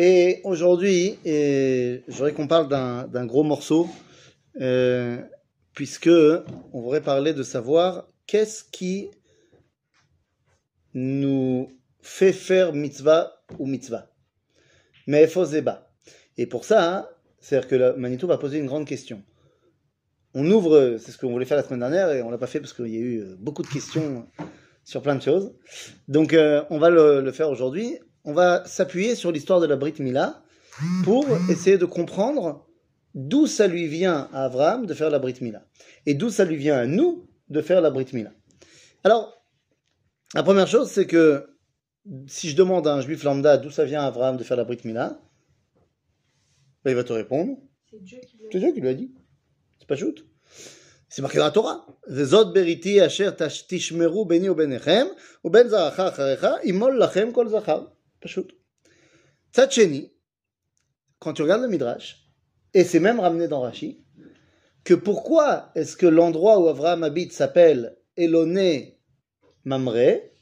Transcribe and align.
Et 0.00 0.40
aujourd'hui, 0.44 1.18
et 1.24 2.04
j'aurais 2.06 2.32
qu'on 2.32 2.46
parle 2.46 2.68
d'un 2.68 3.26
gros 3.26 3.42
morceau, 3.42 3.88
euh, 4.60 5.20
puisque 5.74 6.08
on 6.72 6.80
voudrait 6.80 7.00
parler 7.00 7.34
de 7.34 7.42
savoir 7.42 8.06
qu'est-ce 8.28 8.62
qui 8.62 9.10
nous 10.94 11.68
fait 12.00 12.32
faire 12.32 12.72
mitzvah 12.72 13.42
ou 13.58 13.66
mitzvah. 13.66 14.08
Mais 15.08 15.26
bas. 15.62 15.90
Et 16.36 16.46
pour 16.46 16.64
ça, 16.64 16.94
hein, 16.94 17.08
c'est-à-dire 17.40 17.68
que 17.68 17.96
Manitou 17.96 18.28
va 18.28 18.38
poser 18.38 18.58
une 18.58 18.66
grande 18.66 18.86
question. 18.86 19.24
On 20.32 20.48
ouvre, 20.48 20.98
c'est 21.00 21.10
ce 21.10 21.18
qu'on 21.18 21.32
voulait 21.32 21.44
faire 21.44 21.56
la 21.56 21.64
semaine 21.64 21.80
dernière 21.80 22.12
et 22.12 22.22
on 22.22 22.30
l'a 22.30 22.38
pas 22.38 22.46
fait 22.46 22.60
parce 22.60 22.72
qu'il 22.72 22.86
y 22.86 22.98
a 22.98 23.00
eu 23.00 23.24
beaucoup 23.40 23.62
de 23.62 23.68
questions 23.68 24.28
sur 24.84 25.02
plein 25.02 25.16
de 25.16 25.22
choses. 25.22 25.56
Donc 26.06 26.34
euh, 26.34 26.62
on 26.70 26.78
va 26.78 26.88
le 26.88 27.32
faire 27.32 27.50
aujourd'hui. 27.50 27.98
On 28.24 28.32
va 28.32 28.64
s'appuyer 28.66 29.14
sur 29.14 29.32
l'histoire 29.32 29.60
de 29.60 29.66
la 29.66 29.76
Brit 29.76 29.94
Mila 29.98 30.42
pour 31.04 31.26
essayer 31.50 31.78
de 31.78 31.84
comprendre 31.84 32.66
d'où 33.14 33.46
ça 33.46 33.66
lui 33.66 33.86
vient 33.88 34.28
à 34.32 34.44
Abraham 34.44 34.86
de 34.86 34.94
faire 34.94 35.10
la 35.10 35.18
Brit 35.18 35.36
Mila 35.40 35.64
et 36.06 36.14
d'où 36.14 36.30
ça 36.30 36.44
lui 36.44 36.56
vient 36.56 36.76
à 36.76 36.86
nous 36.86 37.28
de 37.48 37.62
faire 37.62 37.80
la 37.80 37.90
Brit 37.90 38.08
Mila. 38.12 38.32
Alors, 39.04 39.42
la 40.34 40.42
première 40.42 40.66
chose, 40.66 40.90
c'est 40.90 41.06
que 41.06 41.46
si 42.26 42.50
je 42.50 42.56
demande 42.56 42.86
à 42.86 42.94
un 42.94 43.00
juif 43.00 43.22
lambda 43.24 43.56
d'où 43.56 43.70
ça 43.70 43.84
vient 43.84 44.02
à 44.02 44.06
Abraham 44.06 44.36
de 44.36 44.44
faire 44.44 44.56
la 44.56 44.64
Brit 44.64 44.80
Mila, 44.84 45.20
ben, 46.84 46.92
il 46.92 46.96
va 46.96 47.04
te 47.04 47.12
répondre. 47.12 47.56
C'est 47.90 48.02
Dieu 48.02 48.18
qui 48.20 48.36
C'est 48.52 48.58
Dieu 48.58 48.72
qui 48.72 48.80
lui 48.80 48.88
a 48.88 48.94
dit. 48.94 49.12
C'est 49.78 49.88
pas 49.88 49.96
shoot. 49.96 50.24
C'est 51.08 51.22
marqué 51.22 51.38
dans 51.38 51.44
la 51.44 51.50
Torah. 51.50 51.86
Vezot 52.06 52.52
beriti 52.52 53.00
asher 53.00 53.30
tishmeru 53.68 54.26
beni 54.26 54.48
ou 54.48 54.54
benechem, 54.54 55.08
ou 55.42 55.50
ben 55.50 55.68
zaracha 55.68 56.08
acharecha, 56.08 56.58
imol 56.64 56.96
lachem 56.96 57.32
kol 57.32 57.48
zachar. 57.48 57.90
Tzad 59.52 59.70
sheni, 59.70 60.12
quand 61.18 61.32
tu 61.34 61.42
regardes 61.42 61.62
le 61.62 61.68
Midrash, 61.68 62.28
et 62.74 62.84
c'est 62.84 63.00
même 63.00 63.20
ramené 63.20 63.48
dans 63.48 63.60
Rashi, 63.60 64.04
que 64.84 64.94
pourquoi 64.94 65.70
est-ce 65.74 65.96
que 65.96 66.06
l'endroit 66.06 66.58
où 66.58 66.68
Abraham 66.68 67.02
habite 67.02 67.32
s'appelle 67.32 67.98
Eloné 68.16 69.00
Mamré 69.64 70.32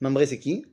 Mamré, 0.00 0.26
c'est 0.26 0.38
qui? 0.38 0.64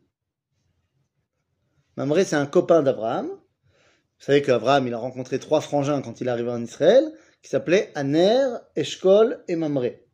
Mamré, 1.98 2.26
c'est 2.26 2.36
un 2.36 2.46
copain 2.46 2.84
d'Abraham. 2.84 3.28
Vous 3.28 4.26
savez 4.26 4.42
qu'Abraham, 4.42 4.88
il 4.88 4.94
a 4.94 4.98
rencontré 4.98 5.40
trois 5.40 5.62
frangins 5.62 6.02
quand 6.02 6.22
il 6.22 6.28
est 6.28 6.32
arrivé 6.32 6.50
en 6.50 6.64
Israël, 6.64 7.12
qui 7.42 7.50
s'appelaient 7.50 7.92
Aner, 7.96 8.46
Eshkol 8.76 9.44
et 9.48 9.56
Mamré. 9.56 10.06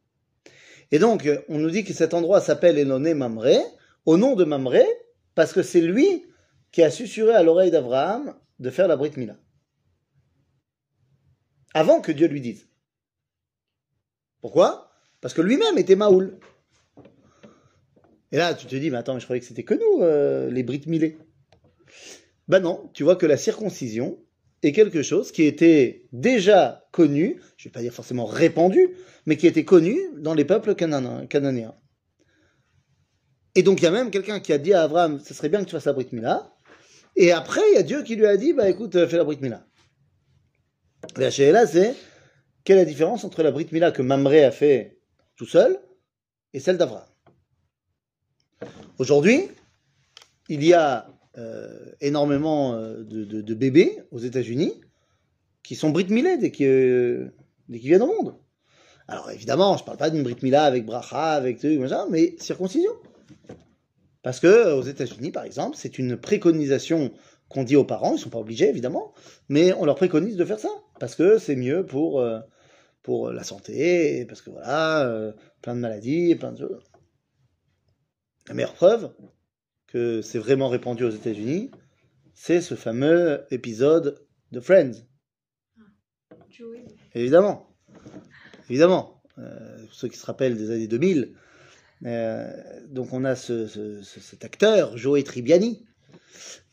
Et 0.92 1.00
donc, 1.00 1.28
on 1.50 1.58
nous 1.58 1.70
dit 1.70 1.84
que 1.84 1.94
cet 1.94 2.14
endroit 2.14 2.42
s'appelle 2.42 2.78
Eloné 2.78 3.14
Mamré, 3.14 3.58
au 4.06 4.18
nom 4.18 4.36
de 4.36 4.44
Mamré, 4.44 4.86
parce 5.36 5.54
que 5.54 5.62
c'est 5.62 5.82
lui 5.82 6.26
qui 6.72 6.84
a 6.84 6.92
susurré 6.92 7.34
à 7.34 7.44
l'oreille 7.44 7.72
d'Abraham 7.72 8.36
de 8.60 8.70
faire 8.70 8.88
la 8.88 8.96
Brit 8.96 9.14
Mila. 9.18 9.38
Avant 11.74 12.02
que 12.02 12.12
Dieu 12.12 12.28
lui 12.28 12.42
dise. 12.42 12.68
Pourquoi? 14.42 14.92
Parce 15.22 15.34
que 15.34 15.42
lui-même 15.42 15.78
était 15.78 15.96
Maoul. 15.96 16.38
Et 18.32 18.38
là, 18.38 18.54
tu 18.54 18.66
te 18.66 18.76
dis, 18.76 18.90
mais 18.90 18.98
attends, 18.98 19.14
mais 19.14 19.20
je 19.20 19.26
croyais 19.26 19.40
que 19.40 19.46
c'était 19.46 19.64
que 19.64 19.74
nous, 19.74 20.04
euh, 20.04 20.50
les 20.50 20.64
Brit 20.64 20.84
Milés. 20.88 21.18
Ben 22.48 22.60
non, 22.60 22.90
tu 22.94 23.04
vois 23.04 23.16
que 23.16 23.26
la 23.26 23.38
circoncision 23.38 24.20
est 24.64 24.72
quelque 24.72 25.02
chose 25.02 25.32
qui 25.32 25.44
était 25.44 26.08
déjà 26.12 26.88
connu, 26.92 27.42
je 27.58 27.68
ne 27.68 27.70
vais 27.70 27.74
pas 27.74 27.82
dire 27.82 27.94
forcément 27.94 28.26
répandu, 28.26 28.90
mais 29.26 29.38
qui 29.38 29.48
était 29.48 29.66
connu 29.66 29.98
dans 30.18 30.34
les 30.34 30.46
peuples 30.46 30.76
cananéens. 30.76 31.76
Et 33.56 33.64
donc 33.64 33.82
il 33.82 33.84
y 33.84 33.88
a 33.88 33.92
même 33.92 34.12
quelqu'un 34.12 34.40
qui 34.40 34.54
a 34.54 34.58
dit 34.58 34.74
à 34.74 34.84
Abraham, 34.84 35.20
ce 35.20 35.34
serait 35.34 35.50
bien 35.50 35.60
que 35.60 35.66
tu 35.66 35.72
fasses 35.72 35.86
la 35.86 35.94
Brit 35.94 36.08
Mila. 36.12 36.54
Et 37.16 37.32
après, 37.32 37.62
il 37.72 37.76
y 37.76 37.78
a 37.78 37.84
Dieu 37.84 38.04
qui 38.04 38.16
lui 38.16 38.26
a 38.26 38.38
dit, 38.38 38.54
bah 38.54 38.70
écoute, 38.70 38.96
euh, 38.96 39.08
fais 39.08 39.18
la 39.18 39.26
Brit 39.26 39.40
Mila. 39.42 39.66
La 41.18 41.30
là, 41.30 41.68
c'est 41.68 41.96
quelle 42.64 42.78
est 42.78 42.82
la 42.82 42.90
différence 42.90 43.24
entre 43.24 43.44
la 43.44 43.52
Brit 43.52 43.68
Mila 43.72 43.92
que 43.92 44.02
Mamré 44.02 44.44
a 44.44 44.52
fait 44.52 45.00
tout 45.36 45.46
seul 45.46 45.80
et 46.54 46.60
celle 46.60 46.78
d'Abraham? 46.78 47.08
Aujourd'hui, 48.98 49.50
il 50.48 50.64
y 50.64 50.74
a 50.74 51.08
euh, 51.38 51.92
énormément 52.02 52.74
euh, 52.74 53.04
de, 53.04 53.54
bébés 53.54 54.00
aux 54.12 54.20
États-Unis 54.20 54.80
qui 55.64 55.76
sont 55.76 55.90
Brit 55.90 56.08
Milés 56.10 56.38
dès 56.38 56.52
qu'ils 56.52 57.32
viennent 57.68 58.04
au 58.04 58.08
monde. 58.08 58.36
Alors 59.08 59.32
évidemment, 59.32 59.76
je 59.76 59.84
parle 59.84 59.98
pas 59.98 60.10
d'une 60.10 60.24
Brit 60.24 60.38
Mila 60.42 60.64
avec 60.64 60.86
bracha, 60.86 61.34
avec 61.34 61.64
machin, 61.64 62.06
mais 62.10 62.36
circoncision. 62.40 62.92
Parce 64.24 64.40
que 64.40 64.48
euh, 64.48 64.76
aux 64.76 64.84
États-Unis, 64.84 65.32
par 65.32 65.44
exemple, 65.44 65.78
c'est 65.78 65.98
une 65.98 66.18
préconisation 66.18 67.12
qu'on 67.50 67.64
dit 67.64 67.76
aux 67.76 67.84
parents, 67.84 68.16
ils 68.16 68.20
sont 68.20 68.30
pas 68.30 68.40
obligés 68.40 68.70
évidemment, 68.70 69.14
mais 69.50 69.74
on 69.74 69.86
leur 69.86 69.96
préconise 69.96 70.38
de 70.38 70.46
faire 70.46 70.60
ça 70.60 70.70
parce 71.00 71.16
que 71.16 71.38
c'est 71.38 71.56
mieux 71.56 71.86
pour 71.86 72.22
euh, 72.22 72.40
pour 73.04 73.32
la 73.32 73.44
santé, 73.44 74.26
parce 74.26 74.42
que 74.42 74.52
voilà, 74.52 75.06
euh, 75.08 75.34
plein 75.62 75.76
de 75.76 75.80
maladies, 75.80 76.36
plein 76.36 76.52
de 76.52 76.60
choses. 76.60 76.84
La 78.48 78.54
meilleure 78.54 78.74
preuve 78.74 79.12
que 79.88 80.22
c'est 80.22 80.40
vraiment 80.40 80.70
répandu 80.70 81.04
aux 81.04 81.10
États-Unis, 81.10 81.72
c'est 82.34 82.62
ce 82.62 82.76
fameux 82.76 83.46
épisode 83.52 84.24
de 84.52 84.60
Friends. 84.60 85.06
Joey. 86.50 86.86
Évidemment. 87.14 87.76
Évidemment. 88.70 89.22
Euh, 89.38 89.86
pour 89.86 89.94
ceux 89.94 90.08
qui 90.08 90.18
se 90.18 90.26
rappellent 90.26 90.58
des 90.58 90.72
années 90.72 90.88
2000. 90.88 91.36
Euh, 92.06 92.52
donc 92.90 93.14
on 93.14 93.24
a 93.26 93.36
ce, 93.36 93.68
ce- 93.68 94.02
ce- 94.02 94.20
cet 94.20 94.44
acteur, 94.44 94.98
Joey 94.98 95.24
Tribbiani, 95.24 95.86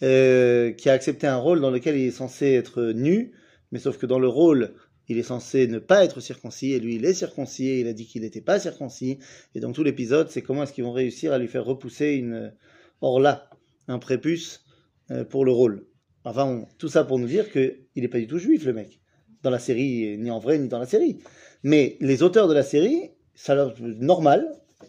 euh, 0.03 0.73
qui 0.73 0.89
a 0.89 0.93
accepté 0.93 1.27
un 1.27 1.37
rôle 1.37 1.61
dans 1.61 1.71
lequel 1.71 1.97
il 1.97 2.07
est 2.07 2.11
censé 2.11 2.53
être 2.53 2.93
nu, 2.93 3.33
mais 3.73 3.79
sauf 3.79 3.99
que 3.99 4.07
dans 4.07 4.19
le 4.19 4.29
rôle, 4.29 4.75
il 5.09 5.19
est 5.19 5.23
censé 5.23 5.67
ne 5.67 5.79
pas 5.79 6.05
être 6.05 6.21
circoncis, 6.21 6.73
et 6.73 6.81
lui, 6.81 6.97
il 6.97 7.05
est 7.05 7.15
circoncis, 7.15 7.69
et 7.69 7.81
il 7.81 7.89
a 7.89 7.93
dit 7.93 8.07
qu'il 8.07 8.23
n'était 8.23 8.41
pas 8.43 8.59
circoncis. 8.61 9.19
Et 9.55 9.61
donc 9.61 9.75
tout 9.75 9.83
l'épisode, 9.83 10.29
c'est 10.31 10.43
comment 10.43 10.63
est-ce 10.63 10.73
qu'ils 10.73 10.85
vont 10.85 10.93
réussir 10.93 11.33
à 11.33 11.39
lui 11.39 11.49
faire 11.49 11.65
repousser 11.65 12.13
une 12.13 12.53
orla, 13.01 13.51
un 13.87 13.99
prépuce, 13.99 14.65
euh, 15.11 15.25
pour 15.25 15.45
le 15.45 15.53
rôle. 15.53 15.87
Enfin, 16.25 16.67
tout 16.79 16.89
ça 16.89 17.05
pour 17.05 17.19
nous 17.19 17.27
dire 17.27 17.51
qu'il 17.51 17.79
n'est 17.97 18.09
pas 18.09 18.19
du 18.19 18.27
tout 18.27 18.39
juif, 18.39 18.65
le 18.65 18.73
mec 18.73 19.01
dans 19.43 19.51
la 19.51 19.59
série, 19.59 20.19
ni 20.19 20.31
en 20.31 20.39
vrai, 20.41 20.59
ni 20.59 20.69
dans 20.69 20.79
la 20.81 20.87
série. 20.87 21.19
Mais 21.63 21.97
les 22.01 22.23
auteurs 22.23 22.49
de 22.49 22.55
la 22.55 22.63
série, 22.63 23.11
ça 23.35 23.55
leur 23.55 23.75
normal. 23.81 24.47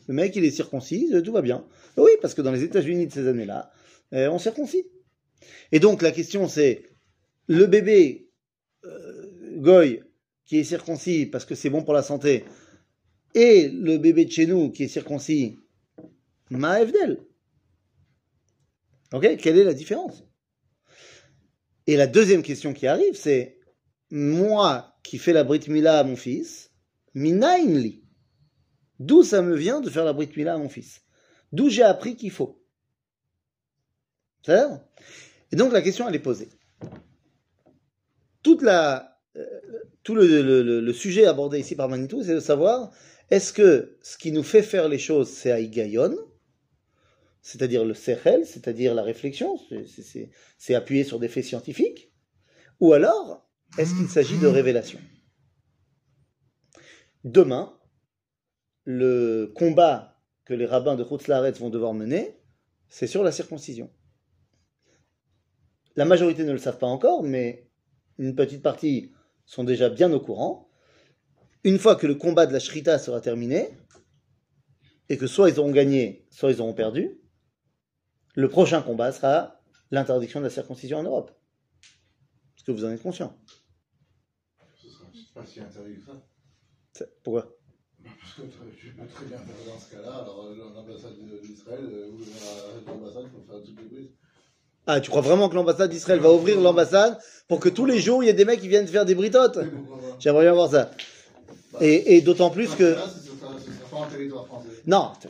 Le 0.08 0.14
mec, 0.14 0.36
il 0.36 0.46
est 0.46 0.52
circoncis, 0.52 1.12
tout 1.24 1.32
va 1.32 1.42
bien. 1.42 1.66
Oui, 1.98 2.12
parce 2.22 2.34
que 2.34 2.42
dans 2.42 2.52
les 2.52 2.64
États-Unis 2.64 3.08
de 3.08 3.12
ces 3.12 3.28
années-là, 3.28 3.72
euh, 4.14 4.30
on 4.30 4.40
circoncis. 4.40 4.86
Et 5.72 5.80
donc 5.80 6.02
la 6.02 6.12
question 6.12 6.48
c'est 6.48 6.84
le 7.48 7.66
bébé 7.66 8.30
euh, 8.86 9.58
goy 9.58 10.04
qui 10.46 10.58
est 10.58 10.64
circoncis 10.64 11.26
parce 11.26 11.46
que 11.46 11.56
c'est 11.56 11.70
bon 11.70 11.84
pour 11.84 11.94
la 11.94 12.04
santé, 12.04 12.46
et 13.36 13.70
le 13.70 13.98
bébé 13.98 14.26
de 14.26 14.32
chez 14.32 14.48
nous 14.48 14.72
qui 14.72 14.84
est 14.84 14.88
circoncis, 14.88 15.58
ma 16.50 16.82
Evdel. 16.82 17.20
Ok, 19.14 19.38
quelle 19.38 19.58
est 19.58 19.64
la 19.64 19.74
différence? 19.74 20.24
Et 21.88 21.96
la 21.96 22.08
deuxième 22.08 22.44
question 22.44 22.74
qui 22.74 22.88
arrive, 22.88 23.16
c'est 23.16 23.60
moi 24.12 24.96
qui 25.04 25.18
fais 25.18 25.34
la 25.34 25.44
Brit 25.44 25.68
Mila 25.68 26.00
à 26.00 26.04
mon 26.04 26.16
fils, 26.16 26.72
minainli. 27.14 28.04
D'où 29.00 29.24
ça 29.24 29.42
me 29.42 29.56
vient 29.56 29.80
de 29.82 29.90
faire 29.90 30.06
la 30.06 30.14
Brit 30.14 30.30
Mila 30.36 30.54
à 30.56 30.58
mon 30.58 30.70
fils? 30.70 31.02
D'où 31.52 31.70
j'ai 31.70 31.84
appris 31.84 32.16
qu'il 32.16 32.32
faut? 32.32 32.62
C'est 34.46 34.56
ça 34.56 34.88
Et 35.52 35.56
donc 35.56 35.72
la 35.72 35.82
question 35.82 36.08
elle 36.08 36.16
est 36.16 36.20
posée. 36.20 36.50
Toute 38.44 38.62
la, 38.62 39.20
euh, 39.36 39.46
tout 40.04 40.16
le, 40.16 40.26
le- 40.42 40.64
le- 40.64 40.82
le 40.82 40.94
sujet 40.94 41.26
abordé 41.26 41.60
ici 41.60 41.76
par 41.76 41.90
Manitou, 41.90 42.24
c'est 42.24 42.36
de 42.36 42.40
savoir 42.40 42.92
est-ce 43.30 43.54
que 43.54 43.98
ce 44.02 44.18
qui 44.18 44.32
nous 44.32 44.44
fait 44.44 44.64
faire 44.64 44.88
les 44.90 45.00
choses, 45.00 45.30
c'est 45.30 45.52
Aïgayon, 45.52 46.16
c'est-à-dire 47.42 47.86
le 47.86 47.94
Sechel, 47.94 48.46
c'est-à-dire 48.46 48.96
la 48.96 49.04
réflexion, 49.04 49.60
c'est- 50.58 50.76
appuyé 50.76 51.04
sur 51.04 51.20
des 51.20 51.28
faits 51.28 51.46
scientifiques, 51.46 52.12
ou 52.80 52.94
alors 52.94 53.48
est-ce 53.78 53.94
qu'il 53.96 54.10
s'agit 54.10 54.38
de 54.38 54.48
révélation 54.48 55.00
Demain, 57.24 57.78
le 58.86 59.52
combat 59.56 60.20
que 60.46 60.54
les 60.54 60.66
rabbins 60.66 60.96
de 60.96 61.04
Chutzlaretz 61.04 61.60
vont 61.60 61.70
devoir 61.70 61.94
mener, 61.94 62.40
c'est 62.88 63.08
sur 63.08 63.24
la 63.24 63.32
circoncision. 63.32 63.92
La 65.96 66.06
majorité 66.06 66.44
ne 66.44 66.52
le 66.52 66.58
savent 66.58 66.80
pas 66.80 66.88
encore, 66.88 67.24
mais 67.24 67.70
une 68.18 68.36
petite 68.36 68.64
partie 68.64 69.12
sont 69.46 69.64
déjà 69.64 69.90
bien 69.90 70.12
au 70.12 70.20
courant. 70.20 70.70
Une 71.64 71.78
fois 71.78 71.96
que 71.96 72.08
le 72.08 72.16
combat 72.16 72.46
de 72.46 72.54
la 72.54 72.60
Shrita 72.60 72.98
sera 73.00 73.22
terminé, 73.22 73.70
et 75.10 75.18
que 75.18 75.28
soit 75.28 75.50
ils 75.50 75.60
auront 75.60 75.72
gagné, 75.72 76.28
soit 76.30 76.52
ils 76.52 76.62
auront 76.62 76.74
perdu, 76.74 77.20
le 78.36 78.48
prochain 78.48 78.82
combat 78.82 79.12
sera 79.12 79.62
l'interdiction 79.92 80.40
de 80.40 80.46
la 80.46 80.52
circoncision 80.52 81.00
en 81.00 81.04
Europe. 81.04 81.32
Est-ce 82.56 82.64
que 82.64 82.72
vous 82.72 82.86
en 82.86 82.92
êtes 82.92 83.02
conscient? 83.02 83.38
Ce 84.76 84.90
sera 84.90 85.06
pas 85.34 85.46
si 85.46 85.60
interdit 85.60 85.96
que 85.96 86.06
ça. 86.94 87.06
Pourquoi? 87.24 87.59
Parce 88.04 88.34
que 88.36 88.42
tu 88.80 88.88
peux 88.94 89.08
très 89.08 89.26
bien 89.26 89.38
faire 89.38 89.56
dans 89.66 89.80
ce 89.80 89.96
cas-là, 89.96 90.18
alors 90.22 90.46
euh, 90.50 90.56
l'ambassade 90.74 91.16
de- 91.18 91.46
d'Israël, 91.46 91.84
euh, 91.92 92.08
ou 92.10 92.20
l'ambassade 92.88 93.30
pour 93.32 93.46
faire 93.46 93.62
toutes 93.66 93.80
les 93.80 93.88
brises. 93.90 94.10
Ah, 94.88 95.00
tu 95.02 95.10
crois 95.10 95.22
vraiment 95.22 95.50
que 95.50 95.56
l'ambassade 95.56 95.90
d'Israël 95.92 96.20
va 96.20 96.32
ouvrir 96.32 96.60
l'ambassade 96.62 97.18
pour 97.48 97.60
que 97.60 97.70
tous 97.70 97.86
les 97.86 98.00
jours 98.00 98.24
il 98.24 98.28
y 98.28 98.30
ait 98.30 98.34
des 98.34 98.46
mecs 98.46 98.62
qui 98.62 98.68
viennent 98.68 98.88
faire 98.88 99.06
des 99.06 99.16
britotes. 99.16 99.60
J'aimerais 100.20 100.46
bien 100.46 100.54
voir 100.54 100.72
ça. 100.72 100.92
Et, 101.80 102.16
et 102.18 102.22
d'autant 102.22 102.50
plus 102.52 102.76
que. 102.76 103.06
Non, 104.86 105.12
tu 105.22 105.28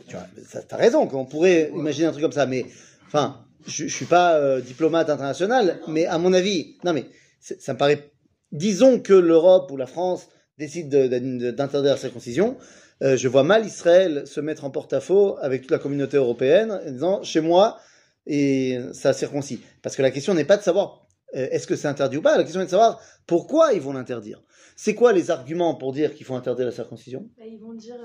t'as 0.68 0.76
raison, 0.76 1.06
qu'on 1.06 1.26
pourrait 1.26 1.72
imaginer 1.74 2.06
un 2.06 2.10
truc 2.12 2.22
comme 2.22 2.32
ça, 2.32 2.46
mais 2.46 2.66
enfin, 3.06 3.44
je, 3.66 3.86
je 3.86 3.94
suis 3.94 4.06
pas 4.06 4.34
euh, 4.36 4.60
diplomate 4.60 5.10
international, 5.10 5.82
mais 5.86 6.06
à 6.06 6.18
mon 6.18 6.32
avis, 6.32 6.76
non 6.84 6.92
mais 6.92 7.06
ça 7.40 7.72
me 7.72 7.78
paraît. 7.78 8.10
Disons 8.52 8.98
que 9.00 9.12
l'Europe 9.12 9.70
ou 9.70 9.76
la 9.76 9.86
France 9.86 10.28
décide 10.60 10.88
de- 10.88 11.08
de- 11.08 11.50
d'interdire 11.50 11.92
la 11.92 11.96
circoncision, 11.96 12.56
euh, 13.02 13.16
je 13.16 13.26
vois 13.28 13.42
mal 13.42 13.66
Israël 13.66 14.26
se 14.26 14.40
mettre 14.40 14.64
en 14.64 14.70
porte-à-faux 14.70 15.36
avec 15.40 15.62
toute 15.62 15.70
la 15.72 15.78
communauté 15.78 16.16
européenne 16.18 16.70
en 16.70 16.90
disant 16.92 17.22
chez 17.22 17.40
moi 17.40 17.78
et 18.26 18.78
ça 18.92 19.12
circoncis. 19.12 19.60
Parce 19.82 19.96
que 19.96 20.02
la 20.02 20.10
question 20.10 20.34
n'est 20.34 20.44
pas 20.44 20.56
de 20.58 20.62
savoir 20.62 21.06
euh, 21.34 21.48
est-ce 21.50 21.66
que 21.66 21.76
c'est 21.76 21.88
interdit 21.88 22.18
ou 22.18 22.22
pas, 22.22 22.36
la 22.36 22.44
question 22.44 22.60
est 22.60 22.66
de 22.66 22.70
savoir 22.70 23.00
pourquoi 23.26 23.72
ils 23.72 23.80
vont 23.80 23.92
l'interdire. 23.92 24.42
C'est 24.76 24.94
quoi 24.94 25.12
les 25.12 25.30
arguments 25.30 25.74
pour 25.74 25.92
dire 25.92 26.14
qu'il 26.14 26.26
faut 26.26 26.34
interdire 26.34 26.66
la 26.66 26.72
circoncision? 26.72 27.28
Bah, 27.38 27.44
ils 27.46 27.58
vont 27.60 27.74
dire 27.74 27.96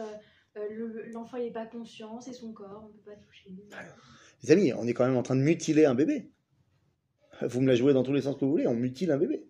euh, 0.57 0.59
le- 0.71 1.11
l'enfant 1.11 1.37
il 1.37 1.43
n'est 1.45 1.51
pas 1.51 1.65
conscient, 1.65 2.21
c'est 2.21 2.33
son 2.33 2.53
corps, 2.53 2.83
on 2.85 2.87
ne 2.89 2.93
peut 2.93 3.11
pas 3.11 3.17
toucher. 3.25 3.49
Les 4.43 4.51
amis, 4.51 4.73
on 4.73 4.87
est 4.87 4.93
quand 4.93 5.05
même 5.05 5.17
en 5.17 5.23
train 5.23 5.35
de 5.35 5.41
mutiler 5.41 5.85
un 5.85 5.95
bébé. 5.95 6.31
Vous 7.41 7.59
me 7.61 7.67
la 7.67 7.75
jouez 7.75 7.93
dans 7.93 8.03
tous 8.03 8.13
les 8.13 8.21
sens 8.21 8.35
que 8.35 8.45
vous 8.45 8.51
voulez, 8.51 8.67
on 8.67 8.75
mutile 8.75 9.11
un 9.11 9.17
bébé. 9.17 9.45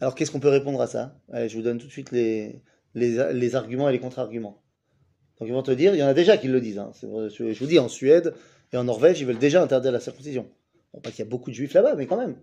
Alors 0.00 0.14
qu'est-ce 0.14 0.30
qu'on 0.30 0.40
peut 0.40 0.48
répondre 0.48 0.80
à 0.80 0.86
ça? 0.86 1.18
Allez, 1.32 1.48
Je 1.48 1.56
vous 1.56 1.62
donne 1.62 1.78
tout 1.78 1.86
de 1.86 1.92
suite 1.92 2.10
les, 2.10 2.62
les, 2.94 3.32
les 3.32 3.54
arguments 3.56 3.88
et 3.88 3.92
les 3.92 4.00
contre-arguments. 4.00 4.62
Donc 5.38 5.48
ils 5.48 5.52
vont 5.54 5.62
te 5.62 5.70
dire, 5.72 5.94
il 5.94 5.98
y 5.98 6.02
en 6.02 6.06
a 6.08 6.14
déjà 6.14 6.36
qui 6.36 6.48
le 6.48 6.60
disent. 6.60 6.78
hein. 6.78 6.92
Je 7.02 7.52
je 7.52 7.58
vous 7.58 7.66
dis, 7.66 7.78
en 7.78 7.88
Suède 7.88 8.34
et 8.72 8.76
en 8.76 8.84
Norvège, 8.84 9.20
ils 9.20 9.26
veulent 9.26 9.38
déjà 9.38 9.62
interdire 9.62 9.92
la 9.92 10.00
circoncision. 10.00 10.50
Bon, 10.92 11.00
pas 11.00 11.10
qu'il 11.10 11.20
y 11.20 11.22
a 11.22 11.30
beaucoup 11.30 11.50
de 11.50 11.54
juifs 11.56 11.72
là-bas, 11.74 11.94
mais 11.96 12.06
quand 12.06 12.16
même. 12.16 12.36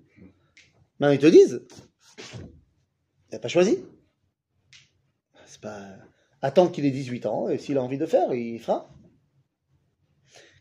Mais 0.99 1.15
ils 1.15 1.19
te 1.19 1.25
disent, 1.27 1.65
il 2.37 3.33
n'a 3.33 3.39
pas 3.39 3.47
choisi. 3.47 3.77
C'est 5.45 5.61
pas 5.61 5.79
attendre 6.41 6.71
qu'il 6.71 6.85
ait 6.85 6.91
18 6.91 7.25
ans, 7.27 7.49
et 7.49 7.57
s'il 7.57 7.77
a 7.77 7.83
envie 7.83 7.97
de 7.97 8.05
faire, 8.05 8.33
il 8.33 8.59
fera. 8.59 8.93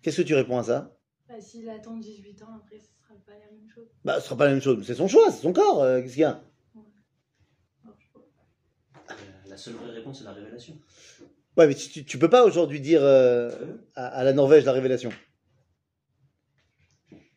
Qu'est-ce 0.02 0.18
que 0.18 0.26
tu 0.26 0.34
réponds 0.34 0.58
à 0.58 0.62
ça? 0.64 0.96
Bah, 1.28 1.40
S'il 1.40 1.68
attend 1.68 1.96
18 1.96 2.42
ans, 2.42 2.54
après 2.56 2.78
ce 2.78 2.86
sera 2.86 3.14
pas 3.26 3.32
la 3.32 3.50
même 3.52 3.68
chose. 3.68 3.88
Bah, 4.04 4.20
ce 4.20 4.26
sera 4.26 4.36
pas 4.36 4.44
la 4.46 4.52
même 4.52 4.62
chose. 4.62 4.84
C'est 4.86 4.94
son 4.94 5.08
choix, 5.08 5.30
c'est 5.30 5.42
son 5.42 5.52
corps. 5.52 5.82
euh, 5.82 6.00
Qu'est-ce 6.00 6.12
qu'il 6.14 6.22
y 6.22 6.24
a 6.24 6.42
Non, 6.74 6.84
je 7.98 8.04
sais 8.06 8.12
pas. 8.12 9.12
Euh, 9.12 9.48
La 9.48 9.49
seule 9.60 9.74
vraie 9.74 9.92
réponse, 9.92 10.18
c'est 10.18 10.24
la 10.24 10.32
révélation. 10.32 10.76
Ouais, 11.56 11.66
mais 11.66 11.74
tu, 11.74 12.04
tu- 12.04 12.18
peux 12.18 12.30
pas 12.30 12.44
aujourd'hui 12.44 12.80
dire 12.80 13.00
euh, 13.02 13.50
à, 13.94 14.06
à 14.06 14.24
la 14.24 14.32
Norvège 14.32 14.64
la 14.64 14.72
révélation. 14.72 15.10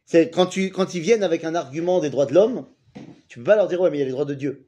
C'est 0.05 0.29
quand 0.29 0.45
tu 0.45 0.69
quand 0.69 0.93
ils 0.93 1.01
viennent 1.01 1.23
avec 1.23 1.43
un 1.43 1.55
argument 1.55 1.99
des 1.99 2.09
droits 2.09 2.25
de 2.25 2.33
l'homme, 2.33 2.67
tu 3.27 3.39
peux 3.39 3.45
pas 3.45 3.55
leur 3.55 3.67
dire 3.67 3.81
ouais 3.81 3.89
mais 3.89 3.97
il 3.97 3.99
y 4.01 4.03
a 4.03 4.05
les 4.05 4.11
droits 4.11 4.25
de 4.25 4.33
Dieu. 4.35 4.67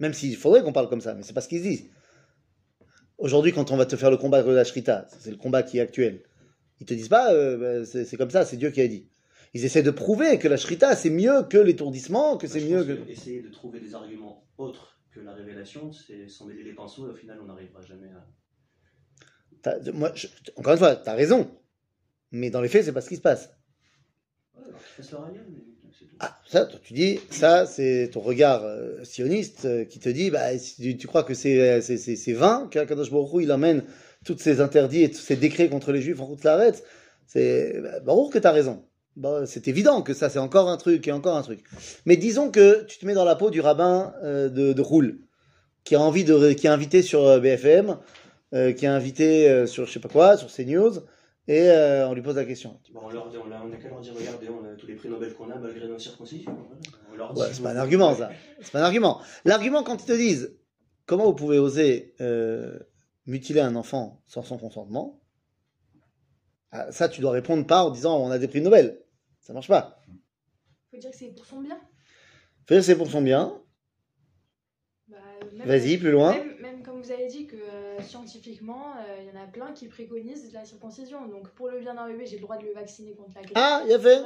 Même 0.00 0.14
s'il 0.14 0.36
faudrait 0.36 0.62
qu'on 0.62 0.72
parle 0.72 0.88
comme 0.88 1.00
ça, 1.02 1.14
mais 1.14 1.22
c'est 1.22 1.32
pas 1.34 1.40
ce 1.42 1.48
qu'ils 1.48 1.62
disent. 1.62 1.84
Aujourd'hui, 3.18 3.52
quand 3.52 3.70
on 3.70 3.76
va 3.76 3.84
te 3.86 3.96
faire 3.96 4.10
le 4.10 4.16
combat 4.16 4.42
de 4.42 4.50
la 4.50 4.64
Shrita, 4.64 5.06
c'est 5.18 5.30
le 5.30 5.36
combat 5.36 5.62
qui 5.62 5.76
est 5.78 5.82
actuel, 5.82 6.22
ils 6.80 6.86
te 6.86 6.94
disent 6.94 7.08
pas 7.10 7.32
euh, 7.34 7.56
bah, 7.80 7.84
c'est 7.84 8.04
c'est 8.04 8.16
comme 8.16 8.30
ça, 8.30 8.44
c'est 8.44 8.56
Dieu 8.56 8.70
qui 8.70 8.80
a 8.80 8.88
dit. 8.88 9.06
Ils 9.52 9.64
essaient 9.64 9.82
de 9.82 9.90
prouver 9.90 10.38
que 10.38 10.48
la 10.48 10.56
Shrita 10.56 10.96
c'est 10.96 11.10
mieux 11.10 11.42
que 11.44 11.58
l'étourdissement, 11.58 12.36
que 12.38 12.46
c'est 12.48 12.60
Je 12.60 12.66
mieux 12.66 12.84
pense 12.84 13.06
que. 13.06 13.10
Essayer 13.10 13.42
de 13.42 13.50
trouver 13.50 13.78
des 13.80 13.94
arguments 13.94 14.44
autres 14.58 14.89
que 15.12 15.20
la 15.20 15.32
révélation, 15.32 15.92
c'est 15.92 16.28
s'en 16.28 16.46
mêler 16.46 16.62
les 16.64 16.72
pinceaux 16.74 17.06
et 17.08 17.10
au 17.10 17.14
final, 17.14 17.38
on 17.42 17.46
n'arrivera 17.46 17.82
jamais 17.82 18.08
à. 18.08 18.26
Moi, 19.92 20.12
je- 20.14 20.28
encore 20.56 20.72
une 20.72 20.78
fois, 20.78 20.96
t'as 20.96 21.14
raison, 21.14 21.50
mais 22.32 22.50
dans 22.50 22.60
les 22.60 22.68
faits, 22.68 22.84
c'est 22.84 22.92
pas 22.92 23.00
ce 23.02 23.08
qui 23.08 23.16
se 23.16 23.20
passe. 23.20 23.50
Ouais, 24.56 24.62
alors 24.64 24.80
mais. 25.50 25.62
Ah, 26.20 26.38
ça, 26.46 26.66
toi, 26.66 26.78
tu 26.82 26.92
dis, 26.92 27.18
ça, 27.30 27.66
c'est 27.66 28.10
ton 28.12 28.20
regard 28.20 28.62
euh, 28.64 29.02
sioniste 29.04 29.64
euh, 29.64 29.84
qui 29.84 29.98
te 30.00 30.08
dit, 30.08 30.30
bah, 30.30 30.56
si 30.58 30.76
tu, 30.82 30.96
tu 30.96 31.06
crois 31.06 31.24
que 31.24 31.34
c'est 31.34 31.60
euh, 31.60 31.80
c'est- 31.80 31.96
c'est- 31.96 32.16
c'est 32.16 32.32
vain 32.34 32.68
qu'Akadosh 32.70 33.10
Baruch 33.10 33.42
il 33.42 33.50
amène 33.50 33.84
tous 34.24 34.36
ces 34.38 34.60
interdits 34.60 35.02
et 35.02 35.10
tous 35.10 35.18
ces 35.20 35.36
décrets 35.36 35.68
contre 35.70 35.92
les 35.92 36.02
juifs 36.02 36.20
en 36.20 36.26
route 36.26 36.44
l'arrête. 36.44 36.84
C'est 37.26 37.80
bah, 37.80 38.00
Baruch 38.00 38.32
que 38.32 38.38
t'as 38.38 38.52
raison. 38.52 38.86
Bah, 39.16 39.44
c'est 39.46 39.68
évident 39.68 40.02
que 40.02 40.14
ça, 40.14 40.30
c'est 40.30 40.38
encore 40.38 40.68
un 40.68 40.76
truc 40.76 41.06
et 41.08 41.12
encore 41.12 41.36
un 41.36 41.42
truc. 41.42 41.64
Mais 42.06 42.16
disons 42.16 42.50
que 42.50 42.84
tu 42.84 42.98
te 42.98 43.06
mets 43.06 43.14
dans 43.14 43.24
la 43.24 43.36
peau 43.36 43.50
du 43.50 43.60
rabbin 43.60 44.14
euh, 44.22 44.48
de, 44.48 44.72
de 44.72 44.82
Roule, 44.82 45.20
qui 45.84 45.94
a 45.94 46.00
envie 46.00 46.24
de, 46.24 46.52
qui 46.52 46.66
est 46.66 46.70
invité 46.70 47.02
sur 47.02 47.26
euh, 47.26 47.40
BFM, 47.40 47.98
euh, 48.54 48.72
qui 48.72 48.84
est 48.84 48.88
invité 48.88 49.66
sur 49.66 49.86
je 49.86 49.92
sais 49.92 50.00
pas 50.00 50.08
quoi, 50.08 50.36
sur 50.36 50.48
CNews, 50.48 51.00
et 51.48 51.68
euh, 51.70 52.08
on 52.08 52.14
lui 52.14 52.22
pose 52.22 52.36
la 52.36 52.44
question. 52.44 52.78
Bon, 52.92 53.00
on 53.04 53.10
leur 53.10 53.28
dit, 53.28 53.36
on 53.36 53.50
a, 53.50 53.60
on 53.62 53.72
a 53.72 53.76
qu'à 53.76 53.88
leur 53.88 54.00
dire, 54.00 54.14
regardez, 54.16 54.48
on 54.48 54.64
a 54.64 54.74
tous 54.76 54.86
les 54.86 54.94
prix 54.94 55.08
Nobel 55.08 55.34
qu'on 55.34 55.50
a 55.50 55.56
malgré 55.56 55.86
nos 55.86 55.96
leur 57.16 57.34
dit, 57.34 57.40
Ouais, 57.40 57.48
c'est 57.52 57.62
pas 57.62 57.70
un 57.70 57.76
argument, 57.76 58.14
ça. 58.14 58.30
C'est 58.60 58.72
pas 58.72 58.80
un 58.80 58.84
argument. 58.84 59.20
L'argument, 59.44 59.82
quand 59.82 60.02
ils 60.02 60.06
te 60.06 60.12
disent 60.12 60.56
comment 61.06 61.24
vous 61.24 61.34
pouvez 61.34 61.58
oser 61.58 62.14
mutiler 63.26 63.60
un 63.60 63.76
enfant 63.76 64.22
sans 64.26 64.42
son 64.42 64.58
consentement, 64.58 65.19
ah, 66.72 66.90
ça, 66.92 67.08
tu 67.08 67.20
dois 67.20 67.32
répondre 67.32 67.66
pas 67.66 67.84
en 67.84 67.90
disant 67.90 68.18
on 68.18 68.30
a 68.30 68.38
des 68.38 68.48
prix 68.48 68.60
Nobel. 68.60 69.00
Ça 69.40 69.52
marche 69.52 69.68
pas. 69.68 70.00
faut 70.90 70.98
dire 70.98 71.10
que 71.10 71.16
c'est 71.16 71.34
pour 71.34 71.44
son 71.46 71.60
bien. 71.60 71.76
Faut 72.66 72.74
dire 72.74 72.78
que 72.78 72.82
c'est 72.82 72.96
pour 72.96 73.10
son 73.10 73.22
bien. 73.22 73.54
Bah, 75.08 75.16
Vas-y, 75.64 75.96
plus 75.98 76.12
loin. 76.12 76.32
Même, 76.32 76.54
même 76.60 76.82
comme 76.82 77.02
vous 77.02 77.10
avez 77.10 77.26
dit 77.26 77.46
que 77.46 77.56
euh, 77.56 78.00
scientifiquement, 78.00 78.92
euh, 78.98 79.16
il 79.22 79.26
y 79.34 79.36
en 79.38 79.42
a 79.42 79.46
plein 79.46 79.72
qui 79.72 79.88
préconisent 79.88 80.52
la 80.52 80.64
circoncision. 80.64 81.26
Donc 81.26 81.48
pour 81.50 81.68
le 81.68 81.80
bien 81.80 81.94
d'un 81.94 82.06
bébé, 82.06 82.26
j'ai 82.26 82.36
le 82.36 82.42
droit 82.42 82.56
de 82.58 82.64
le 82.64 82.72
vacciner 82.72 83.14
contre 83.14 83.32
la 83.34 83.42
grippe. 83.42 83.56
Ah, 83.56 83.82
il 83.84 83.90
y 83.90 83.94
a 83.94 83.98
fait. 83.98 84.22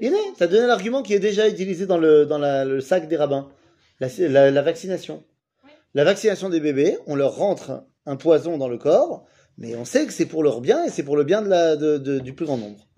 Il 0.00 0.14
est. 0.14 0.32
T'as 0.38 0.46
donné 0.46 0.66
l'argument 0.66 1.02
qui 1.02 1.12
est 1.14 1.18
déjà 1.20 1.48
utilisé 1.48 1.86
dans 1.86 1.98
le, 1.98 2.24
dans 2.24 2.38
la- 2.38 2.64
le 2.64 2.80
sac 2.80 3.06
des 3.08 3.16
rabbins. 3.16 3.50
La, 4.00 4.08
la- 4.28 4.50
la 4.50 4.62
vaccination. 4.62 5.24
Oui. 5.64 5.70
La 5.94 6.04
vaccination 6.04 6.48
des 6.48 6.60
bébés, 6.60 6.96
on 7.06 7.14
leur 7.16 7.36
rentre 7.36 7.84
un 8.06 8.16
poison 8.16 8.56
dans 8.58 8.68
le 8.68 8.78
corps, 8.78 9.24
mais 9.58 9.74
on 9.76 9.84
sait 9.84 10.06
que 10.06 10.12
c'est 10.12 10.26
pour 10.26 10.42
leur 10.42 10.60
bien 10.60 10.84
et 10.84 10.90
c'est 10.90 11.02
pour 11.04 11.16
le 11.16 11.24
bien 11.24 11.42
de 11.42 11.48
la, 11.48 11.76
de- 11.76 11.98
de- 11.98 12.18
du 12.18 12.34
plus 12.34 12.46
grand 12.46 12.58
nombre. 12.58 12.88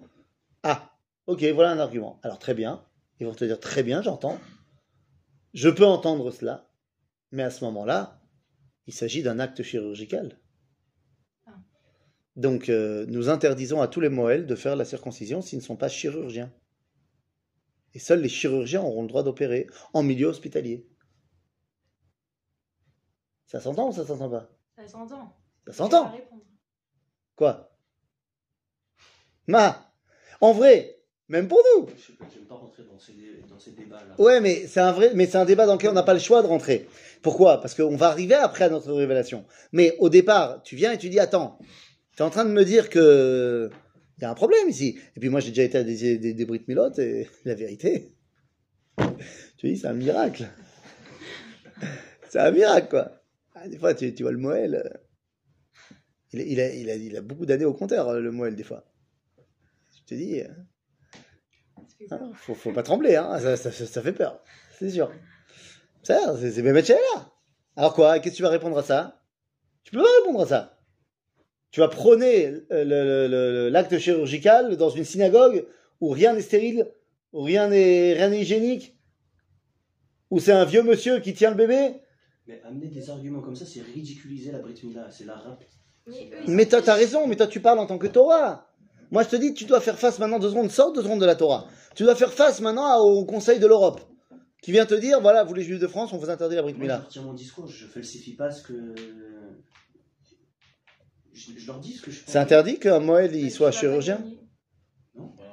Ah, 0.63 0.97
ok, 1.27 1.43
voilà 1.55 1.71
un 1.71 1.79
argument. 1.79 2.19
Alors 2.23 2.39
très 2.39 2.55
bien. 2.55 2.85
Ils 3.19 3.27
vont 3.27 3.35
te 3.35 3.45
dire 3.45 3.59
très 3.61 3.83
bien, 3.83 4.03
j'entends. 4.03 4.39
Je 5.55 5.69
peux 5.71 5.87
entendre 5.87 6.31
cela, 6.31 6.69
mais 7.33 7.43
à 7.43 7.51
ce 7.51 7.65
moment-là, 7.65 8.21
il 8.87 8.93
s'agit 8.93 9.23
d'un 9.23 9.39
acte 9.39 9.63
chirurgical. 9.63 10.39
Ah. 11.47 11.55
Donc, 12.37 12.69
euh, 12.69 13.07
nous 13.09 13.31
interdisons 13.31 13.81
à 13.81 13.89
tous 13.89 14.01
les 14.01 14.11
Moëls 14.11 14.47
de 14.47 14.55
faire 14.55 14.77
la 14.77 14.85
circoncision 14.85 15.41
s'ils 15.41 15.59
ne 15.59 15.65
sont 15.65 15.77
pas 15.77 15.89
chirurgiens. 15.89 16.53
Et 17.95 17.99
seuls 17.99 18.21
les 18.21 18.29
chirurgiens 18.29 18.83
auront 18.83 19.01
le 19.03 19.09
droit 19.09 19.23
d'opérer 19.23 19.67
en 19.95 20.03
milieu 20.03 20.27
hospitalier. 20.27 20.87
Ça 23.47 23.61
s'entend 23.61 23.89
ou 23.89 23.93
ça 23.93 24.05
s'entend 24.05 24.29
pas? 24.29 24.51
Ça 24.77 24.87
s'entend. 24.87 25.35
Ça 25.67 25.73
s'entend. 25.73 26.13
Quoi? 27.35 27.71
Ma 29.47 29.93
En 30.41 30.53
vrai, 30.53 30.99
même 31.29 31.49
pour 31.49 31.61
nous 31.75 31.89
Je 31.97 32.03
sais 32.03 32.13
pas, 32.49 32.55
rentrer 32.55 32.85
dans 32.85 32.99
ces, 32.99 33.13
dans 33.49 33.59
ces 33.59 33.73
débats-là. 33.73 34.15
Ouais, 34.19 34.41
mais 34.41 34.67
c'est 34.67 34.81
un 34.81 34.93
vrai, 34.93 35.11
mais 35.15 35.27
c'est 35.27 35.39
un 35.39 35.45
débat 35.45 35.67
dans 35.67 35.75
lequel 35.75 35.91
on 35.91 35.95
n'a 35.95 36.03
pas 36.03 36.15
le 36.15 36.21
choix 36.21 36.43
de 36.43 36.47
rentrer. 36.47 36.89
Pourquoi? 37.23 37.61
Parce 37.61 37.75
qu'on 37.75 37.97
va 37.97 38.09
arriver 38.09 38.35
après 38.35 38.65
à 38.65 38.69
notre 38.69 38.93
révélation. 38.93 39.45
Mais 39.73 39.97
au 39.99 40.09
départ, 40.09 40.63
tu 40.63 40.77
viens 40.77 40.93
et 40.93 40.99
tu 40.99 41.09
dis 41.09 41.19
attends, 41.19 41.59
tu 42.17 42.23
es 42.23 42.23
en 42.23 42.31
train 42.31 42.45
de 42.45 42.51
me 42.51 42.65
dire 42.65 42.89
que 42.89 43.71
il 44.19 44.23
y 44.23 44.25
a 44.25 44.31
un 44.31 44.35
problème 44.35 44.69
ici. 44.69 44.99
Et 45.17 45.21
puis 45.21 45.29
moi, 45.29 45.41
j'ai 45.41 45.51
déjà 45.51 45.65
été 45.65 45.79
à 45.79 45.83
des, 45.85 46.19
des, 46.19 46.33
des 46.33 46.45
Brit 46.45 46.65
Milot 46.69 46.93
et 46.99 47.29
la 47.45 47.55
vérité, 47.55 48.15
tu 49.59 49.69
dis 49.69 49.77
c'est 49.77 49.89
un 49.89 49.95
miracle. 49.95 50.47
C'est 52.29 52.39
un 52.39 52.51
miracle 52.51 52.89
quoi. 52.89 53.11
Ah, 53.55 53.69
des 53.69 53.79
fois, 53.79 53.95
tu, 53.95 54.15
tu 54.15 54.23
vois 54.23 54.33
le 54.33 54.39
Moël. 54.39 55.01
Il, 56.41 56.41
a- 56.43 56.45
il, 56.45 56.61
a, 56.61 56.75
il, 56.75 56.91
a, 56.91 56.95
il 56.95 57.17
a 57.17 57.21
beaucoup 57.23 57.47
d'années 57.47 57.65
au 57.65 57.75
compteur, 57.75 58.13
le 58.15 58.31
Moël, 58.31 58.55
des 58.55 58.63
fois. 58.65 58.85
Je 59.95 60.03
te 60.07 60.15
dis. 60.15 60.41
Hein, 62.11 62.31
faut, 62.35 62.55
faut 62.55 62.73
pas 62.73 62.83
trembler, 62.83 63.17
hein. 63.17 63.39
ça, 63.41 63.57
ça, 63.57 63.73
ça- 63.73 63.87
ça 63.87 64.03
fait 64.03 64.13
peur, 64.13 64.41
c'est 64.79 64.91
sûr. 64.91 65.11
Ça, 66.03 66.37
c'est 66.39 66.63
Mehmet 66.63 66.83
là. 66.83 67.33
Alors 67.75 67.95
quoi, 67.95 68.19
qu'est-ce 68.21 68.35
que 68.35 68.37
tu 68.37 68.43
vas 68.43 68.49
répondre 68.51 68.79
à 68.79 68.83
ça? 68.83 69.23
Tu 69.83 69.93
peux 69.93 69.99
pas 70.03 70.09
répondre 70.21 70.43
à 70.43 70.47
ça. 70.47 70.79
Tu 71.71 71.81
vas 71.81 71.89
prôner 71.89 72.53
euh, 72.71 73.71
l'acte 73.71 73.99
chirurgical 73.99 74.77
dans 74.77 74.89
une 74.91 75.05
synagogue 75.05 75.67
où 76.01 76.11
rien 76.11 76.35
n'est 76.35 76.43
stérile, 76.43 76.87
où 77.33 77.43
rien 77.43 77.69
n'est 77.69 78.13
rien 78.15 78.29
n'est 78.29 78.41
hygiénique, 78.43 78.97
où 80.31 80.39
c'est 80.39 80.53
un 80.53 80.65
vieux 80.65 80.83
monsieur 80.83 81.19
qui 81.21 81.35
tient 81.35 81.51
le 81.51 81.57
bébé? 81.57 82.01
Mais 82.47 82.63
amener 82.63 82.87
des 82.89 83.11
arguments 83.11 83.41
comme 83.43 83.57
ça, 83.57 83.67
c'est 83.67 83.81
ridiculiser 83.83 84.53
la 84.53 84.61
Brit 84.61 84.81
Mila, 84.85 85.11
c'est 85.11 85.25
la 85.25 85.35
rap. 85.35 85.65
Mais 86.47 86.67
toi, 86.67 86.81
t'as 86.83 86.95
raison, 86.95 87.27
mais 87.27 87.37
toi, 87.37 87.47
tu 87.47 87.61
parles 87.61 87.79
en 87.79 87.87
tant 87.87 87.99
que 87.99 88.07
Torah. 88.07 88.69
Moi, 89.11 89.23
je 89.23 89.29
te 89.29 89.37
dis, 89.37 89.55
tu 89.55 89.65
dois 89.65 89.81
faire 89.81 89.99
face 89.99 90.19
maintenant, 90.19 90.39
deux 90.39 90.51
secondes, 90.51 90.71
sors 90.71 90.93
deux 90.93 91.03
secondes 91.03 91.21
de 91.21 91.27
la 91.27 91.37
Torah. 91.37 91.67
Tu 91.95 92.03
dois 92.03 92.15
faire 92.17 92.33
face 92.33 92.61
maintenant 92.61 92.99
au 92.99 93.25
Conseil 93.25 93.59
de 93.61 93.67
l'Europe, 93.67 94.01
qui 94.63 94.73
vient 94.73 94.87
te 94.87 94.95
dire, 94.95 95.21
voilà, 95.21 95.45
vous 95.45 95.55
les 95.55 95.63
Juifs 95.63 95.79
de 95.81 95.87
France, 95.87 96.13
on 96.13 96.19
vous 96.19 96.29
interdit 96.31 96.57
la 96.57 96.63
Brit 96.63 96.75
Moi, 96.75 96.83
Mila. 96.83 96.99
je 97.01 97.05
retiens 97.07 97.23
mon 97.23 97.33
discours, 97.35 97.67
je 97.69 97.87
falsifie 97.87 98.35
pas 98.35 98.51
ce 98.51 98.63
que. 98.63 98.95
je, 101.33 101.53
je 101.57 101.67
leur 101.67 101.79
dis 101.81 101.93
ce 101.93 102.03
que 102.03 102.11
je 102.11 102.21
pense. 102.23 102.33
C'est 102.33 102.39
interdit 102.39 102.79
qu'un 102.79 102.99
Moël 103.01 103.35
il 103.35 103.51
soit 103.51 103.71
chirurgien 103.71 104.17
gagner. 104.19 104.41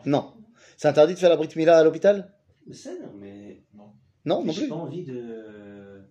Non. 0.05 0.33
C'est 0.77 0.87
interdit 0.87 1.13
de 1.13 1.19
faire 1.19 1.29
la 1.29 1.37
Brit 1.37 1.49
Mila 1.55 1.77
à 1.77 1.83
l'hôpital? 1.83 2.33
C'est, 2.71 2.97
mais 3.19 3.63
Non, 4.25 4.43
non 4.43 4.51
j'ai 4.51 4.61
plus. 4.61 4.69
pas 4.69 4.75
envie 4.75 5.03
de 5.03 6.01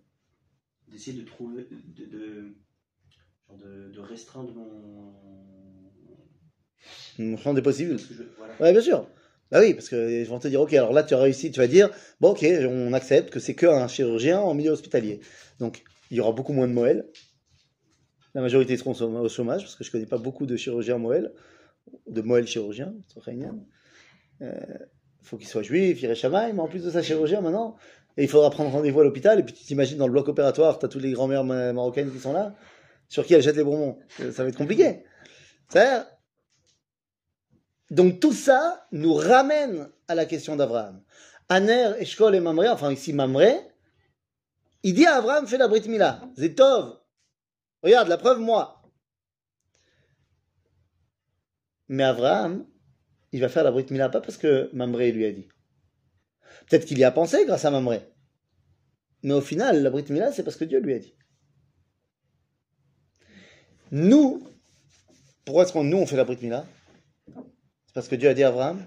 d'essayer 0.87 1.19
de 1.19 1.25
trouver 1.25 1.67
de, 1.69 2.55
de, 3.61 3.91
de 3.93 3.99
restreindre 3.99 4.53
mon 4.53 5.13
Mon 7.19 7.37
champ 7.37 7.53
des 7.53 7.61
possibles. 7.61 7.91
parce 7.95 8.05
que 8.07 8.13
je- 8.15 8.23
voilà. 8.37 8.53
Ouais, 8.59 8.71
bien 8.71 8.81
sûr. 8.81 9.07
Bah 9.51 9.59
oui, 9.61 9.73
parce 9.75 9.87
qu'ils 9.89 10.25
vont 10.25 10.39
te 10.39 10.47
dire, 10.47 10.61
ok, 10.61 10.73
alors 10.73 10.93
là 10.93 11.03
tu 11.03 11.13
as 11.13 11.19
réussi, 11.19 11.51
tu 11.51 11.59
vas 11.59 11.67
dire, 11.67 11.89
bon 12.19 12.31
ok, 12.31 12.43
on 12.67 12.91
accepte 12.93 13.29
que 13.29 13.39
c'est 13.39 13.53
qu'un 13.53 13.87
chirurgien 13.87 14.39
en 14.39 14.55
milieu 14.55 14.71
hospitalier. 14.71 15.19
Donc 15.59 15.83
il 16.09 16.17
y 16.17 16.19
aura 16.19 16.31
beaucoup 16.31 16.53
moins 16.53 16.67
de 16.67 16.73
Moël. 16.73 17.05
La 18.33 18.41
majorité 18.41 18.75
seront 18.77 18.93
au 18.93 19.29
chômage, 19.29 19.61
parce 19.61 19.75
que 19.75 19.83
je 19.83 19.91
connais 19.91 20.07
pas 20.07 20.17
beaucoup 20.17 20.47
de 20.47 20.55
chirurgiens 20.55 20.97
Moël, 20.97 21.31
de 22.07 22.21
Moël 22.21 22.47
chirurgiens, 22.47 22.95
il 24.41 24.55
faut 25.21 25.37
qu'il 25.37 25.47
soit 25.47 25.61
juif, 25.61 26.01
il 26.01 26.09
mais 26.09 26.59
en 26.59 26.67
plus 26.67 26.83
de 26.83 26.89
ça 26.89 27.03
chirurgien 27.03 27.41
maintenant, 27.41 27.75
et 28.17 28.23
il 28.23 28.29
faudra 28.29 28.49
prendre 28.49 28.71
rendez-vous 28.71 29.01
à 29.01 29.03
l'hôpital, 29.03 29.39
et 29.39 29.43
puis 29.43 29.53
tu 29.53 29.63
t'imagines 29.63 29.97
dans 29.97 30.07
le 30.07 30.11
bloc 30.13 30.27
opératoire, 30.27 30.79
tu 30.79 30.85
as 30.85 30.89
toutes 30.89 31.03
les 31.03 31.11
grand-mères 31.11 31.43
ma- 31.43 31.73
marocaines 31.73 32.11
qui 32.11 32.19
sont 32.19 32.33
là, 32.33 32.55
sur 33.13 33.23
qui 33.27 33.35
elles 33.35 33.43
jettent 33.43 33.57
les 33.57 33.63
bonbons. 33.63 33.99
Ça 34.17 34.31
ça 34.31 34.41
va 34.41 34.49
être 34.49 34.57
compliqué. 34.57 35.03
Donc 37.91 38.19
tout 38.19 38.33
ça 38.33 38.87
nous 38.91 39.13
ramène 39.13 39.87
à 40.07 40.15
la 40.15 40.25
question 40.25 40.55
d'Abraham. 40.55 41.03
Aner, 41.47 41.91
Eshkol 41.99 42.33
et 42.33 42.39
Mamré, 42.39 42.69
enfin 42.69 42.91
ici 42.91 43.13
Mamré, 43.13 43.55
il 44.81 44.95
dit 44.95 45.05
à 45.05 45.17
Abraham, 45.17 45.45
fais 45.45 45.59
la 45.59 45.67
Brit 45.67 45.87
Mila. 45.87 46.27
Zetov. 46.35 47.01
Regarde, 47.83 48.07
la 48.07 48.17
preuve, 48.17 48.39
moi. 48.39 48.81
Mais 51.89 52.03
Abraham, 52.03 52.65
il 53.31 53.41
va 53.41 53.49
faire 53.49 53.63
la 53.63 53.71
Brit 53.71 53.85
Mila 53.91 54.09
pas 54.09 54.21
parce 54.21 54.37
que 54.37 54.71
Mamré 54.73 55.11
lui 55.11 55.25
a 55.25 55.31
dit. 55.31 55.47
Peut-être 56.67 56.85
qu'il 56.85 56.97
y 56.97 57.03
a 57.03 57.11
pensé 57.11 57.45
grâce 57.45 57.65
à 57.65 57.69
Mamré. 57.69 58.01
Mais 59.21 59.35
au 59.35 59.41
final, 59.41 59.83
la 59.83 59.91
Brit 59.91 60.05
Mila, 60.09 60.31
c'est 60.31 60.43
parce 60.43 60.57
que 60.57 60.65
Dieu 60.65 60.79
lui 60.79 60.95
a 60.95 60.99
dit. 60.99 61.13
Nous, 63.95 64.43
pourquoi 65.45 65.63
est-ce 65.63 65.71
qu'on 65.71 65.83
nous 65.83 65.97
on 65.97 66.07
fait 66.07 66.15
la 66.15 66.23
Brit 66.23 66.39
Mila 66.41 66.65
C'est 67.27 67.93
parce 67.93 68.07
que 68.07 68.15
Dieu 68.15 68.27
a 68.27 68.33
dit 68.33 68.41
à 68.41 68.47
Abraham? 68.47 68.83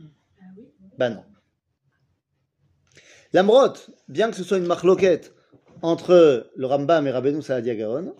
Ah. 0.00 0.02
Ben 0.96 1.10
non. 1.10 1.24
L'Amrot, 3.34 3.74
bien 4.08 4.30
que 4.30 4.36
ce 4.38 4.42
soit 4.42 4.56
une 4.56 4.66
marloquette 4.66 5.34
entre 5.82 6.50
le 6.56 6.66
Rambam 6.66 7.06
et 7.06 7.10
Rabbeinu 7.10 7.42
Saadia 7.42 7.74
Gaon, 7.74 8.16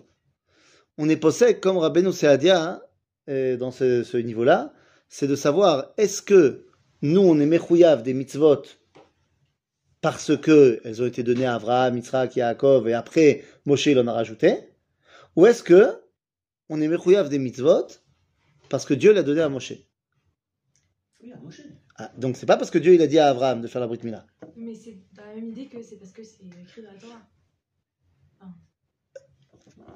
on 0.99 1.09
est 1.09 1.17
possède 1.17 1.59
comme 1.59 1.79
Rabbeinu 1.79 2.13
Saadia 2.13 2.79
hein, 3.27 3.57
dans 3.57 3.71
ce, 3.71 4.03
ce 4.03 4.17
niveau-là, 4.17 4.71
c'est 5.07 5.25
de 5.25 5.35
savoir 5.35 5.93
est-ce 5.97 6.21
que 6.21 6.67
nous 7.01 7.21
on 7.21 7.39
est 7.39 7.47
mechouyav 7.47 8.03
des 8.03 8.13
mitzvot 8.13 8.61
parce 10.01 10.37
que 10.37 10.79
elles 10.83 11.01
ont 11.01 11.05
été 11.05 11.23
données 11.23 11.45
à 11.45 11.55
Abraham, 11.55 11.97
Yitzhak, 11.97 12.35
Yaakov 12.35 12.87
et 12.87 12.93
après 12.93 13.43
Moshe 13.65 13.87
il 13.87 13.99
en 13.99 14.07
a 14.07 14.13
rajouté, 14.13 14.57
ou 15.35 15.45
est-ce 15.45 15.63
que 15.63 16.01
on 16.69 16.81
est 16.81 16.87
mechouyav 16.87 17.29
des 17.29 17.39
mitzvot 17.39 17.87
parce 18.69 18.85
que 18.85 18.93
Dieu 18.93 19.13
l'a 19.13 19.23
donné 19.23 19.41
à 19.41 19.49
Moshe? 19.49 19.73
Oui, 21.21 21.31
à 21.31 21.37
Moshe. 21.37 21.61
Ah, 21.97 22.11
donc 22.17 22.37
c'est 22.37 22.45
pas 22.45 22.55
parce 22.55 22.71
que 22.71 22.77
Dieu 22.77 22.93
il 22.93 23.01
a 23.01 23.07
dit 23.07 23.19
à 23.19 23.27
Abraham 23.27 23.61
de 23.61 23.67
faire 23.67 23.81
la 23.81 23.87
Brit 23.87 23.99
Mila. 24.03 24.25
Mais 24.55 24.73
c'est 24.73 24.97
dans 25.13 25.25
la 25.25 25.35
même 25.35 25.49
idée 25.49 25.67
que 25.67 25.81
c'est 25.81 25.97
parce 25.97 26.11
que 26.11 26.23
c'est 26.23 26.43
écrit 26.61 26.81
dans 26.81 26.91
la 26.91 26.97
Torah. 26.97 27.21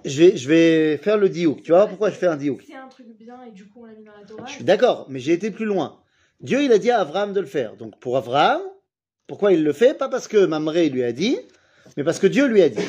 Je 0.04 0.22
vais, 0.22 0.36
je 0.36 0.50
vais 0.50 0.98
faire 0.98 1.18
le 1.18 1.30
diouk. 1.30 1.62
Tu 1.64 1.72
vois 1.72 1.88
pourquoi 1.88 2.10
je 2.10 2.16
fais 2.16 2.28
un 2.28 2.36
diouk? 2.36 2.62
C'est 2.68 2.76
un 2.76 2.90
truc 2.90 3.08
bien 3.18 3.42
et 3.44 3.52
du 3.52 3.70
coup 3.70 3.84
on 3.84 3.86
l'a 3.86 3.94
mis 3.94 4.04
dans 4.04 4.12
la 4.20 4.26
Torah. 4.26 4.46
Je 4.46 4.52
suis 4.52 4.66
d'accord, 4.66 5.06
mais 5.10 5.20
j'ai 5.20 5.32
été 5.32 5.50
plus 5.50 5.64
loin. 5.66 6.02
Dieu, 6.42 6.62
il 6.62 6.74
a 6.74 6.78
dit 6.78 6.92
à 6.92 7.00
Abraham 7.00 7.32
de 7.32 7.40
le 7.40 7.46
faire. 7.46 7.78
Donc 7.78 7.98
pour 8.02 8.18
Abraham, 8.18 8.62
pourquoi 9.28 9.54
il 9.54 9.64
le 9.64 9.74
fait? 9.74 9.94
Pas 9.94 10.10
parce 10.10 10.28
que 10.28 10.46
Mamré 10.46 10.90
lui 10.90 11.04
a 11.04 11.12
dit, 11.12 11.38
mais 11.98 12.04
parce 12.04 12.20
que 12.20 12.28
Dieu 12.28 12.46
lui 12.48 12.62
a 12.62 12.70
dit. 12.70 12.84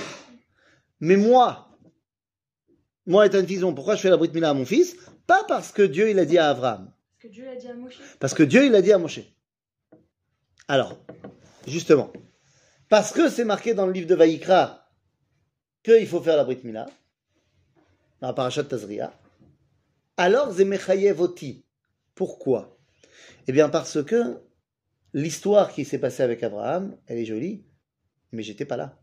Mais 1.01 1.17
moi, 1.17 1.69
moi 3.07 3.27
étant 3.27 3.45
Fison, 3.45 3.75
pourquoi 3.75 3.97
je 3.97 4.03
fais 4.03 4.11
la 4.11 4.17
Brit 4.17 4.31
Mila 4.33 4.51
à 4.51 4.55
mon 4.55 4.65
fils? 4.65 4.97
Pas 5.27 5.45
parce 5.45 5.73
que 5.73 5.83
Dieu, 5.83 6.11
il 6.11 6.19
a 6.19 6.25
dit 6.25 6.39
à 6.39 6.51
Abraham. 6.51 6.93
Parce 7.19 7.23
que 7.23 7.29
Dieu 7.29 7.45
l'a 7.45 7.57
dit 7.57 7.69
à 7.69 7.75
Moshe. 7.75 8.01
Parce 8.19 8.35
que 8.35 8.43
Dieu, 8.43 8.67
il 8.67 8.75
a 8.75 8.83
dit 8.83 8.93
à 8.93 8.99
Moshe. 8.99 9.21
Alors, 10.69 10.99
justement, 11.67 12.13
parce 12.89 13.13
que 13.13 13.29
c'est 13.29 13.45
marqué 13.45 13.75
dans 13.75 13.87
le 13.87 13.93
livre 13.93 14.07
de 14.09 14.15
Vaïkra 14.15 14.89
qu'il 15.83 16.07
faut 16.07 16.21
faire 16.21 16.37
la 16.37 16.45
Brit 16.45 16.61
Mila, 16.65 16.87
dans 18.21 18.29
la 18.29 18.33
parachat 18.33 18.65
Tazria, 18.65 19.13
alors 20.17 20.53
Zemechayevoti. 20.53 21.65
Pourquoi? 22.15 22.79
Eh 23.47 23.53
bien, 23.53 23.69
parce 23.69 24.03
que 24.03 24.41
l'histoire 25.15 25.73
qui 25.73 25.85
s'est 25.87 25.99
passée 25.99 26.23
avec 26.23 26.43
Abraham, 26.43 26.97
elle 27.07 27.19
est 27.19 27.25
jolie, 27.25 27.65
mais 28.33 28.43
j'étais 28.43 28.67
pas 28.67 28.77
là. 28.77 29.01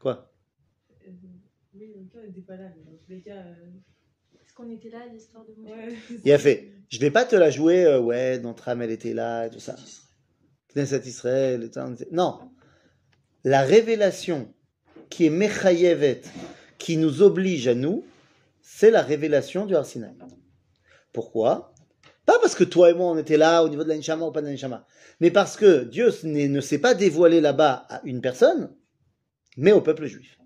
Quoi? 0.00 0.32
Euh, 1.06 1.10
oui, 1.74 1.92
donc 1.94 2.10
on 2.14 2.26
n'était 2.26 2.40
pas 2.42 2.56
là, 2.56 2.70
mais 2.76 2.84
dans 2.84 2.96
tous 2.98 3.10
les 3.10 3.22
cas. 3.22 3.36
euh, 3.36 3.70
Est-ce 4.42 4.52
qu'on 4.54 4.70
était 4.70 4.90
là 4.90 5.02
à 5.02 5.06
l'histoire 5.06 5.44
de 5.44 5.52
ouais, 5.62 5.94
Il 6.24 6.32
a 6.32 6.38
fait. 6.38 6.72
Je 6.88 6.98
vais 7.00 7.10
pas 7.10 7.24
te 7.24 7.34
la 7.34 7.50
jouer, 7.50 7.84
euh, 7.84 8.00
ouais, 8.00 8.38
notre 8.38 8.68
âme, 8.68 8.82
elle 8.82 8.90
était 8.92 9.14
là, 9.14 9.46
et 9.46 9.50
tout 9.50 9.58
ça. 9.58 9.74
Knesset 10.74 11.02
Israël, 11.06 11.62
et 11.64 11.66
tout 11.68 11.74
ça, 11.74 11.86
on 11.88 11.94
était- 11.94 12.08
Non. 12.12 12.50
La 13.44 13.62
révélation 13.62 14.52
qui 15.10 15.26
est 15.26 15.30
Mechayevet, 15.30 16.22
qui 16.78 16.96
nous 16.96 17.22
oblige 17.22 17.68
à 17.68 17.74
nous, 17.74 18.04
c'est 18.60 18.90
la 18.90 19.02
révélation 19.02 19.66
du 19.66 19.74
Arsinaï. 19.74 20.14
Pourquoi? 21.16 21.72
Pas 22.26 22.38
parce 22.40 22.54
que 22.54 22.62
toi 22.62 22.90
et 22.90 22.92
moi 22.92 23.06
on 23.06 23.16
était 23.16 23.38
là 23.38 23.64
au 23.64 23.70
niveau 23.70 23.84
de 23.84 23.88
l'Anshama 23.90 24.26
ou 24.26 24.32
pas 24.32 24.42
de 24.42 24.48
l'Anshama, 24.48 24.86
mais 25.18 25.30
parce 25.30 25.56
que 25.56 25.84
Dieu 25.84 26.12
ne 26.24 26.60
s'est 26.60 26.78
pas 26.78 26.92
dévoilé 26.92 27.40
là-bas 27.40 27.86
à 27.88 28.02
une 28.04 28.20
personne, 28.20 28.76
mais 29.56 29.72
au 29.72 29.80
peuple 29.80 30.04
juif. 30.04 30.38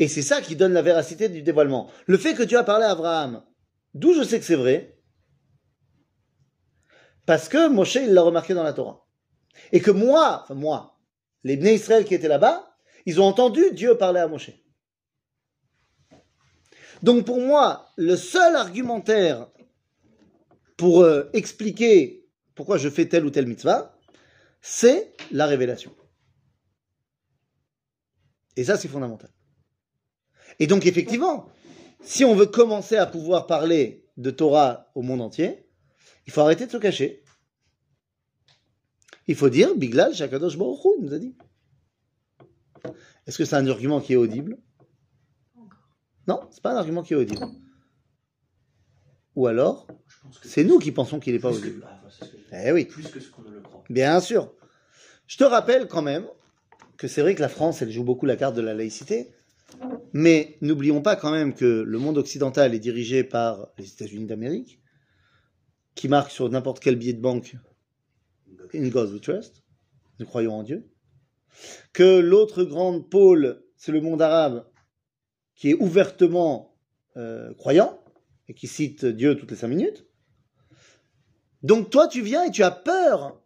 Et 0.00 0.08
c'est 0.08 0.22
ça 0.22 0.40
qui 0.40 0.56
donne 0.56 0.72
la 0.72 0.82
véracité 0.82 1.28
du 1.28 1.42
dévoilement. 1.42 1.92
Le 2.06 2.18
fait 2.18 2.34
que 2.34 2.42
Dieu 2.42 2.58
a 2.58 2.64
parlé 2.64 2.86
à 2.86 2.90
Abraham, 2.90 3.44
d'où 3.94 4.14
je 4.14 4.24
sais 4.24 4.40
que 4.40 4.44
c'est 4.44 4.56
vrai, 4.56 4.98
parce 7.24 7.48
que 7.48 7.68
Moshe, 7.68 7.94
l'a 7.94 8.22
remarqué 8.22 8.52
dans 8.52 8.64
la 8.64 8.72
Torah. 8.72 9.06
Et 9.70 9.80
que 9.80 9.92
moi, 9.92 10.40
enfin 10.42 10.54
moi, 10.54 10.98
les 11.44 11.56
Bnei 11.56 11.76
Israël 11.76 12.04
qui 12.04 12.16
étaient 12.16 12.26
là-bas, 12.26 12.76
ils 13.06 13.20
ont 13.20 13.26
entendu 13.26 13.62
Dieu 13.74 13.96
parler 13.96 14.18
à 14.18 14.26
Moshe. 14.26 14.50
Donc 17.04 17.26
pour 17.26 17.38
moi, 17.38 17.90
le 17.98 18.16
seul 18.16 18.56
argumentaire 18.56 19.46
pour 20.78 21.02
euh, 21.02 21.28
expliquer 21.34 22.26
pourquoi 22.54 22.78
je 22.78 22.88
fais 22.88 23.06
telle 23.06 23.26
ou 23.26 23.30
telle 23.30 23.46
mitzvah, 23.46 23.94
c'est 24.62 25.12
la 25.30 25.44
révélation. 25.44 25.94
Et 28.56 28.64
ça, 28.64 28.78
c'est 28.78 28.88
fondamental. 28.88 29.28
Et 30.58 30.66
donc, 30.66 30.86
effectivement, 30.86 31.50
si 32.00 32.24
on 32.24 32.34
veut 32.34 32.46
commencer 32.46 32.96
à 32.96 33.04
pouvoir 33.04 33.46
parler 33.46 34.08
de 34.16 34.30
Torah 34.30 34.90
au 34.94 35.02
monde 35.02 35.20
entier, 35.20 35.68
il 36.26 36.32
faut 36.32 36.40
arrêter 36.40 36.64
de 36.64 36.70
se 36.70 36.78
cacher. 36.78 37.22
Il 39.26 39.34
faut 39.34 39.50
dire, 39.50 39.76
Biglal, 39.76 40.14
Shakadosh 40.14 40.56
Baruch 40.56 40.82
Hu, 40.86 41.02
nous 41.02 41.12
a 41.12 41.18
dit. 41.18 41.36
Est-ce 43.26 43.36
que 43.36 43.44
c'est 43.44 43.56
un 43.56 43.66
argument 43.66 44.00
qui 44.00 44.14
est 44.14 44.16
audible? 44.16 44.56
Non, 46.26 46.40
c'est 46.50 46.62
pas 46.62 46.72
un 46.72 46.76
argument 46.76 47.02
qui 47.02 47.12
est 47.12 47.16
audible. 47.16 47.44
Ou 49.36 49.46
alors, 49.46 49.86
c'est 50.42 50.64
nous 50.64 50.78
qui 50.78 50.92
pensons 50.92 51.18
qu'il 51.20 51.34
n'est 51.34 51.40
pas 51.40 51.50
que- 51.50 51.56
audible. 51.56 51.86
ah, 51.88 52.00
que 52.20 52.26
Eh 52.68 52.72
oui. 52.72 52.84
Plus 52.86 53.08
que 53.08 53.20
ce 53.20 53.30
qu'on 53.30 53.42
ne 53.42 53.50
le 53.50 53.60
croit. 53.60 53.82
Bien 53.90 54.20
sûr. 54.20 54.52
Je 55.26 55.36
te 55.36 55.44
rappelle 55.44 55.88
quand 55.88 56.02
même 56.02 56.26
que 56.96 57.08
c'est 57.08 57.20
vrai 57.20 57.34
que 57.34 57.40
la 57.40 57.48
France, 57.48 57.82
elle 57.82 57.90
joue 57.90 58.04
beaucoup 58.04 58.26
la 58.26 58.36
carte 58.36 58.54
de 58.54 58.60
la 58.60 58.74
laïcité, 58.74 59.32
mais 60.12 60.56
n'oublions 60.60 61.02
pas 61.02 61.16
quand 61.16 61.32
même 61.32 61.54
que 61.54 61.64
le 61.82 61.98
monde 61.98 62.16
occidental 62.18 62.74
est 62.74 62.78
dirigé 62.78 63.24
par 63.24 63.68
les 63.78 63.88
États-Unis 63.92 64.26
d'Amérique, 64.26 64.80
qui 65.96 66.08
marquent 66.08 66.30
sur 66.30 66.48
n'importe 66.48 66.80
quel 66.80 66.96
billet 66.96 67.12
de 67.14 67.20
banque 67.20 67.56
In 68.74 68.88
God 68.88 69.12
we 69.12 69.20
trust, 69.20 69.62
nous 70.18 70.26
croyons 70.26 70.54
en 70.54 70.62
Dieu, 70.62 70.88
que 71.92 72.18
l'autre 72.20 72.64
grande 72.64 73.08
pôle, 73.10 73.62
c'est 73.76 73.92
le 73.92 74.00
monde 74.00 74.20
arabe, 74.22 74.66
qui 75.54 75.70
est 75.70 75.74
ouvertement 75.74 76.76
euh, 77.16 77.54
croyant 77.54 78.02
et 78.48 78.54
qui 78.54 78.66
cite 78.66 79.04
Dieu 79.04 79.36
toutes 79.36 79.50
les 79.50 79.56
cinq 79.56 79.68
minutes. 79.68 80.06
Donc 81.62 81.90
toi, 81.90 82.08
tu 82.08 82.22
viens 82.22 82.44
et 82.44 82.50
tu 82.50 82.62
as 82.62 82.70
peur 82.70 83.40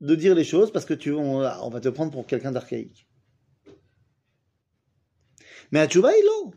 de 0.00 0.14
dire 0.14 0.34
les 0.34 0.44
choses 0.44 0.72
parce 0.72 0.84
que 0.84 0.94
tu, 0.94 1.12
on, 1.12 1.40
va 1.40 1.80
te 1.80 1.88
prendre 1.88 2.10
pour 2.10 2.26
quelqu'un 2.26 2.52
d'archaïque. 2.52 3.06
Mais 5.70 5.80
à 5.80 5.86
Tchouba, 5.86 6.10
il 6.12 6.24
est. 6.24 6.56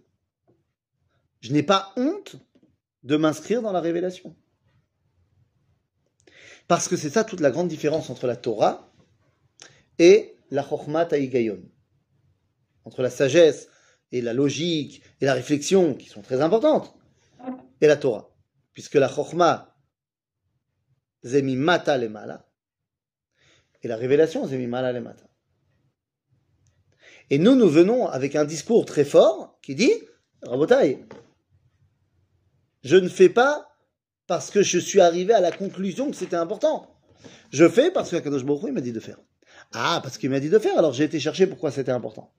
Je 1.42 1.52
n'ai 1.52 1.62
pas 1.62 1.92
honte 1.98 2.38
de 3.04 3.18
m'inscrire 3.18 3.62
dans 3.62 3.74
la 3.74 3.82
révélation. 3.82 4.36
Parce 6.68 6.88
que 6.88 6.96
c'est 6.96 7.10
ça 7.10 7.26
toute 7.26 7.42
la 7.42 7.52
grande 7.52 7.68
différence 7.68 8.10
entre 8.10 8.26
la 8.26 8.38
Torah 8.38 8.92
et 10.00 10.38
la 10.50 10.64
Chokhmat 10.68 11.10
Haïgayon. 11.12 11.62
Entre 12.86 13.02
la 13.02 13.10
sagesse 13.10 13.68
et 14.14 14.22
la 14.22 14.34
logique 14.34 15.02
et 15.20 15.26
la 15.26 15.34
réflexion, 15.34 15.96
qui 15.96 16.08
sont 16.08 16.22
très 16.22 16.42
importantes, 16.42 16.96
et 17.82 17.88
la 17.88 17.98
Torah. 17.98 18.30
Puisque 18.72 18.94
la 18.94 19.10
Chokhma, 19.10 19.76
zemi 21.24 21.56
mata 21.56 21.98
le 21.98 22.10
mala, 22.10 22.48
et 23.82 23.88
la 23.88 23.98
révélation, 23.98 24.48
zemi 24.48 24.68
mala 24.68 24.94
le 24.94 25.02
mata. 25.02 25.26
Et 27.30 27.40
nous, 27.40 27.56
nous 27.56 27.70
venons 27.70 28.08
avec 28.08 28.36
un 28.36 28.46
discours 28.46 28.86
très 28.86 29.04
fort 29.04 29.60
qui 29.62 29.74
dit, 29.76 29.94
Rabotai, 30.44 31.04
je 32.84 32.98
ne 32.98 33.10
fais 33.10 33.30
pas 33.30 33.76
parce 34.28 34.52
que 34.52 34.62
je 34.62 34.78
suis 34.78 35.02
arrivé 35.02 35.34
à 35.34 35.42
la 35.42 35.52
conclusion 35.52 36.12
que 36.12 36.16
c'était 36.16 36.36
important. 36.36 36.96
Je 37.52 37.68
fais 37.68 37.90
parce 37.92 38.12
que 38.12 38.18
Kadosh 38.18 38.44
Baruch 38.44 38.72
m'a 38.72 38.82
dit 38.82 38.92
de 38.92 39.00
faire. 39.00 39.18
Ah, 39.72 40.02
parce 40.04 40.18
qu'il 40.18 40.30
m'a 40.30 40.40
dit 40.40 40.50
de 40.50 40.60
faire, 40.60 40.78
alors 40.78 40.94
j'ai 40.94 41.06
été 41.06 41.20
chercher 41.20 41.48
pourquoi 41.48 41.72
c'était 41.72 41.92
important. 41.92 42.32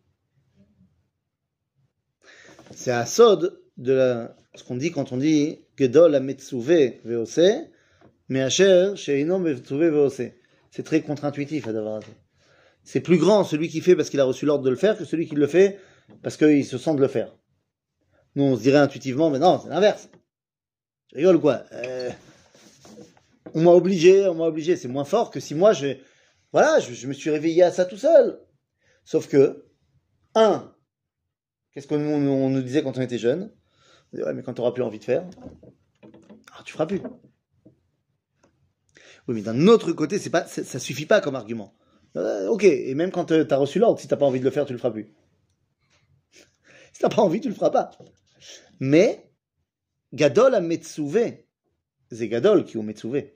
C'est 2.76 2.90
à 2.90 3.06
Sod 3.06 3.60
de 3.76 3.92
la, 3.92 4.36
ce 4.54 4.64
qu'on 4.64 4.76
dit 4.76 4.90
quand 4.90 5.12
on 5.12 5.16
dit 5.16 5.60
Gedol 5.78 6.14
Ametsuve 6.14 6.98
Veose, 7.04 7.40
mais 8.28 8.42
Asher 8.42 8.92
Sheino 8.96 9.38
Metsuve 9.38 9.90
Veose. 9.90 10.30
C'est 10.70 10.82
très 10.82 11.02
contre-intuitif 11.02 11.68
à 11.68 11.72
d'avoir 11.72 12.00
C'est 12.82 13.00
plus 13.00 13.18
grand 13.18 13.44
celui 13.44 13.68
qui 13.68 13.80
fait 13.80 13.94
parce 13.94 14.10
qu'il 14.10 14.20
a 14.20 14.24
reçu 14.24 14.44
l'ordre 14.44 14.64
de 14.64 14.70
le 14.70 14.76
faire 14.76 14.98
que 14.98 15.04
celui 15.04 15.28
qui 15.28 15.36
le 15.36 15.46
fait 15.46 15.78
parce 16.22 16.36
qu'il 16.36 16.64
se 16.64 16.78
sent 16.78 16.94
de 16.94 17.00
le 17.00 17.08
faire. 17.08 17.36
Nous, 18.34 18.42
on 18.42 18.56
se 18.56 18.62
dirait 18.62 18.78
intuitivement, 18.78 19.30
mais 19.30 19.38
non, 19.38 19.60
c'est 19.62 19.68
l'inverse. 19.68 20.08
Tu 21.08 21.16
rigoles 21.16 21.36
ou 21.36 21.40
quoi? 21.40 21.62
Euh, 21.72 22.10
On 23.54 23.62
m'a 23.62 23.70
obligé, 23.70 24.26
on 24.26 24.34
m'a 24.34 24.46
obligé. 24.46 24.76
C'est 24.76 24.88
moins 24.88 25.04
fort 25.04 25.30
que 25.30 25.38
si 25.38 25.54
moi, 25.54 25.72
je, 25.72 25.96
voilà, 26.52 26.80
je, 26.80 26.92
je 26.92 27.06
me 27.06 27.12
suis 27.12 27.30
réveillé 27.30 27.62
à 27.62 27.70
ça 27.70 27.84
tout 27.84 27.96
seul. 27.96 28.40
Sauf 29.04 29.28
que, 29.28 29.66
un, 30.34 30.73
qu'est-ce 31.74 31.86
qu'on 31.86 31.98
nous- 31.98 32.62
disait 32.62 32.82
quand 32.82 32.96
on 32.96 33.02
était 33.02 33.18
jeune 33.18 33.52
On 34.12 34.16
disait, 34.16 34.24
ouais, 34.26 34.34
mais 34.34 34.42
quand 34.42 34.54
tu 34.54 34.60
n'auras 34.60 34.72
plus 34.72 34.82
envie 34.82 34.98
de 34.98 35.04
faire, 35.04 35.24
ah, 36.52 36.62
tu 36.64 36.72
feras 36.72 36.86
plus. 36.86 37.00
Oui, 39.26 39.34
mais 39.34 39.42
d'un 39.42 39.66
autre 39.68 39.92
côté, 39.92 40.18
c'est 40.18 40.30
pas, 40.30 40.46
ça 40.46 40.78
suffit 40.78 41.06
pas 41.06 41.20
comme 41.20 41.34
argument. 41.34 41.74
Euh, 42.16 42.48
ok, 42.48 42.64
et 42.64 42.94
même 42.94 43.10
quand 43.10 43.26
tu 43.26 43.34
as 43.34 43.56
reçu 43.56 43.78
l'ordre, 43.78 43.98
si 43.98 44.06
t'as 44.06 44.16
pas 44.16 44.26
envie 44.26 44.38
de 44.38 44.44
le 44.44 44.50
faire, 44.50 44.66
tu 44.66 44.72
le 44.72 44.78
feras 44.78 44.90
plus. 44.90 45.12
Si 46.92 47.00
t'as 47.00 47.08
pas 47.08 47.22
envie, 47.22 47.40
tu 47.40 47.48
le 47.48 47.54
feras 47.54 47.70
pas. 47.70 47.90
Mais, 48.78 49.32
Gadol 50.12 50.54
a 50.54 50.60
Metsuvé. 50.60 51.48
C'est 52.12 52.28
Gadol 52.28 52.64
qui 52.64 52.76
au 52.76 52.82
Metsuvé. 52.82 53.34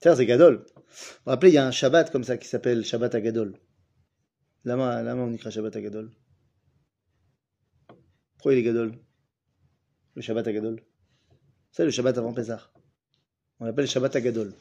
C'est 0.00 0.26
Gadol. 0.26 0.66
Vous 0.66 0.82
vous 1.24 1.30
rappelez, 1.30 1.50
il 1.50 1.54
y 1.54 1.58
a 1.58 1.66
un 1.66 1.70
Shabbat 1.70 2.10
comme 2.10 2.24
ça 2.24 2.36
qui 2.36 2.46
s'appelle 2.46 2.84
Shabbat 2.84 3.14
à 3.14 3.20
Gadol. 3.20 3.56
Lama, 4.64 5.02
lama 5.02 5.22
on 5.24 5.32
écrit 5.34 5.52
Shabbat 5.52 5.76
à 5.76 5.80
Gadol. 5.82 6.10
Pourquoi 8.34 8.54
il 8.54 8.58
est 8.58 8.62
Gadol 8.62 8.98
Le 10.14 10.22
Shabbat 10.22 10.46
à 10.46 10.52
Gadol. 10.54 10.82
C'est 11.70 11.84
le 11.84 11.90
Shabbat 11.90 12.16
avant 12.16 12.32
Pessah. 12.32 12.72
On 13.60 13.66
l'appelle 13.66 13.86
Shabbat 13.86 14.16
à 14.16 14.20
Gadol. 14.22 14.54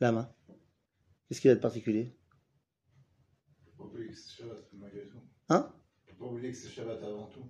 Lama. 0.00 0.34
Qu'est-ce 1.28 1.40
qu'il 1.40 1.50
a 1.50 1.54
de 1.54 1.60
particulier? 1.60 2.12
Hein? 5.48 5.72
Faut 6.08 6.14
pas 6.16 6.24
oublier 6.24 6.50
que 6.50 6.56
c'est 6.56 6.70
Shabbat 6.70 7.00
avant 7.04 7.26
tout? 7.26 7.48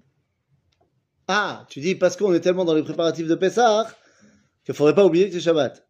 Ah, 1.29 1.67
tu 1.71 1.81
dis 1.81 1.95
parce 1.95 2.15
qu'on 2.17 2.35
est 2.35 2.41
tellement 2.41 2.67
dans 2.67 2.75
les 2.75 2.83
préparatifs 2.83 3.27
de 3.27 3.35
Pessah 3.35 3.91
qu'il 4.65 4.75
faudrait 4.75 4.95
pas 4.95 5.07
oublier 5.07 5.29
que 5.29 5.33
c'est 5.33 5.41
Shabbat. 5.41 5.89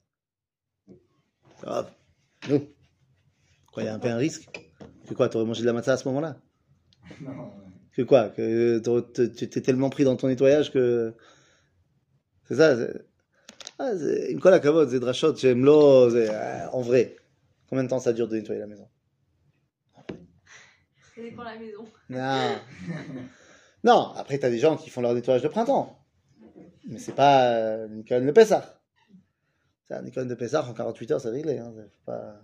Grave. 1.63 1.93
Nous. 2.49 2.69
Quoi, 3.73 3.83
il 3.83 3.87
y 3.87 3.89
a 3.89 3.95
un 3.95 3.99
peu 3.99 4.09
un 4.09 4.17
risque 4.17 4.66
Que 5.07 5.15
quoi, 5.15 5.29
t'aurais 5.29 5.45
mangé 5.45 5.63
de 5.63 5.67
la 5.67 5.73
matzah 5.73 5.93
à 5.95 5.97
ce 5.97 6.07
moment-là? 6.09 6.37
Non, 7.21 7.51
Que 7.93 8.03
quoi? 8.03 8.29
Que 8.31 8.79
tu 9.29 9.49
t'es 9.49 9.61
tellement 9.61 9.91
pris 9.91 10.05
dans 10.05 10.17
ton 10.17 10.29
nettoyage 10.29 10.73
que... 10.73 11.15
C'est 12.49 12.57
ça 12.57 12.77
c'est- 12.77 13.05
ah, 13.79 13.93
Une 14.29 14.41
colle 14.41 14.55
à 14.55 14.61
kavod, 14.61 14.89
c'est 14.91 15.01
drachot, 15.01 15.35
j'aime 15.37 15.65
l'eau, 15.65 16.09
en 16.73 16.81
vrai. 16.81 17.17
Combien 17.69 17.85
de 17.85 17.89
temps 17.89 17.99
ça 17.99 18.13
dure 18.13 18.29
de 18.29 18.37
nettoyer 18.37 18.61
la 18.61 18.67
maison? 18.67 18.89
Ça 19.97 21.23
dépend 21.23 21.43
de 21.43 21.49
la 21.49 21.59
maison. 21.59 21.85
Non. 22.09 22.57
non, 23.85 24.13
après, 24.17 24.39
t'as 24.39 24.51
des 24.51 24.59
gens 24.59 24.77
qui 24.77 24.91
font 24.91 25.01
leur 25.01 25.15
nettoyage 25.15 25.43
de 25.43 25.49
printemps. 25.49 25.99
Mais 26.89 26.99
c'est 26.99 27.15
pas 27.15 27.49
euh, 27.55 27.89
une 27.89 28.05
colonne 28.05 28.27
de 28.27 28.33
Pessah. 28.33 28.81
C'est 29.85 29.95
un 29.95 30.11
colonne 30.11 30.29
de 30.29 30.35
Pessah, 30.35 30.65
en 30.65 30.73
48 30.73 31.11
heures, 31.13 31.21
c'est 31.21 31.31
réglé. 31.31 31.59
Hein. 31.59 31.73
Pas... 32.05 32.41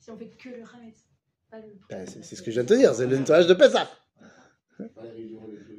Si 0.00 0.10
on 0.10 0.16
fait 0.16 0.28
que 0.28 0.48
le 0.50 0.62
Hametz. 0.62 1.07
Ben, 1.50 2.06
c'est 2.06 2.22
c'est 2.22 2.36
ce 2.36 2.42
que 2.42 2.50
je 2.50 2.56
viens 2.56 2.64
de 2.64 2.68
te 2.68 2.74
dire, 2.74 2.94
c'est 2.94 3.06
le 3.06 3.16
nettoyage 3.16 3.46
de 3.46 3.54
Pessah. 3.54 3.88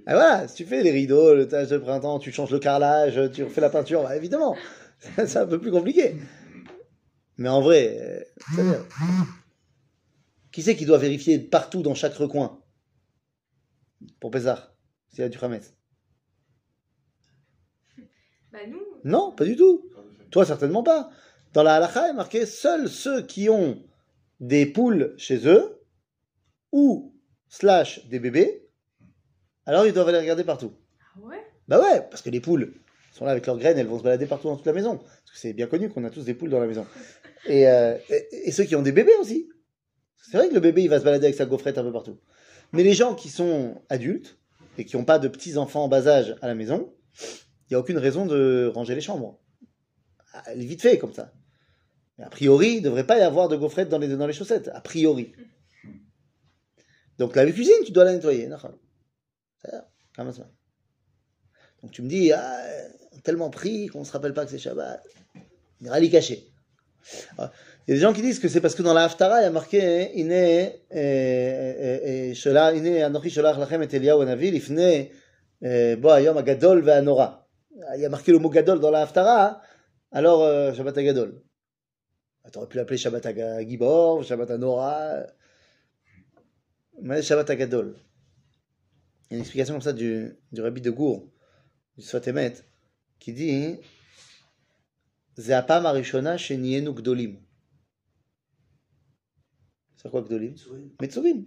Ah 0.06 0.14
voilà, 0.14 0.48
si 0.48 0.56
tu 0.56 0.66
fais 0.66 0.82
les 0.82 0.92
rideaux, 0.92 1.36
le 1.36 1.42
nettoyage 1.44 1.70
de 1.70 1.78
printemps, 1.78 2.20
tu 2.20 2.32
changes 2.32 2.52
le 2.52 2.60
carrelage, 2.60 3.20
tu 3.32 3.44
refais 3.44 3.62
la 3.62 3.70
peinture, 3.70 4.02
bah, 4.04 4.16
évidemment, 4.16 4.56
c'est 5.16 5.38
un 5.38 5.46
peu 5.46 5.60
plus 5.60 5.72
compliqué. 5.72 6.16
Mais 7.38 7.50
en 7.50 7.62
vrai, 7.62 8.26
euh, 8.58 8.84
qui 10.52 10.64
c'est 10.64 10.76
qui 10.76 10.86
doit 10.86 10.98
vérifier 10.98 11.40
partout 11.40 11.82
dans 11.84 11.94
chaque 11.94 12.16
recoin 12.16 12.60
pour 14.20 14.32
Pessah, 14.32 14.76
s'il 15.10 15.20
y 15.20 15.24
a 15.24 15.30
du 15.30 15.38
Hametz 15.40 15.74
Bah 18.52 18.60
nous, 18.68 18.82
Non, 19.04 19.32
pas 19.32 19.46
du 19.46 19.56
tout. 19.56 19.86
Toi, 20.32 20.46
certainement 20.46 20.84
pas. 20.84 21.12
Dans 21.54 21.64
la 21.64 21.76
halakha, 21.76 22.08
il 22.08 22.10
est 22.12 22.14
marqué 22.14 22.46
seuls 22.46 22.90
ceux 22.90 23.22
qui 23.22 23.50
ont 23.50 23.84
des 24.40 24.66
poules 24.66 25.14
chez 25.18 25.48
eux 25.48 25.82
ou 26.72 27.16
slash 27.48 28.06
des 28.08 28.20
bébés, 28.20 28.68
alors 29.66 29.86
ils 29.86 29.94
doivent 29.94 30.10
aller 30.10 30.20
regarder 30.20 30.44
partout. 30.44 30.74
ah 31.16 31.20
ouais? 31.28 31.44
Bah 31.68 31.80
ouais, 31.80 32.02
parce 32.10 32.22
que 32.22 32.30
les 32.30 32.40
poules 32.40 32.74
sont 33.12 33.26
là 33.26 33.32
avec 33.32 33.46
leurs 33.46 33.58
graines, 33.58 33.78
elles 33.78 33.88
vont 33.88 33.98
se 34.00 34.04
balader 34.04 34.26
partout 34.26 34.48
dans 34.48 34.56
toute 34.56 34.66
la 34.66 34.74
maison. 34.74 34.98
Parce 34.98 35.32
que 35.32 35.38
c'est 35.38 35.54
bien 35.54 35.68
connu 35.68 35.90
qu'on 35.90 36.04
a 36.06 36.10
tous 36.10 36.24
des 36.26 36.34
poules 36.34 36.50
dans 36.50 36.60
la 36.60 36.68
maison. 36.68 36.86
Et, 37.48 37.70
euh, 37.70 37.98
et, 38.10 38.50
et 38.50 38.52
ceux 38.52 38.66
qui 38.66 38.76
ont 38.76 38.82
des 38.82 38.92
bébés 38.92 39.16
aussi. 39.22 39.50
C'est 40.30 40.36
vrai 40.36 40.50
que 40.50 40.54
le 40.54 40.60
bébé, 40.60 40.84
il 40.84 40.90
va 40.90 41.00
se 41.00 41.06
balader 41.06 41.28
avec 41.28 41.38
sa 41.38 41.46
gaufrette 41.46 41.78
un 41.78 41.84
peu 41.84 41.92
partout. 41.94 42.20
Mais 42.74 42.84
les 42.84 42.94
gens 42.94 43.16
qui 43.16 43.30
sont 43.30 43.82
adultes 43.88 44.38
et 44.78 44.84
qui 44.84 44.98
n'ont 44.98 45.06
pas 45.06 45.20
de 45.20 45.30
petits-enfants 45.30 45.86
en 45.86 45.88
bas 45.88 46.06
âge 46.08 46.36
à 46.42 46.48
la 46.48 46.54
maison, 46.54 46.94
il 47.22 47.72
n'y 47.72 47.76
a 47.76 47.80
aucune 47.80 47.98
raison 47.98 48.26
de 48.26 48.70
ranger 48.76 48.94
les 48.94 49.00
chambres. 49.00 49.40
Ah, 50.34 50.44
Elle 50.48 50.62
est 50.62 50.66
vite 50.66 50.82
fait 50.82 50.98
comme 50.98 51.14
ça. 51.14 51.32
A 52.22 52.30
priori, 52.30 52.76
il 52.76 52.78
ne 52.78 52.84
devrait 52.86 53.06
pas 53.06 53.18
y 53.18 53.22
avoir 53.22 53.48
de 53.48 53.56
gaufrette 53.56 53.90
dans 53.90 53.98
les, 53.98 54.08
dans 54.08 54.28
les 54.28 54.34
chaussettes. 54.34 54.70
A 54.74 54.82
priori. 54.82 55.32
Donc 57.18 57.36
la 57.36 57.46
cuisine, 57.52 57.74
tu 57.86 57.92
dois 57.92 58.06
la 58.06 58.14
nettoyer. 58.14 58.48
donc 58.48 58.62
tu 61.92 62.02
me 62.02 62.08
dis, 62.08 62.32
ah, 62.32 62.62
tellement 63.24 63.50
pris 63.50 63.88
qu'on 63.88 64.02
ne 64.02 64.06
se 64.06 64.12
rappelle 64.12 64.34
pas 64.34 64.46
que 64.46 64.52
c'est 64.52 64.60
Shabbat. 64.60 65.04
Il 65.82 65.88
ira. 65.88 65.98
Ah, 67.38 67.52
Il 67.88 67.92
y 67.92 67.94
a 67.94 67.96
des 67.96 68.02
gens 68.02 68.14
qui 68.14 68.22
disent 68.22 68.40
que 68.40 68.48
c'est 68.50 68.62
parce 68.62 68.76
que 68.76 68.84
dans 68.84 68.94
la 68.94 69.06
Haftara, 69.06 69.42
il 69.42 69.44
y 69.44 69.48
a 69.48 69.52
marqué, 69.52 69.82
hein, 69.82 70.08
euh, 70.22 70.70
euh, 70.96 72.00
euh, 72.06 72.34
Shola- 72.34 72.76
Ine, 72.76 73.02
Anochi 73.04 73.30
Sholach 73.30 73.58
Lachem 73.58 73.82
et 73.84 73.96
Eliyahu 73.96 74.26
Hayom 75.62 76.38
Agadol. 76.38 76.90
Ah, 76.90 77.46
Il 77.96 78.02
y 78.02 78.06
a 78.06 78.10
marqué 78.10 78.32
le 78.32 78.40
mot 78.40 78.50
Gadol 78.50 78.80
dans 78.80 78.92
la 78.92 79.02
Haftara, 79.02 79.62
alors 80.12 80.44
euh, 80.44 80.74
Shabbat 80.74 80.98
Agadol. 80.98 81.42
Bah, 82.50 82.54
t'aurais 82.54 82.68
pu 82.68 82.78
l'appeler 82.78 82.98
Shabbat 82.98 83.24
à 83.28 83.64
Gibor, 83.64 84.24
Shabbat 84.24 84.50
à 84.50 84.58
Nora, 84.58 85.20
mais 87.00 87.22
Shabbat 87.22 87.48
à 87.48 87.56
Gadol. 87.56 87.96
Il 89.30 89.34
y 89.34 89.34
a 89.34 89.36
une 89.36 89.42
explication 89.42 89.76
comme 89.76 89.84
ça 89.84 89.94
du, 89.94 90.36
rabbi 90.58 90.82
de 90.82 90.90
Gour, 90.90 91.32
du 91.96 92.04
Sfatemet, 92.04 92.56
qui 93.20 93.34
dit 93.34 93.78
C'est 95.38 95.50
la 95.50 95.62
Gdolim. 95.62 97.38
C'est 99.98 100.10
quoi 100.10 100.22
Gdolim? 100.24 100.56
Metsuvim. 101.00 101.46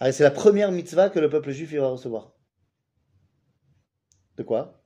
Ah, 0.00 0.10
c'est 0.10 0.24
la 0.24 0.32
première 0.32 0.72
mitzvah 0.72 1.08
que 1.08 1.20
le 1.20 1.30
peuple 1.30 1.52
juif 1.52 1.72
va 1.72 1.88
recevoir. 1.88 2.34
De 4.36 4.42
quoi? 4.42 4.84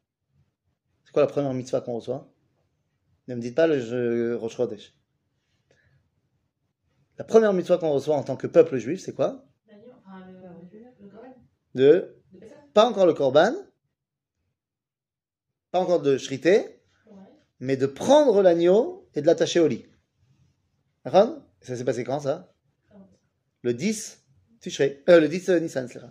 C'est 1.05 1.13
quoi 1.13 1.23
la 1.23 1.29
première 1.29 1.55
mitzvah 1.55 1.81
qu'on 1.81 1.95
reçoit? 1.95 2.32
Ne 3.29 3.35
me 3.35 3.41
dites 3.41 3.55
pas 3.55 3.67
le 3.67 3.81
je- 3.81 4.35
Rosh 4.35 4.57
Chodesh. 4.57 4.95
La 7.19 7.25
première 7.25 7.53
mitzvah 7.53 7.79
qu'on 7.79 7.93
reçoit 7.93 8.17
en 8.17 8.23
tant 8.23 8.37
que 8.37 8.47
peuple 8.47 8.79
juif, 8.79 9.01
c'est 9.01 9.15
quoi? 9.15 9.45
Corban, 11.11 11.35
De 11.75 12.17
pas 12.75 12.87
encore 12.87 13.07
le 13.07 13.15
korban, 13.15 13.55
pas 15.71 15.81
encore 15.81 16.01
de 16.03 16.17
shrité, 16.19 16.81
mais 17.61 17.77
de 17.77 17.87
prendre 17.87 18.43
l'agneau 18.43 19.09
et 19.15 19.21
de 19.23 19.27
l'attacher 19.27 19.61
au 19.61 19.69
lit. 19.69 19.87
Ça 21.61 21.77
s'est 21.77 21.85
passé 21.85 22.03
quand 22.05 22.21
ça? 22.21 22.55
Le 23.63 23.75
10 23.75 24.25
Tishrei. 24.61 25.03
Euh, 25.09 25.21
le 25.21 25.29
10 25.29 25.49
euh, 25.51 25.61
Nissan, 25.61 25.87
c'est 25.89 25.99
vrai. 25.99 26.11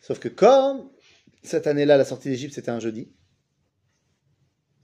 Sauf 0.00 0.18
que 0.18 0.28
comme 0.28 0.90
cette 1.42 1.66
année-là, 1.66 1.96
la 1.96 2.04
sortie 2.04 2.28
d'Égypte, 2.28 2.54
c'était 2.54 2.70
un 2.70 2.80
jeudi, 2.80 3.14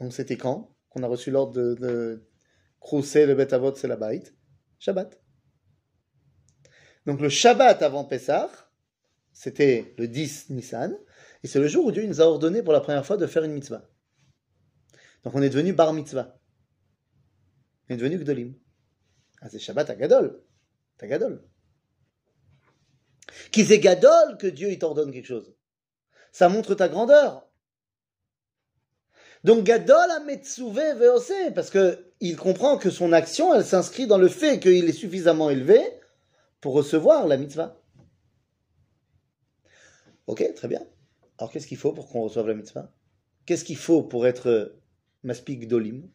donc 0.00 0.12
c'était 0.12 0.36
quand? 0.36 0.74
Qu'on 0.90 1.02
a 1.02 1.06
reçu 1.06 1.30
l'ordre 1.30 1.54
de, 1.54 1.74
de 1.74 2.22
crousser 2.80 3.26
le 3.26 3.34
bête 3.34 3.52
avot, 3.52 3.74
c'est 3.74 3.88
la 3.88 3.96
baït. 3.96 4.34
Shabbat. 4.78 5.20
Donc 7.06 7.20
le 7.20 7.28
Shabbat 7.28 7.82
avant 7.82 8.04
Pessah, 8.04 8.50
c'était 9.32 9.94
le 9.98 10.08
10 10.08 10.50
Nissan, 10.50 10.96
et 11.42 11.46
c'est 11.46 11.60
le 11.60 11.68
jour 11.68 11.86
où 11.86 11.92
Dieu 11.92 12.06
nous 12.06 12.20
a 12.20 12.24
ordonné 12.24 12.62
pour 12.62 12.72
la 12.72 12.80
première 12.80 13.06
fois 13.06 13.16
de 13.16 13.26
faire 13.26 13.44
une 13.44 13.52
mitzvah. 13.52 13.88
Donc 15.24 15.34
on 15.34 15.42
est 15.42 15.50
devenu 15.50 15.72
bar 15.72 15.92
mitzvah. 15.92 16.38
On 17.88 17.94
est 17.94 17.96
devenu 17.96 18.18
Gdolim. 18.18 18.54
Ah, 19.40 19.48
c'est 19.48 19.58
Shabbat 19.58 19.90
à 19.90 19.94
Gadol. 19.94 20.42
T'as 20.98 21.06
Gadol. 21.06 21.42
Qui 23.52 23.64
c'est 23.64 23.78
Gadol 23.78 24.36
que 24.38 24.46
Dieu 24.46 24.76
t'ordonne 24.78 25.12
quelque 25.12 25.26
chose? 25.26 25.54
Ça 26.32 26.48
montre 26.48 26.74
ta 26.74 26.88
grandeur. 26.88 27.49
Donc 29.42 29.64
Gadol 29.64 30.10
a 30.10 30.20
Metsuve 30.20 30.96
Veose, 30.98 31.52
parce 31.54 31.70
que 31.70 32.12
il 32.20 32.36
comprend 32.36 32.76
que 32.76 32.90
son 32.90 33.12
action, 33.12 33.54
elle 33.54 33.64
s'inscrit 33.64 34.06
dans 34.06 34.18
le 34.18 34.28
fait 34.28 34.60
qu'il 34.60 34.88
est 34.88 34.92
suffisamment 34.92 35.48
élevé 35.48 35.80
pour 36.60 36.74
recevoir 36.74 37.26
la 37.26 37.38
mitzvah. 37.38 37.80
Ok, 40.26 40.44
très 40.54 40.68
bien. 40.68 40.86
Alors 41.38 41.50
qu'est-ce 41.50 41.66
qu'il 41.66 41.78
faut 41.78 41.92
pour 41.92 42.08
qu'on 42.08 42.22
reçoive 42.22 42.46
la 42.46 42.54
mitzvah? 42.54 42.92
Qu'est-ce 43.46 43.64
qu'il 43.64 43.78
faut 43.78 44.02
pour 44.02 44.26
être 44.26 44.76
Maspik 45.22 45.66
Dolim? 45.66 46.10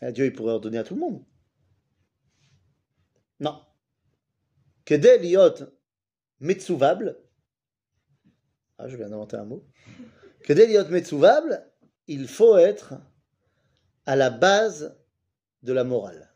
Ah, 0.00 0.10
Dieu, 0.10 0.24
il 0.24 0.32
pourrait 0.32 0.54
ordonner 0.54 0.78
à 0.78 0.84
tout 0.84 0.94
le 0.94 1.00
monde. 1.00 1.24
Non. 3.38 3.60
Kedel 4.84 5.22
liot 5.22 5.66
metsuvable. 6.40 7.20
Ah, 8.84 8.88
je 8.88 8.96
viens 8.96 9.08
d'inventer 9.08 9.36
un 9.36 9.44
mot. 9.44 9.64
Que 10.42 10.52
d'Eliot 10.52 10.88
Metsouvable, 10.88 11.64
il 12.08 12.26
faut 12.26 12.56
être 12.56 12.94
à 14.06 14.16
la 14.16 14.28
base 14.28 14.98
de 15.62 15.72
la 15.72 15.84
morale. 15.84 16.34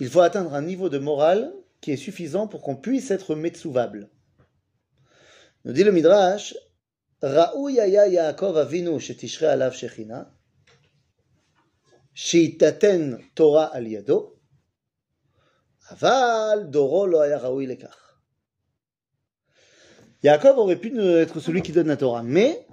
Il 0.00 0.08
faut 0.08 0.22
atteindre 0.22 0.54
un 0.54 0.62
niveau 0.62 0.88
de 0.88 0.96
morale 0.96 1.52
qui 1.82 1.92
est 1.92 1.98
suffisant 1.98 2.48
pour 2.48 2.62
qu'on 2.62 2.74
puisse 2.74 3.10
être 3.10 3.34
Metsouvable. 3.34 4.08
Nous 5.66 5.74
dit 5.74 5.84
le 5.84 5.92
Midrash, 5.92 6.56
Raouyaya 7.20 8.08
Yaakov 8.08 8.56
Avinu 8.56 8.98
Shetishre 8.98 9.44
Alav 9.44 9.74
Shechina, 9.74 10.34
Sheitaten 12.14 13.20
Torah 13.34 13.66
Al 13.66 13.88
Yado, 13.88 14.40
Aval 15.90 16.70
Doro 16.70 17.04
Lo 17.06 17.18
Raoui 17.18 17.66
Lekach. 17.66 18.03
Yaakov 20.24 20.56
aurait 20.56 20.80
pu 20.80 20.98
être 20.98 21.38
celui 21.38 21.60
qui 21.60 21.72
donne 21.72 21.88
la 21.88 21.98
Torah, 21.98 22.22
mais 22.22 22.66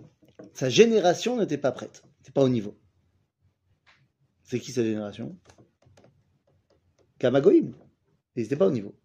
sa 0.54 0.70
génération 0.70 1.38
n'était 1.38 1.58
pas 1.58 1.74
prête, 1.74 2.02
n'était 2.20 2.32
pas 2.32 2.44
au 2.44 2.50
niveau. 2.50 2.80
C'est 4.44 4.58
qui 4.58 4.72
sa 4.72 4.84
génération? 4.84 5.38
Kamagoïm. 7.20 7.76
Ils 8.38 8.44
n'étaient 8.44 8.56
pas 8.56 8.68
au 8.68 8.72
niveau. 8.72 8.96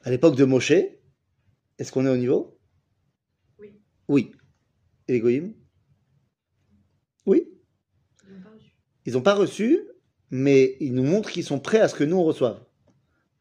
À 0.00 0.10
l'époque 0.10 0.34
de 0.34 0.44
Moshe, 0.44 0.72
est-ce 1.78 1.92
qu'on 1.92 2.06
est 2.06 2.10
au 2.10 2.16
niveau? 2.16 2.58
Oui. 3.60 3.80
Oui. 4.08 4.32
Et 5.06 5.12
les 5.12 5.20
Goïm? 5.20 5.54
Oui. 7.24 7.48
Ils 8.26 8.32
n'ont 8.32 8.42
pas 8.42 8.50
reçu. 8.50 8.72
Ils 9.06 9.12
n'ont 9.12 9.22
pas 9.22 9.34
reçu, 9.34 9.80
mais 10.30 10.76
ils 10.80 10.92
nous 10.92 11.04
montrent 11.04 11.30
qu'ils 11.30 11.44
sont 11.44 11.60
prêts 11.60 11.80
à 11.80 11.86
ce 11.86 11.94
que 11.94 12.02
nous 12.02 12.16
on 12.16 12.24
reçoive. 12.24 12.64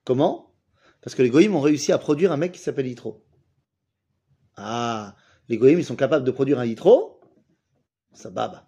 Comment? 0.03 0.53
Parce 1.01 1.15
que 1.15 1.23
les 1.23 1.31
goïms 1.31 1.55
ont 1.55 1.61
réussi 1.61 1.91
à 1.91 1.97
produire 1.97 2.31
un 2.31 2.37
mec 2.37 2.51
qui 2.51 2.59
s'appelle 2.59 2.85
Yitro. 2.85 3.25
Ah, 4.63 5.15
les 5.49 5.57
goïms 5.57 5.83
sont 5.83 5.95
capables 5.95 6.25
de 6.25 6.31
produire 6.31 6.59
un 6.59 6.65
Yitro, 6.65 7.19
ça 8.13 8.29
baba. 8.29 8.67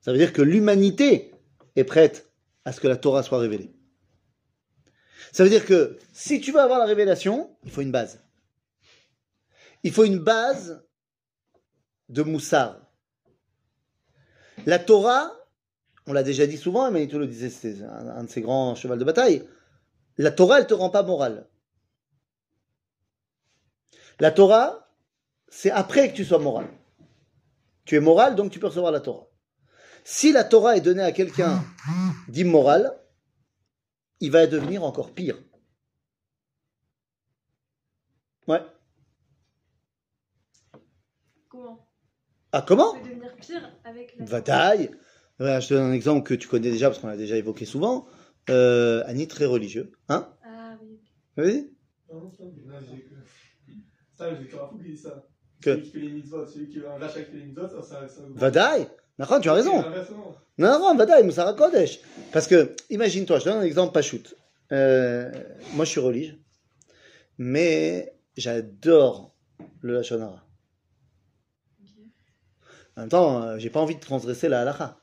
Ça 0.00 0.12
veut 0.12 0.18
dire 0.18 0.32
que 0.32 0.42
l'humanité 0.42 1.34
est 1.76 1.84
prête 1.84 2.30
à 2.64 2.72
ce 2.72 2.80
que 2.80 2.88
la 2.88 2.96
Torah 2.96 3.22
soit 3.22 3.38
révélée. 3.38 3.74
Ça 5.32 5.44
veut 5.44 5.50
dire 5.50 5.66
que 5.66 5.98
si 6.12 6.40
tu 6.40 6.52
veux 6.52 6.60
avoir 6.60 6.78
la 6.78 6.84
révélation, 6.84 7.56
il 7.64 7.70
faut 7.70 7.82
une 7.82 7.92
base. 7.92 8.22
Il 9.82 9.92
faut 9.92 10.04
une 10.04 10.18
base 10.18 10.84
de 12.08 12.22
moussard. 12.22 12.80
La 14.66 14.78
Torah, 14.78 15.32
on 16.06 16.12
l'a 16.12 16.22
déjà 16.22 16.46
dit 16.46 16.56
souvent, 16.56 16.90
Manitou 16.90 17.18
le 17.18 17.26
disait, 17.26 17.50
c'était 17.50 17.82
un, 17.84 18.24
de 18.24 18.28
ses 18.28 18.40
grands 18.40 18.74
chevals 18.74 18.98
de 18.98 19.04
bataille. 19.04 19.46
La 20.16 20.30
Torah, 20.30 20.58
elle 20.58 20.66
te 20.66 20.74
rend 20.74 20.90
pas 20.90 21.02
morale. 21.02 21.47
La 24.20 24.32
Torah, 24.32 24.90
c'est 25.48 25.70
après 25.70 26.10
que 26.10 26.16
tu 26.16 26.24
sois 26.24 26.38
moral. 26.38 26.68
Tu 27.84 27.96
es 27.96 28.00
moral, 28.00 28.34
donc 28.34 28.50
tu 28.50 28.58
peux 28.58 28.66
recevoir 28.66 28.92
la 28.92 29.00
Torah. 29.00 29.28
Si 30.04 30.32
la 30.32 30.44
Torah 30.44 30.76
est 30.76 30.80
donnée 30.80 31.02
à 31.02 31.12
quelqu'un 31.12 31.62
d'immoral, 32.28 32.98
il 34.20 34.30
va 34.30 34.46
devenir 34.46 34.82
encore 34.82 35.12
pire. 35.14 35.38
Ouais. 38.46 38.62
Comment? 41.48 41.86
Ah, 42.52 42.62
comment? 42.66 42.94
Peut 42.94 43.08
devenir 43.08 43.36
pire 43.36 43.72
avec 43.84 44.16
la. 44.18 44.76
Voilà, 45.38 45.60
je 45.60 45.68
te 45.68 45.74
donne 45.74 45.90
un 45.90 45.92
exemple 45.92 46.26
que 46.26 46.34
tu 46.34 46.48
connais 46.48 46.70
déjà 46.70 46.88
parce 46.88 47.00
qu'on 47.00 47.06
l'a 47.06 47.16
déjà 47.16 47.36
évoqué 47.36 47.64
souvent. 47.64 48.06
Euh, 48.50 49.04
Annie, 49.06 49.28
très 49.28 49.44
religieux. 49.44 49.92
Hein? 50.08 50.34
Ah 50.42 50.76
oui. 50.82 50.98
Oui 51.36 51.74
J'ai 54.18 54.36
j'ai 54.36 54.46
que 54.48 54.56
Rafou 54.56 54.78
qui 54.78 54.90
dit 54.90 54.96
ça. 54.96 55.24
Que 55.60 55.70
Celui 55.70 55.82
qui 55.82 55.90
fait 55.90 55.98
les 55.98 56.10
mitzvot, 56.10 56.46
celui 56.46 56.68
qui 56.68 56.78
va 56.80 56.98
lâcher 56.98 57.24
qui 57.24 57.32
fait 57.32 57.38
les 57.38 57.46
mitzvot, 57.46 57.68
ça, 57.68 57.82
ça. 57.82 58.08
ça 58.08 58.22
Vadaï 58.34 58.88
tu 59.42 59.48
as 59.48 59.52
raison. 59.52 59.84
Non, 60.58 60.78
non, 60.78 60.94
Vadaï, 60.96 61.24
Moussara 61.24 61.54
Kodesh. 61.54 62.00
Parce 62.32 62.46
que, 62.46 62.74
imagine-toi, 62.90 63.38
je 63.40 63.44
donne 63.44 63.58
un 63.58 63.62
exemple 63.62 63.92
pas 63.92 64.02
shoot. 64.02 64.36
Euh, 64.72 65.30
moi, 65.74 65.84
je 65.84 65.90
suis 65.90 66.00
religieux. 66.00 66.38
Mais 67.38 68.14
j'adore 68.36 69.34
le 69.80 69.94
Lachonara. 69.94 70.44
En 72.96 73.00
même 73.02 73.08
temps, 73.08 73.42
euh, 73.42 73.58
j'ai 73.58 73.70
pas 73.70 73.80
envie 73.80 73.94
de 73.94 74.00
transgresser 74.00 74.48
la 74.48 74.62
halakha. 74.62 75.00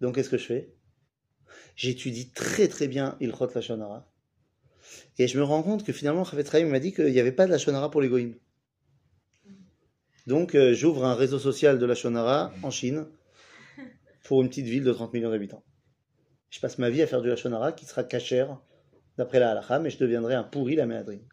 Donc, 0.00 0.14
qu'est-ce 0.14 0.28
que 0.28 0.38
je 0.38 0.46
fais? 0.46 0.74
J'étudie 1.74 2.30
très 2.30 2.68
très 2.68 2.88
bien 2.88 3.16
Ilchot 3.20 3.50
Lachonara. 3.54 4.06
Et 5.18 5.28
je 5.28 5.38
me 5.38 5.44
rends 5.44 5.62
compte 5.62 5.84
que 5.84 5.92
finalement, 5.92 6.24
Chavetz 6.24 6.52
m'a 6.52 6.78
dit 6.78 6.92
qu'il 6.92 7.12
n'y 7.12 7.20
avait 7.20 7.32
pas 7.32 7.46
de 7.46 7.50
Lachonara 7.50 7.90
pour 7.90 8.00
les. 8.00 8.38
Donc, 10.26 10.54
euh, 10.54 10.74
j'ouvre 10.74 11.04
un 11.04 11.14
réseau 11.14 11.38
social 11.38 11.78
de 11.78 11.86
Lachonara 11.86 12.52
en 12.62 12.70
Chine 12.70 13.06
pour 14.24 14.42
une 14.42 14.48
petite 14.48 14.66
ville 14.66 14.84
de 14.84 14.92
30 14.92 15.12
millions 15.12 15.30
d'habitants. 15.30 15.64
Je 16.50 16.60
passe 16.60 16.78
ma 16.78 16.90
vie 16.90 17.02
à 17.02 17.06
faire 17.06 17.22
du 17.22 17.28
Lachonara 17.28 17.72
qui 17.72 17.86
sera 17.86 18.02
cachère 18.02 18.58
d'après 19.18 19.38
la 19.38 19.52
halakha, 19.52 19.78
mais 19.78 19.90
je 19.90 19.98
deviendrai 19.98 20.34
un 20.34 20.42
pourri 20.44 20.74
la 20.76 20.86
méadrine. 20.86 21.26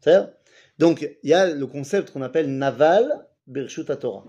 C'est 0.00 0.18
Donc, 0.78 1.08
il 1.22 1.30
y 1.30 1.34
a 1.34 1.54
le 1.54 1.66
concept 1.66 2.10
qu'on 2.10 2.22
appelle 2.22 2.50
Naval 2.56 3.26
Birshut 3.46 3.86
Torah. 3.98 4.24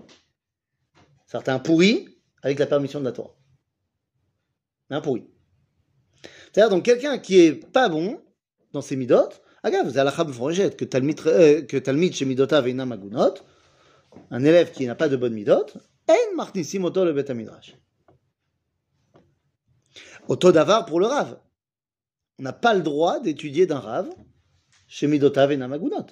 Certains 1.26 1.58
pourris 1.58 2.08
avec 2.42 2.58
la 2.58 2.66
permission 2.66 3.00
de 3.00 3.04
la 3.04 3.12
Torah. 3.12 3.34
Un 4.90 5.00
pourri. 5.00 5.33
C'est-à-dire, 6.54 6.70
donc, 6.70 6.84
quelqu'un 6.84 7.18
qui 7.18 7.40
est 7.40 7.52
pas 7.52 7.88
bon 7.88 8.20
dans 8.72 8.80
ses 8.80 8.94
midot, 8.94 9.28
agave, 9.64 9.90
c'est 9.92 9.98
halakha 9.98 10.22
mforejet, 10.22 10.70
que 10.70 10.84
talmid, 10.84 11.20
euh, 11.26 11.62
que 11.62 11.76
talmid 11.76 12.12
chez 12.14 12.24
midota 12.24 12.60
veina 12.60 12.86
magunot, 12.86 13.34
un 14.30 14.44
élève 14.44 14.70
qui 14.70 14.86
n'a 14.86 14.94
pas 14.94 15.08
de 15.08 15.16
bonne 15.16 15.34
midot, 15.34 15.66
en 16.08 16.36
martisim 16.36 16.84
oto 16.84 17.04
le 17.04 17.12
bet 17.12 17.34
midrash. 17.34 17.74
Auto 20.28 20.52
d'avar 20.52 20.86
pour 20.86 21.00
le 21.00 21.06
rave. 21.06 21.40
On 22.38 22.44
n'a 22.44 22.52
pas 22.52 22.72
le 22.72 22.82
droit 22.82 23.18
d'étudier 23.18 23.66
d'un 23.66 23.80
rave 23.80 24.10
chez 24.86 25.08
midota 25.08 25.48
veina 25.48 25.66
magunot. 25.66 26.06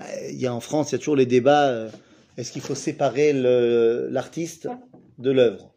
Euh, 0.00 0.04
Il 0.30 0.38
y 0.38 0.46
a 0.46 0.54
en 0.54 0.60
France, 0.60 0.92
il 0.92 0.92
y 0.92 0.96
a 0.96 0.98
toujours 0.98 1.16
les 1.16 1.26
débats, 1.26 1.68
euh, 1.68 1.90
est-ce 2.36 2.52
qu'il 2.52 2.62
faut 2.62 2.76
séparer 2.76 3.32
l'artiste 3.32 4.68
de 5.18 5.32
l'œuvre? 5.32 5.71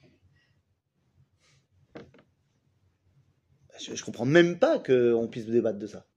Je, 3.79 3.95
je 3.95 4.03
comprends 4.03 4.25
même 4.25 4.59
pas 4.59 4.79
qu'on 4.79 5.27
puisse 5.29 5.45
débattre 5.45 5.79
de 5.79 5.87
ça. 5.87 6.07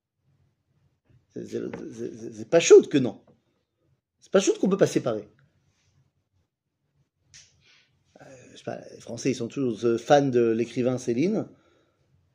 C'est- 1.29 2.49
pas 2.51 2.61
chaud 2.61 2.83
que 2.83 2.99
non. 2.99 3.25
C'est 4.21 4.33
pas 4.33 4.40
chaud 4.40 4.53
qu'on 4.61 4.68
peut 4.68 4.77
pas 4.77 4.87
séparer. 4.87 5.29
Euh, 8.21 8.25
pas, 8.64 8.81
les 8.92 9.01
Français, 9.01 9.31
ils 9.31 9.37
sont 9.37 9.49
toujours 9.49 10.01
fans 10.01 10.29
de 10.29 10.51
l'écrivain 10.51 10.99
Céline, 10.99 11.49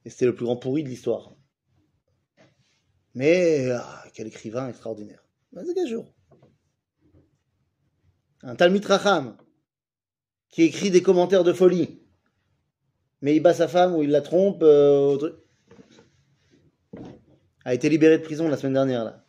et 0.05 0.09
c'était 0.09 0.25
le 0.25 0.35
plus 0.35 0.45
grand 0.45 0.57
pourri 0.57 0.83
de 0.83 0.89
l'histoire. 0.89 1.35
Mais, 3.15 3.69
ah, 3.71 4.05
quel 4.13 4.27
écrivain 4.27 4.69
extraordinaire. 4.69 5.23
Un 8.41 8.55
Talmid 8.55 8.85
Racham, 8.85 9.37
qui 10.49 10.63
écrit 10.63 10.91
des 10.91 11.01
commentaires 11.01 11.43
de 11.43 11.53
folie, 11.53 12.02
mais 13.23 13.37
il 13.37 13.39
bat 13.39 13.53
sa 13.53 13.69
femme 13.69 13.95
ou 13.95 14.03
il 14.03 14.11
la 14.11 14.21
trompe. 14.21 14.61
euh, 14.63 15.17
a 17.65 17.73
été 17.73 17.87
libéré 17.87 18.17
de 18.17 18.23
prison 18.23 18.49
la 18.49 18.57
semaine 18.57 18.73
dernière, 18.73 19.05
là. 19.05 19.25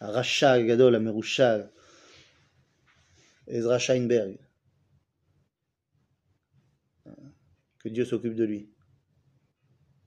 Racha 0.00 0.62
Gadol, 0.62 0.94
à 0.94 1.00
Merusha, 1.00 1.68
Ezra 3.48 3.78
Scheinberg. 3.80 4.38
Que 7.80 7.88
Dieu 7.88 8.04
s'occupe 8.04 8.36
de 8.36 8.44
lui. 8.44 8.70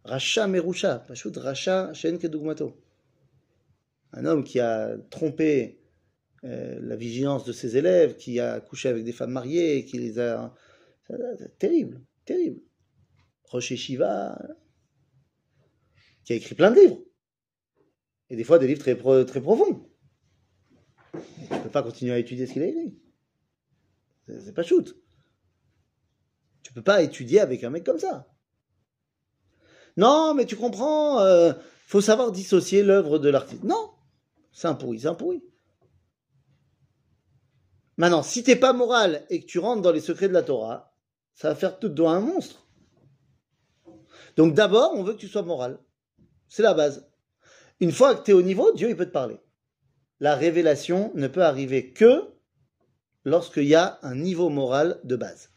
Racha 0.06 0.48
Merusha, 0.48 1.00
Pachout 1.00 1.34
Racha 1.36 1.94
Shen 1.94 2.18
Kedugmato. 2.18 2.82
Un 4.14 4.26
homme 4.26 4.46
qui 4.46 4.62
a 4.62 4.96
trompé 5.10 5.82
euh, 6.46 6.80
la 6.82 6.96
vigilance 6.96 7.44
de 7.44 7.52
ses 7.52 7.76
élèves, 7.76 8.16
qui 8.16 8.40
a 8.40 8.62
couché 8.62 8.88
avec 8.88 9.04
des 9.04 9.12
femmes 9.12 9.32
mariées, 9.32 9.84
qui 9.84 9.98
les 9.98 10.20
a. 10.20 10.54
c'est 11.10 11.58
Terrible, 11.58 12.02
terrible. 12.24 12.62
Rocher 13.48 13.78
Shiva, 13.78 14.38
qui 16.24 16.34
a 16.34 16.36
écrit 16.36 16.56
plein 16.56 16.72
de 16.72 16.80
livres. 16.80 17.00
Et 18.30 18.36
des 18.36 18.44
fois 18.44 18.60
des 18.60 18.68
livres 18.68 18.80
très, 18.80 18.96
pro- 18.96 19.24
très 19.24 19.42
profonds. 19.42 19.90
Tu 21.14 21.54
ne 21.54 21.64
peux 21.64 21.70
pas 21.70 21.84
continuer 21.84 22.14
à 22.14 22.18
étudier 22.18 22.48
ce 22.48 22.54
qu'il 22.54 22.64
a 22.64 22.68
écrit. 22.68 23.00
C'est 24.28 24.54
pas 24.56 24.64
shoot. 24.64 24.98
Tu 26.64 26.74
peux 26.74 26.82
pas 26.82 27.04
étudier 27.04 27.40
avec 27.40 27.64
un 27.64 27.70
mec 27.70 27.84
comme 27.84 28.00
ça. 28.00 28.28
Non, 29.98 30.34
mais 30.34 30.46
tu 30.46 30.56
comprends, 30.56 31.22
euh, 31.22 31.54
faut 31.86 32.02
savoir 32.02 32.32
dissocier 32.32 32.84
l'œuvre 32.84 33.20
de 33.20 33.30
l'artiste. 33.30 33.64
Non, 33.64 33.92
c'est 34.52 34.68
un 34.68 34.74
pourri, 34.74 35.00
c'est 35.00 35.08
un 35.08 35.16
pourri. 35.16 35.44
Maintenant, 37.98 38.24
si 38.24 38.44
t'es 38.44 38.58
pas 38.58 38.74
moral 38.74 39.26
et 39.30 39.40
que 39.40 39.46
tu 39.46 39.60
rentres 39.60 39.82
dans 39.82 39.92
les 39.92 40.02
secrets 40.02 40.28
de 40.28 40.34
la 40.34 40.44
Torah, 40.44 40.98
ça 41.34 41.50
va 41.50 41.56
faire 41.56 41.80
de 41.80 41.88
toi 41.88 42.12
un 42.12 42.20
monstre. 42.20 42.65
Donc 44.36 44.54
d'abord, 44.54 44.94
on 44.96 45.04
veut 45.04 45.14
que 45.14 45.20
tu 45.20 45.28
sois 45.28 45.44
moral. 45.44 45.80
C'est 46.48 46.64
la 46.64 46.74
base. 46.74 47.08
Une 47.80 47.92
fois 47.92 48.16
que 48.16 48.24
tu 48.24 48.32
es 48.32 48.34
au 48.34 48.42
niveau, 48.42 48.74
Dieu 48.74 48.90
il 48.90 48.96
peut 48.96 49.06
te 49.06 49.12
parler. 49.12 49.40
La 50.20 50.36
révélation 50.36 51.12
ne 51.16 51.28
peut 51.28 51.44
arriver 51.44 51.92
que 51.92 52.34
lorsqu'il 53.24 53.66
y 53.66 53.76
a 53.76 54.00
un 54.02 54.16
niveau 54.16 54.50
moral 54.50 55.00
de 55.04 55.16
base. 55.16 55.52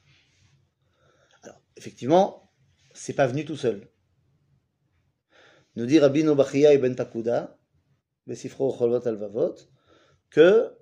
Alors, 1.42 1.60
effectivement, 1.76 2.52
c'est 2.94 3.12
pas 3.12 3.26
venu 3.26 3.44
tout 3.44 3.56
seul. 3.56 3.88
Nous 5.76 5.86
dit 5.86 6.00
Rabbi 6.00 6.24
Nobachia 6.24 6.74
ibn 6.74 6.94
Pakuda, 6.94 7.56
Besifro 8.26 8.76
Cholvot 8.76 9.06
Alvavot, 9.06 9.54
que 10.30 10.74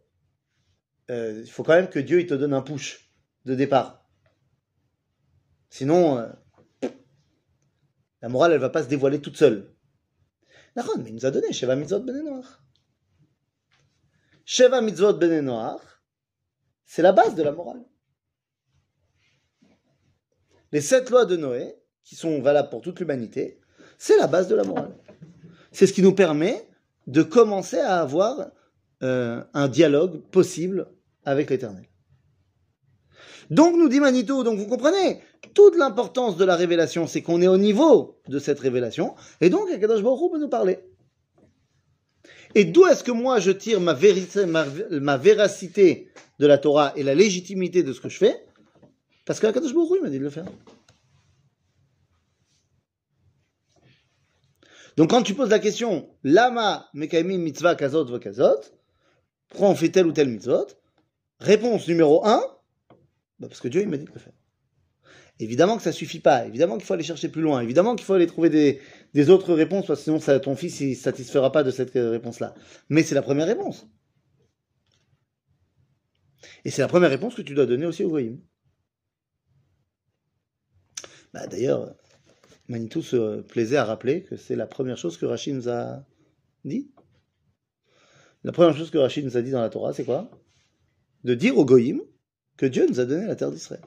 euh, 1.11 1.42
il 1.44 1.50
faut 1.50 1.62
quand 1.62 1.74
même 1.74 1.90
que 1.90 1.98
Dieu 1.98 2.20
il 2.20 2.26
te 2.26 2.35
donne 2.35 2.54
un 2.54 2.62
push 2.62 3.12
de 3.44 3.54
départ. 3.54 4.09
Sinon, 5.68 6.18
euh, 6.18 6.32
la 8.22 8.29
morale, 8.29 8.52
elle 8.52 8.61
va 8.61 8.70
pas 8.70 8.83
se 8.83 8.88
dévoiler 8.88 9.20
toute 9.20 9.37
seule. 9.37 9.72
D'accord, 10.74 10.98
mais 10.98 11.11
il 11.11 11.14
nous 11.14 11.26
a 11.26 11.31
donné 11.31 11.52
Sheva 11.52 11.76
Mitzvot 11.76 12.00
Ben 12.00 12.22
Noach. 12.22 12.46
Sheva 14.44 14.81
Mitzvot 14.81 15.14
Ben 15.14 15.44
Noach, 15.44 15.83
c'est 16.85 17.02
la 17.02 17.12
base 17.12 17.35
de 17.35 17.42
la 17.42 17.52
morale. 17.52 17.85
Les 20.72 20.81
sept 20.81 21.11
lois 21.11 21.24
de 21.24 21.37
Noé, 21.37 21.74
qui 22.05 22.16
sont 22.16 22.40
valables 22.40 22.70
pour 22.70 22.83
toute 22.83 23.00
l'humanité, 23.00 23.61
c'est 23.98 24.16
la 24.16 24.26
base 24.26 24.48
de 24.48 24.55
la 24.55 24.64
morale. 24.64 24.94
C'est 25.72 25.87
ce 25.87 25.92
qui 25.92 26.02
nous 26.02 26.14
permet 26.14 26.68
de 27.07 27.22
commencer 27.22 27.79
à 27.79 28.00
avoir 28.00 28.50
euh, 29.02 29.42
un 29.55 29.68
dialogue 29.68 30.20
possible 30.31 30.88
avec 31.24 31.50
l'Éternel. 31.50 31.87
Donc 33.50 33.76
nous 33.76 33.88
dit 33.88 34.00
Manito, 34.00 34.42
donc 34.42 34.59
vous 34.59 34.66
comprenez, 34.66 35.20
toute 35.54 35.76
l'importance 35.76 36.37
de 36.37 36.44
la 36.44 36.56
révélation, 36.56 37.06
c'est 37.06 37.22
qu'on 37.22 37.40
est 37.40 37.48
au 37.48 37.59
niveau 37.59 38.18
de 38.28 38.38
cette 38.38 38.59
révélation, 38.61 39.14
et 39.40 39.50
donc 39.50 39.70
Akadosh 39.70 40.02
Baruch 40.02 40.32
peut 40.32 40.38
nous 40.38 40.48
parler. 40.48 40.78
Et 42.54 42.64
d'où 42.64 42.87
est-ce 42.87 43.04
que 43.04 43.12
moi 43.12 43.38
je 43.38 43.50
tire 43.50 43.80
ma, 43.80 43.92
vérité, 43.92 44.46
ma, 44.46 45.16
véracité 45.16 46.09
de 46.38 46.46
la 46.46 46.59
Torah 46.59 46.92
et 46.96 47.02
la 47.02 47.14
légitimité 47.14 47.82
de 47.82 47.92
ce 47.92 48.00
que 48.00 48.09
je 48.09 48.18
fais? 48.18 48.46
Parce 49.24 49.40
que 49.40 49.46
Akadosh 49.46 49.74
Baruch 49.74 50.02
m'a 50.02 50.11
dit 50.11 50.18
de 50.18 50.24
le 50.24 50.30
faire. 50.30 50.46
Donc 54.96 55.11
quand 55.11 55.22
tu 55.22 55.35
poses 55.35 55.50
la 55.50 55.59
question, 55.59 56.09
Lama 56.24 56.88
mekaimim 56.94 57.38
mitzvah 57.38 57.74
kazot 57.74 58.06
v'kazot, 58.06 58.61
pourquoi 59.48 59.68
on 59.68 59.74
fait 59.74 59.90
tel 59.90 60.06
ou 60.06 60.12
tel 60.12 60.28
mitzvot? 60.28 60.66
Réponse 61.38 61.87
numéro 61.87 62.26
1, 62.26 62.42
bah 63.38 63.49
parce 63.49 63.61
que 63.61 63.68
Dieu 63.68 63.83
il 63.83 63.88
m'a 63.88 63.96
dit 63.96 64.05
de 64.05 64.12
le 64.12 64.18
faire. 64.18 64.33
Évidemment 65.38 65.77
que 65.77 65.83
ça 65.83 65.92
suffit 65.92 66.20
pas, 66.20 66.46
évidemment 66.46 66.79
qu'il 66.79 66.87
faut 66.87 66.94
aller 66.94 67.03
chercher 67.03 67.29
plus 67.29 67.42
loin, 67.42 67.61
évidemment 67.61 67.94
qu'il 67.94 68.07
faut 68.07 68.14
aller 68.14 68.27
trouver 68.27 68.81
des, 69.12 69.31
autres 69.31 69.53
réponses, 69.53 69.87
parce 69.87 70.01
que 70.01 70.05
sinon 70.05 70.40
ton 70.40 70.57
fils 70.57 70.81
ne 70.81 70.94
satisfera 70.94 71.53
pas 71.53 71.62
de 71.62 71.70
cette 71.70 71.94
euh, 71.96 72.11
réponse-là. 72.11 72.55
Mais 72.88 73.03
c'est 73.03 73.14
la 73.14 73.22
première 73.22 73.46
réponse. 73.46 73.87
Et 76.64 76.70
c'est 76.70 76.81
la 76.81 76.88
première 76.88 77.11
réponse 77.11 77.35
que 77.35 77.42
tu 77.42 77.55
dois 77.55 77.66
donner 77.66 77.85
aussi 77.85 78.03
au 78.03 78.09
goyim. 78.09 78.38
Bah, 81.35 81.46
D'ailleurs, 81.46 81.94
Manitou 82.68 83.03
se 83.03 83.42
plaisait 83.42 83.77
à 83.77 83.85
rappeler 83.85 84.22
que 84.22 84.37
c'est 84.37 84.57
la 84.57 84.66
première 84.66 84.96
chose 84.96 85.18
que 85.18 85.27
Rachid 85.27 85.55
nous 85.55 85.68
a 85.68 86.03
dit. 86.64 86.90
La 88.42 88.53
première 88.53 88.77
chose 88.77 88.90
que 88.90 88.99
Rachid 88.99 89.25
nous 89.25 89.37
a 89.37 89.42
dit 89.42 89.51
dans 89.51 89.61
la 89.61 89.68
Torah, 89.68 89.92
c'est 89.92 90.05
quoi? 90.05 90.31
De 91.25 91.35
dire 91.35 91.59
au 91.59 91.64
goyim 91.64 92.01
que 92.56 92.66
Dieu 92.66 92.86
nous 92.88 93.00
a 93.00 93.04
donné 93.04 93.26
la 93.26 93.36
terre 93.36 93.52
d'Israël. 93.52 93.84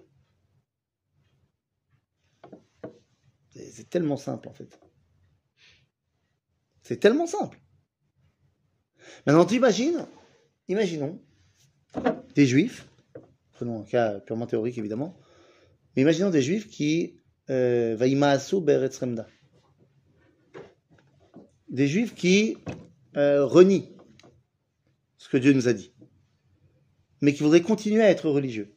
C'est 3.52 3.90
tellement 3.90 4.18
simple 4.18 4.48
en 4.48 4.54
fait. 4.54 4.80
C'est 6.84 7.00
tellement 7.00 7.28
simple. 7.28 7.60
Maintenant, 9.26 9.46
tu 9.46 9.56
imagines, 9.56 10.08
imaginons 10.68 11.22
des 12.36 12.46
juifs, 12.46 12.88
prenons 13.54 13.82
un 13.82 13.86
cas 13.86 14.20
purement 14.20 14.48
théorique 14.48 14.78
évidemment, 14.78 15.18
mais 15.96 16.04
imaginons 16.04 16.30
des 16.30 16.42
juifs 16.42 16.70
qui 16.70 17.20
euh. 17.50 17.98
Des 21.70 21.88
juifs 21.88 22.16
qui 22.16 22.58
euh, 23.18 23.46
renient 23.46 23.96
ce 25.18 25.30
que 25.30 25.38
Dieu 25.38 25.54
nous 25.54 25.68
a 25.68 25.74
dit, 25.74 25.92
mais 27.22 27.34
qui 27.34 27.44
voudraient 27.44 27.62
continuer 27.62 28.02
à 28.02 28.10
être 28.10 28.30
religieux. 28.30 28.76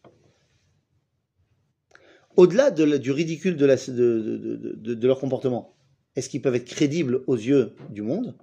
Au-delà 2.36 2.70
du 2.70 3.10
ridicule 3.10 3.56
de, 3.56 5.06
leur 5.06 5.20
comportement, 5.20 5.76
est-ce 6.16 6.28
qu'ils 6.28 6.42
peuvent 6.42 6.54
être 6.54 6.64
crédibles 6.64 7.22
aux 7.26 7.36
yeux 7.36 7.74
du 7.90 8.02
monde? 8.02 8.34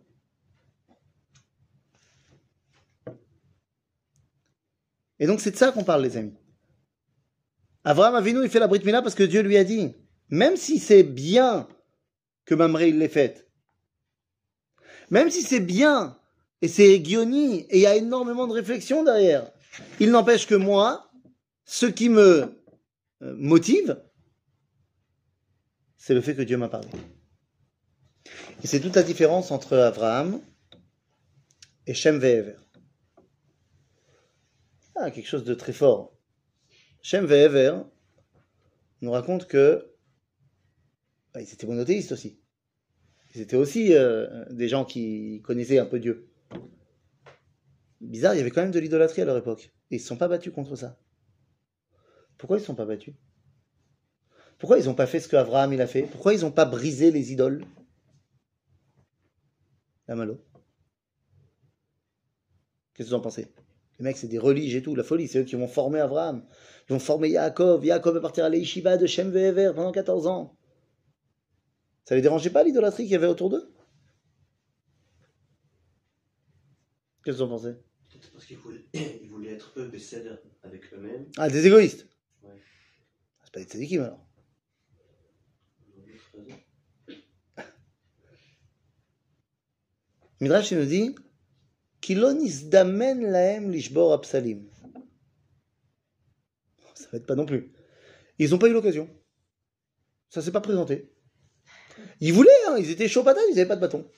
Et 5.19 5.27
donc 5.27 5.41
c'est 5.41 5.51
de 5.51 5.57
ça 5.57 5.71
qu'on 5.71 5.83
parle, 5.83 6.03
les 6.03 6.17
amis. 6.17 6.37
Abraham 7.83 8.15
Avinu, 8.15 8.43
il 8.43 8.49
fait 8.49 8.59
la 8.59 8.67
Brit 8.67 8.83
Mila 8.85 9.01
parce 9.01 9.15
que 9.15 9.23
Dieu 9.23 9.41
lui 9.41 9.57
a 9.57 9.63
dit, 9.63 9.93
même 10.29 10.55
si 10.55 10.79
c'est 10.79 11.03
bien 11.03 11.67
que 12.45 12.55
Mamré 12.55 12.91
l'ait 12.91 13.09
faite, 13.09 13.49
même 15.09 15.29
si 15.29 15.41
c'est 15.41 15.59
bien 15.59 16.17
et 16.61 16.67
c'est 16.67 16.99
guioni 16.99 17.61
et 17.69 17.77
il 17.77 17.81
y 17.81 17.87
a 17.87 17.95
énormément 17.95 18.47
de 18.47 18.53
réflexion 18.53 19.03
derrière, 19.03 19.51
il 19.99 20.11
n'empêche 20.11 20.47
que 20.47 20.55
moi, 20.55 21.11
ce 21.65 21.85
qui 21.85 22.09
me 22.09 22.63
euh, 23.21 23.35
motive, 23.35 24.01
c'est 25.97 26.13
le 26.13 26.21
fait 26.21 26.35
que 26.35 26.41
Dieu 26.41 26.57
m'a 26.57 26.69
parlé. 26.69 26.87
Et 28.63 28.67
c'est 28.67 28.79
toute 28.79 28.95
la 28.95 29.03
différence 29.03 29.51
entre 29.51 29.77
Abraham 29.77 30.41
et 31.85 31.93
Shem 31.93 32.19
Ve'ever. 32.19 32.55
Ah, 34.95 35.11
quelque 35.11 35.27
chose 35.27 35.43
de 35.43 35.53
très 35.53 35.73
fort. 35.73 36.17
Shem 37.01 37.25
Ve'ever 37.25 37.83
nous 39.01 39.11
raconte 39.11 39.47
que 39.47 39.95
bah, 41.33 41.41
ils 41.41 41.53
étaient 41.53 41.67
monothéistes 41.67 42.11
aussi. 42.11 42.39
Ils 43.35 43.41
étaient 43.41 43.55
aussi 43.55 43.93
euh, 43.93 44.45
des 44.49 44.67
gens 44.67 44.85
qui 44.85 45.41
connaissaient 45.43 45.79
un 45.79 45.85
peu 45.85 45.99
Dieu. 45.99 46.28
Bizarre, 48.01 48.33
il 48.33 48.37
y 48.37 48.41
avait 48.41 48.51
quand 48.51 48.61
même 48.61 48.71
de 48.71 48.79
l'idolâtrie 48.79 49.21
à 49.21 49.25
leur 49.25 49.37
époque. 49.37 49.71
Et 49.91 49.95
ils 49.95 49.97
ne 49.97 50.01
se 50.01 50.07
sont 50.07 50.17
pas 50.17 50.27
battus 50.27 50.53
contre 50.53 50.75
ça. 50.75 50.97
Pourquoi 52.37 52.57
ils 52.57 52.61
ne 52.61 52.63
se 52.63 52.67
sont 52.67 52.75
pas 52.75 52.85
battus? 52.85 53.13
Pourquoi 54.57 54.79
ils 54.79 54.85
n'ont 54.85 54.95
pas 54.95 55.07
fait 55.07 55.19
ce 55.19 55.27
qu'Abraham 55.27 55.79
a 55.79 55.87
fait? 55.87 56.03
Pourquoi 56.03 56.33
ils 56.33 56.41
n'ont 56.41 56.51
pas 56.51 56.65
brisé 56.65 57.11
les 57.11 57.31
idoles? 57.31 57.65
La 60.07 60.15
malo. 60.15 60.43
Qu'est-ce 62.93 63.09
que 63.09 63.13
vous 63.13 63.19
en 63.19 63.21
pensez? 63.21 63.47
Les 63.99 64.03
mecs, 64.03 64.17
c'est 64.17 64.27
des 64.27 64.39
religes 64.39 64.75
et 64.75 64.81
tout, 64.81 64.95
la 64.95 65.03
folie. 65.03 65.27
C'est 65.27 65.39
eux 65.39 65.43
qui 65.43 65.55
vont 65.55 65.67
former 65.67 65.99
Abraham. 65.99 66.45
Ils 66.89 66.93
vont 66.93 66.99
former 66.99 67.29
Yaakov. 67.29 67.85
Yaakov 67.85 68.15
va 68.15 68.21
partir 68.21 68.45
à 68.45 68.49
l'Eishiva 68.49 68.97
de 68.97 69.05
Shem 69.05 69.29
Ve'ever 69.29 69.71
pendant 69.75 69.91
14 69.91 70.27
ans. 70.27 70.57
Ça 72.05 72.15
les 72.15 72.21
dérangeait 72.21 72.49
pas 72.49 72.63
l'idolâtrie 72.63 73.03
qu'il 73.03 73.11
y 73.11 73.15
avait 73.15 73.27
autour 73.27 73.49
d'eux? 73.49 73.71
Qu'est-ce 77.23 77.37
que 77.37 77.43
vous 77.43 77.47
en 77.47 77.49
pensez? 77.49 77.75
Peut-être 78.19 78.33
parce 78.33 78.45
qu'ils 78.45 78.57
voulaient, 78.57 78.85
ils 78.93 79.29
voulaient 79.29 79.51
être 79.51 79.71
eux 79.77 79.87
des 79.87 79.99
cèdres 79.99 80.39
avec 80.63 80.93
eux-mêmes. 80.93 81.27
Ah, 81.37 81.49
des 81.49 81.65
égoïstes 81.65 82.07
Ouais. 82.43 82.51
C'est 83.43 83.53
pas 83.53 83.59
des 83.59 83.65
tzadikim 83.65 84.03
alors. 84.03 84.25
Midrash 90.41 90.71
nous 90.71 90.85
dit 90.85 91.15
Kilon 91.99 92.39
isdamen 92.39 93.29
laem 93.29 93.71
lishbor 93.71 94.13
apsalim. 94.13 94.69
Ça 96.95 97.07
va 97.11 97.17
être 97.17 97.25
pas 97.25 97.35
non 97.35 97.45
plus. 97.45 97.73
Ils 98.37 98.49
n'ont 98.51 98.57
pas 98.57 98.69
eu 98.69 98.73
l'occasion. 98.73 99.09
Ça 100.29 100.41
s'est 100.41 100.51
pas 100.51 100.61
présenté. 100.61 101.13
Ils 102.21 102.33
voulaient, 102.33 102.51
hein, 102.69 102.77
ils 102.77 102.89
étaient 102.89 103.09
chauds 103.09 103.23
patates, 103.23 103.43
ils 103.49 103.55
n'avaient 103.55 103.67
pas 103.67 103.75
de 103.75 103.81
bâton. 103.81 104.09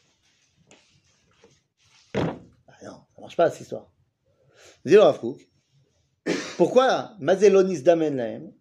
Ah 2.13 2.77
non, 2.83 3.05
ça 3.15 3.20
marche 3.31 3.37
pas 3.37 3.51
cette 3.51 3.61
histoire. 3.61 3.91
Rav 4.85 5.19
Kook. 5.19 5.47
Pourquoi 6.57 7.15
Mazelonis 7.19 7.81
damen 7.81 8.15
laem 8.15 8.53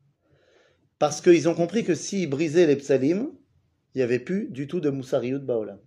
Parce 0.98 1.20
qu'ils 1.20 1.48
ont 1.48 1.54
compris 1.54 1.84
que 1.84 1.94
s'ils 1.94 2.28
brisaient 2.28 2.66
les 2.66 2.76
psalim, 2.76 3.32
il 3.94 3.98
n'y 3.98 4.02
avait 4.02 4.18
plus 4.18 4.48
du 4.50 4.66
tout 4.66 4.80
de 4.80 4.90
Moussariut 4.90 5.40
Baolam. 5.40 5.80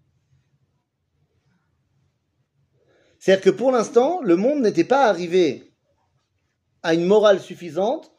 C'est-à-dire 3.19 3.43
que 3.43 3.49
pour 3.49 3.71
l'instant, 3.71 4.21
le 4.21 4.35
monde 4.35 4.61
n'était 4.61 4.83
pas 4.83 5.05
arrivé 5.05 5.73
à 6.81 6.93
une 6.93 7.05
morale 7.05 7.39
suffisante 7.39 8.11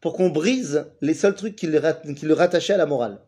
pour 0.00 0.14
qu'on 0.14 0.30
brise 0.30 0.90
les 1.00 1.14
seuls 1.14 1.36
trucs 1.36 1.54
qui 1.54 1.68
le, 1.68 1.80
qui 2.14 2.26
le 2.26 2.34
rattachaient 2.34 2.72
à 2.72 2.78
la 2.78 2.86
morale. 2.86 3.24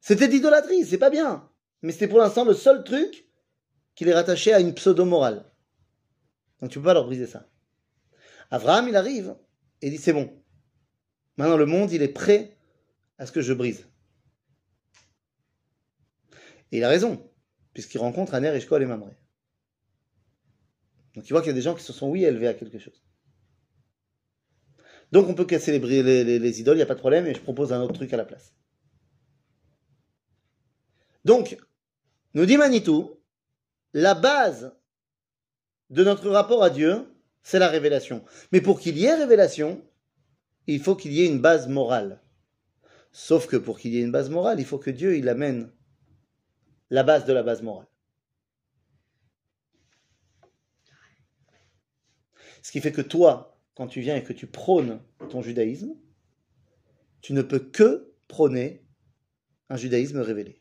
C'était 0.00 0.28
d'idolâtrie, 0.28 0.84
c'est 0.84 0.98
pas 0.98 1.10
bien. 1.10 1.48
Mais 1.82 1.92
c'était 1.92 2.08
pour 2.08 2.18
l'instant 2.18 2.44
le 2.44 2.54
seul 2.54 2.82
truc 2.82 3.29
qui 4.00 4.06
les 4.06 4.14
rattachait 4.14 4.54
à 4.54 4.60
une 4.60 4.72
pseudo-morale. 4.72 5.44
Donc 6.62 6.70
tu 6.70 6.78
peux 6.78 6.86
pas 6.86 6.94
leur 6.94 7.04
briser 7.04 7.26
ça. 7.26 7.46
Abraham, 8.50 8.88
il 8.88 8.96
arrive 8.96 9.36
et 9.82 9.90
dit 9.90 9.98
c'est 9.98 10.14
bon. 10.14 10.42
Maintenant 11.36 11.58
le 11.58 11.66
monde, 11.66 11.92
il 11.92 12.00
est 12.00 12.08
prêt 12.08 12.56
à 13.18 13.26
ce 13.26 13.32
que 13.32 13.42
je 13.42 13.52
brise. 13.52 13.86
Et 16.72 16.78
il 16.78 16.84
a 16.84 16.88
raison, 16.88 17.30
puisqu'il 17.74 17.98
rencontre 17.98 18.32
Aner, 18.32 18.48
Eshkol 18.48 18.82
et 18.82 18.86
Mamré. 18.86 19.14
Donc 21.14 21.28
il 21.28 21.32
voit 21.34 21.42
qu'il 21.42 21.48
y 21.48 21.52
a 21.52 21.54
des 21.54 21.60
gens 21.60 21.74
qui 21.74 21.84
se 21.84 21.92
sont, 21.92 22.08
oui, 22.08 22.24
élevés 22.24 22.48
à 22.48 22.54
quelque 22.54 22.78
chose. 22.78 23.04
Donc 25.12 25.28
on 25.28 25.34
peut 25.34 25.44
casser 25.44 25.78
les, 25.78 26.02
les- 26.02 26.38
les 26.38 26.60
idoles, 26.62 26.76
il 26.76 26.78
n'y 26.78 26.84
a 26.84 26.86
pas 26.86 26.94
de 26.94 27.00
problème, 27.00 27.26
et 27.26 27.34
je 27.34 27.40
propose 27.42 27.70
un 27.74 27.82
autre 27.82 27.92
truc 27.92 28.14
à 28.14 28.16
la 28.16 28.24
place. 28.24 28.54
Donc, 31.22 31.58
nous 32.32 32.46
dit 32.46 32.56
Manitou, 32.56 33.19
la 33.92 34.14
base 34.14 34.72
de 35.90 36.04
notre 36.04 36.28
rapport 36.30 36.62
à 36.62 36.70
Dieu, 36.70 37.06
c'est 37.42 37.58
la 37.58 37.68
révélation. 37.68 38.24
Mais 38.52 38.60
pour 38.60 38.80
qu'il 38.80 38.98
y 38.98 39.04
ait 39.04 39.14
révélation, 39.14 39.82
il 40.66 40.80
faut 40.80 40.94
qu'il 40.94 41.12
y 41.12 41.22
ait 41.22 41.26
une 41.26 41.40
base 41.40 41.68
morale. 41.68 42.22
Sauf 43.12 43.46
que 43.46 43.56
pour 43.56 43.78
qu'il 43.78 43.92
y 43.92 43.98
ait 43.98 44.04
une 44.04 44.12
base 44.12 44.30
morale, 44.30 44.60
il 44.60 44.66
faut 44.66 44.78
que 44.78 44.90
Dieu 44.90 45.16
il 45.16 45.28
amène 45.28 45.72
la 46.90 47.02
base 47.02 47.24
de 47.24 47.32
la 47.32 47.42
base 47.42 47.62
morale. 47.62 47.88
Ce 52.62 52.72
qui 52.72 52.80
fait 52.80 52.92
que 52.92 53.00
toi, 53.00 53.58
quand 53.74 53.86
tu 53.86 54.00
viens 54.00 54.16
et 54.16 54.22
que 54.22 54.32
tu 54.32 54.46
prônes 54.46 55.00
ton 55.30 55.42
judaïsme, 55.42 55.94
tu 57.20 57.32
ne 57.32 57.42
peux 57.42 57.58
que 57.58 58.14
prôner 58.28 58.84
un 59.68 59.76
judaïsme 59.76 60.20
révélé. 60.20 60.59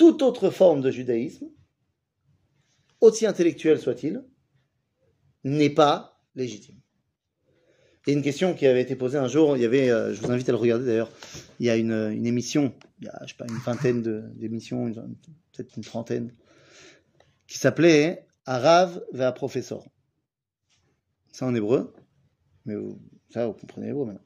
Toute 0.00 0.22
autre 0.22 0.48
forme 0.48 0.80
de 0.80 0.90
judaïsme, 0.90 1.50
aussi 3.02 3.26
intellectuel 3.26 3.78
soit-il, 3.78 4.24
n'est 5.44 5.68
pas 5.68 6.22
légitime. 6.34 6.80
Il 8.06 8.14
une 8.14 8.22
question 8.22 8.54
qui 8.54 8.66
avait 8.66 8.80
été 8.80 8.96
posée 8.96 9.18
un 9.18 9.28
jour, 9.28 9.58
il 9.58 9.62
y 9.62 9.66
avait, 9.66 9.90
euh, 9.90 10.14
je 10.14 10.22
vous 10.22 10.30
invite 10.30 10.48
à 10.48 10.52
le 10.52 10.58
regarder 10.58 10.86
d'ailleurs, 10.86 11.12
il 11.58 11.66
y 11.66 11.68
a 11.68 11.76
une, 11.76 12.26
émission, 12.26 12.72
il 12.98 13.08
y 13.08 13.08
a 13.08 13.26
sais 13.26 13.34
pas, 13.36 13.44
une 13.46 13.58
vingtaine 13.58 14.32
d'émissions, 14.36 14.90
peut-être 15.52 15.76
une 15.76 15.84
trentaine, 15.84 16.34
qui 17.46 17.58
s'appelait 17.58 18.26
Arav 18.46 19.04
va 19.12 19.30
professeur. 19.32 19.84
Ça 21.30 21.44
en 21.44 21.54
hébreu, 21.54 21.92
mais 22.64 22.74
ça 23.28 23.46
vous 23.46 23.52
comprenez 23.52 23.88
l'hébreu 23.88 24.06
maintenant. 24.06 24.24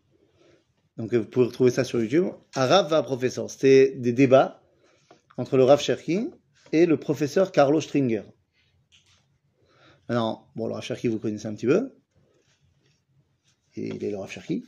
Donc 0.99 1.13
vous 1.13 1.25
pouvez 1.25 1.47
retrouver 1.47 1.73
ça 1.73 1.83
sur 1.83 2.01
YouTube. 2.01 2.27
Arav 2.55 2.91
va 2.91 3.03
professeur. 3.03 3.51
C'était 3.51 3.91
des 3.97 4.13
débats 4.13 4.61
entre 5.37 5.57
le 5.57 5.65
Rav 5.65 5.81
Cherki 5.81 6.31
et 6.73 6.87
le 6.87 6.97
professeur 6.97 7.53
Carlo 7.53 7.81
Stringer. 7.81 8.23
Alors, 10.09 10.51
bon, 10.55 10.67
le 10.67 10.75
Rav 10.75 10.83
Cherki, 10.83 11.09
vous 11.09 11.19
connaissez 11.19 11.47
un 11.47 11.55
petit 11.55 11.67
peu. 11.67 11.95
Il 13.77 14.05
est 14.05 14.11
le 14.11 14.17
Rav 14.17 14.31
Cherki. 14.31 14.65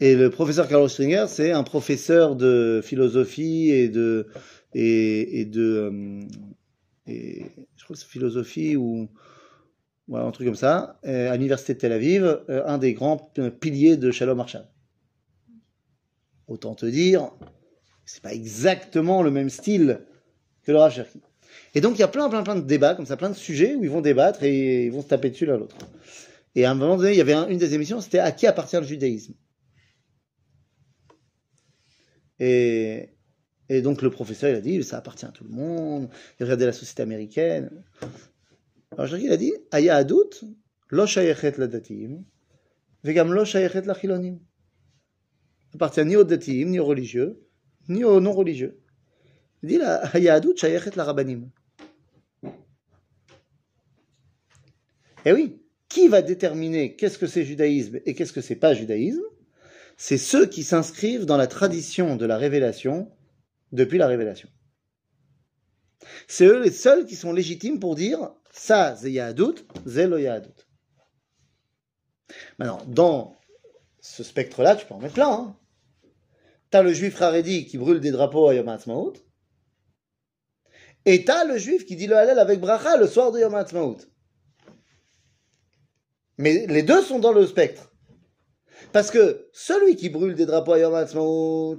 Et 0.00 0.14
le 0.14 0.30
professeur 0.30 0.68
Carlo 0.68 0.88
Stringer, 0.88 1.26
c'est 1.28 1.52
un 1.52 1.64
professeur 1.64 2.36
de 2.36 2.80
philosophie 2.82 3.70
et 3.70 3.88
de 3.88 4.28
et, 4.74 5.44
de 5.44 5.90
euh, 5.90 6.26
je 7.06 7.84
crois 7.84 7.94
que 7.94 8.00
c'est 8.00 8.06
philosophie 8.06 8.76
ou 8.76 9.08
voilà, 10.06 10.26
un 10.26 10.30
truc 10.30 10.46
comme 10.46 10.54
ça, 10.54 10.98
à 11.02 11.34
l'université 11.34 11.74
de 11.74 11.78
Tel 11.78 11.92
Aviv, 11.92 12.24
euh, 12.24 12.62
un 12.66 12.78
des 12.78 12.94
grands 12.94 13.32
piliers 13.60 13.96
de 13.96 14.10
Shalom 14.10 14.40
Arshad. 14.40 14.68
Autant 16.46 16.74
te 16.74 16.86
dire, 16.86 17.30
c'est 18.08 18.22
pas 18.22 18.32
exactement 18.32 19.22
le 19.22 19.30
même 19.30 19.50
style 19.50 20.00
que 20.62 20.72
le 20.72 20.78
Rav 20.78 20.92
Cherki. 20.92 21.20
Et 21.74 21.80
donc 21.80 21.96
il 21.96 22.00
y 22.00 22.02
a 22.02 22.08
plein, 22.08 22.28
plein, 22.30 22.42
plein 22.42 22.56
de 22.56 22.62
débats 22.62 22.94
comme 22.94 23.04
ça, 23.06 23.16
plein 23.16 23.28
de 23.28 23.34
sujets 23.34 23.74
où 23.74 23.84
ils 23.84 23.90
vont 23.90 24.00
débattre 24.00 24.42
et 24.42 24.86
ils 24.86 24.92
vont 24.92 25.02
se 25.02 25.08
taper 25.08 25.30
dessus 25.30 25.44
l'un 25.44 25.58
l'autre. 25.58 25.76
Et 26.54 26.64
à 26.64 26.70
un 26.70 26.74
moment 26.74 26.96
donné, 26.96 27.12
il 27.12 27.18
y 27.18 27.20
avait 27.20 27.34
un- 27.34 27.48
une 27.48 27.58
des 27.58 27.74
émissions, 27.74 28.00
c'était 28.00 28.18
à 28.18 28.32
qui 28.32 28.46
appartient 28.46 28.76
le 28.76 28.82
judaïsme? 28.82 29.34
Et, 32.40 33.10
donc 33.82 34.00
le 34.00 34.10
professeur, 34.10 34.50
il 34.50 34.56
a 34.56 34.60
dit, 34.60 34.82
ça 34.82 34.96
appartient 34.96 35.26
à 35.26 35.30
tout 35.30 35.44
le 35.44 35.50
monde. 35.50 36.08
Il 36.40 36.44
regardait 36.44 36.66
la 36.66 36.72
société 36.72 37.02
américaine. 37.02 37.84
Alors 38.96 39.14
il 39.18 39.30
a 39.30 39.36
dit, 39.36 39.52
Aya 39.70 39.96
Adout, 39.96 40.30
lo 40.88 41.06
shayechet 41.06 41.54
la 41.58 41.66
datim, 41.66 42.24
vegam 43.04 43.32
lo 43.32 43.44
shayechet 43.44 43.82
la 43.82 43.94
chilonim. 43.94 44.38
Appartient 45.74 46.04
ni 46.06 46.16
aux 46.16 46.24
datim, 46.24 46.70
ni 46.70 46.78
aux 46.78 46.86
religieux, 46.86 47.47
ni 47.88 48.04
aux 48.04 48.20
non 48.20 48.32
religieux. 48.32 48.80
Il 49.62 49.68
dit, 49.70 49.78
la 49.78 49.96
Aya 50.14 50.34
Adout 50.34 50.56
shayechet 50.56 50.92
la 50.96 51.04
rabbanim. 51.04 51.50
Eh 55.24 55.32
oui, 55.32 55.60
qui 55.88 56.08
va 56.08 56.22
déterminer 56.22 56.96
qu'est-ce 56.96 57.18
que 57.18 57.26
c'est 57.26 57.44
judaïsme 57.44 58.00
et 58.06 58.14
qu'est-ce 58.14 58.32
que 58.32 58.40
c'est 58.40 58.56
pas 58.56 58.74
judaïsme? 58.74 59.22
C'est 59.96 60.18
ceux 60.18 60.46
qui 60.46 60.62
s'inscrivent 60.62 61.26
dans 61.26 61.36
la 61.36 61.48
tradition 61.48 62.16
de 62.16 62.24
la 62.24 62.38
révélation 62.38 63.10
depuis 63.72 63.98
la 63.98 64.06
révélation. 64.06 64.48
C'est 66.28 66.46
eux 66.46 66.62
les 66.62 66.70
seuls 66.70 67.04
qui 67.04 67.16
sont 67.16 67.32
légitimes 67.32 67.80
pour 67.80 67.96
dire 67.96 68.30
ça, 68.52 68.96
c'est 68.96 69.10
Yahadout, 69.10 69.66
c'est 69.86 70.06
le. 70.06 70.18
Maintenant, 72.58 72.84
dans 72.86 73.38
ce 74.00 74.22
spectre-là, 74.22 74.76
tu 74.76 74.86
peux 74.86 74.94
en 74.94 75.00
mettre 75.00 75.14
plein. 75.14 75.30
Hein. 75.30 75.56
T'as 76.70 76.82
le 76.82 76.92
juif 76.92 77.20
Haredi 77.20 77.66
qui 77.66 77.78
brûle 77.78 78.00
des 78.00 78.10
drapeaux 78.10 78.48
à 78.48 78.54
Yom 78.54 78.68
HaAtzmaut. 78.68 79.14
Et 81.04 81.24
t'as 81.24 81.44
le 81.44 81.56
juif 81.56 81.86
qui 81.86 81.96
dit 81.96 82.06
le 82.06 82.16
Hallel 82.16 82.38
avec 82.38 82.60
bracha 82.60 82.96
le 82.96 83.06
soir 83.06 83.32
de 83.32 83.40
Yom 83.40 83.54
HaAtzmaut. 83.54 83.98
Mais 86.36 86.66
les 86.66 86.82
deux 86.82 87.02
sont 87.02 87.18
dans 87.18 87.32
le 87.32 87.46
spectre. 87.46 87.92
Parce 88.92 89.10
que 89.10 89.48
celui 89.52 89.96
qui 89.96 90.08
brûle 90.08 90.34
des 90.34 90.46
drapeaux 90.46 90.72
à 90.72 90.78
Yom 90.78 90.94
HaAtzmaut, 90.94 91.78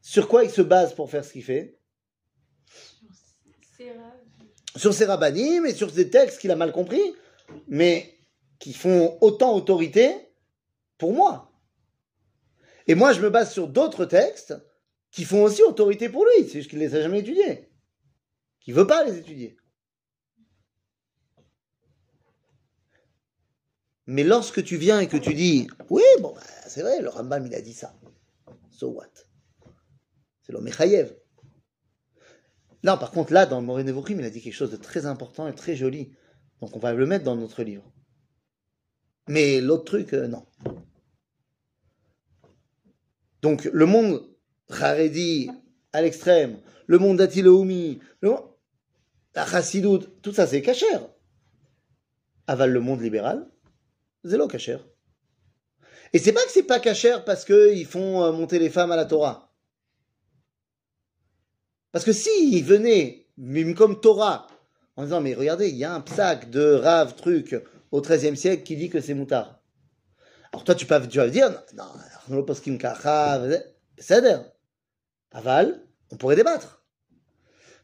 sur 0.00 0.28
quoi 0.28 0.44
il 0.44 0.50
se 0.50 0.62
base 0.62 0.94
pour 0.94 1.10
faire 1.10 1.24
ce 1.24 1.32
qu'il 1.32 1.44
fait? 1.44 1.78
Sur 4.76 4.94
ses 4.94 5.04
rabbinim 5.06 5.66
et 5.66 5.74
sur 5.74 5.90
des 5.90 6.10
textes 6.10 6.40
qu'il 6.40 6.50
a 6.50 6.56
mal 6.56 6.72
compris, 6.72 7.14
mais 7.66 8.14
qui 8.58 8.72
font 8.72 9.18
autant 9.20 9.54
autorité 9.54 10.14
pour 10.98 11.12
moi. 11.12 11.47
Et 12.88 12.94
moi, 12.94 13.12
je 13.12 13.20
me 13.20 13.30
base 13.30 13.52
sur 13.52 13.68
d'autres 13.68 14.06
textes 14.06 14.54
qui 15.10 15.24
font 15.24 15.42
aussi 15.42 15.62
autorité 15.62 16.08
pour 16.08 16.24
lui, 16.24 16.44
c'est 16.44 16.58
juste 16.58 16.70
qu'il 16.70 16.78
ne 16.78 16.84
les 16.84 16.94
a 16.94 17.02
jamais 17.02 17.20
étudiés, 17.20 17.68
qui 18.60 18.72
ne 18.72 18.76
veut 18.76 18.86
pas 18.86 19.04
les 19.04 19.18
étudier. 19.18 19.56
Mais 24.06 24.24
lorsque 24.24 24.64
tu 24.64 24.78
viens 24.78 25.00
et 25.00 25.06
que 25.06 25.18
tu 25.18 25.34
dis, 25.34 25.68
oui, 25.90 26.02
bon, 26.20 26.32
bah, 26.32 26.40
c'est 26.66 26.80
vrai, 26.80 27.02
le 27.02 27.10
Rambam, 27.10 27.46
il 27.46 27.54
a 27.54 27.60
dit 27.60 27.74
ça. 27.74 27.94
So 28.70 28.88
what? 28.88 29.12
C'est 30.40 30.52
l'homme 30.52 30.64
Mechayev. 30.64 31.14
Non, 32.84 32.96
par 32.96 33.10
contre, 33.10 33.34
là, 33.34 33.44
dans 33.44 33.60
Moré 33.60 33.84
Nevochim, 33.84 34.18
il 34.18 34.24
a 34.24 34.30
dit 34.30 34.40
quelque 34.40 34.54
chose 34.54 34.70
de 34.70 34.76
très 34.78 35.04
important 35.04 35.46
et 35.46 35.54
très 35.54 35.76
joli. 35.76 36.16
Donc, 36.62 36.74
on 36.74 36.78
va 36.78 36.94
le 36.94 37.04
mettre 37.04 37.24
dans 37.24 37.36
notre 37.36 37.62
livre. 37.62 37.92
Mais 39.28 39.60
l'autre 39.60 39.84
truc, 39.84 40.14
euh, 40.14 40.26
non. 40.26 40.46
Donc, 43.42 43.68
le 43.72 43.86
monde 43.86 44.28
Haredi 44.70 45.50
à 45.92 46.02
l'extrême, 46.02 46.58
le 46.86 46.98
monde 46.98 47.18
d'Atiloumi, 47.18 48.00
le 48.20 48.30
monde, 48.30 48.44
la 49.34 49.46
tout 50.22 50.32
ça, 50.32 50.46
c'est 50.46 50.62
cachère. 50.62 51.08
Aval 52.46 52.72
le 52.72 52.80
monde 52.80 53.00
libéral, 53.00 53.48
zélo 54.24 54.48
cachère. 54.48 54.84
Et 56.12 56.18
c'est 56.18 56.32
pas 56.32 56.44
que 56.44 56.50
c'est 56.50 56.62
pas 56.64 56.80
cachère 56.80 57.24
parce 57.24 57.44
qu'ils 57.44 57.86
font 57.86 58.24
euh, 58.24 58.32
monter 58.32 58.58
les 58.58 58.70
femmes 58.70 58.90
à 58.90 58.96
la 58.96 59.04
Torah. 59.04 59.52
Parce 61.92 62.04
que 62.04 62.12
s'il 62.12 62.64
venait, 62.64 63.26
même 63.36 63.74
comme 63.74 64.00
Torah, 64.00 64.46
en 64.96 65.04
disant, 65.04 65.20
mais 65.20 65.34
regardez, 65.34 65.68
il 65.68 65.76
y 65.76 65.84
a 65.84 65.94
un 65.94 66.00
psaque 66.00 66.50
de 66.50 66.72
Rav 66.72 67.14
truc 67.14 67.54
au 67.90 68.00
XIIIe 68.00 68.36
siècle 68.36 68.62
qui 68.64 68.76
dit 68.76 68.90
que 68.90 69.00
c'est 69.00 69.14
moutard. 69.14 69.57
Alors 70.52 70.64
toi, 70.64 70.74
tu, 70.74 70.86
peux, 70.86 70.98
dire, 71.06 71.50
non, 71.74 71.84
non, 72.28 72.46
on 76.10 76.16
pourrait 76.16 76.36
débattre. 76.36 76.84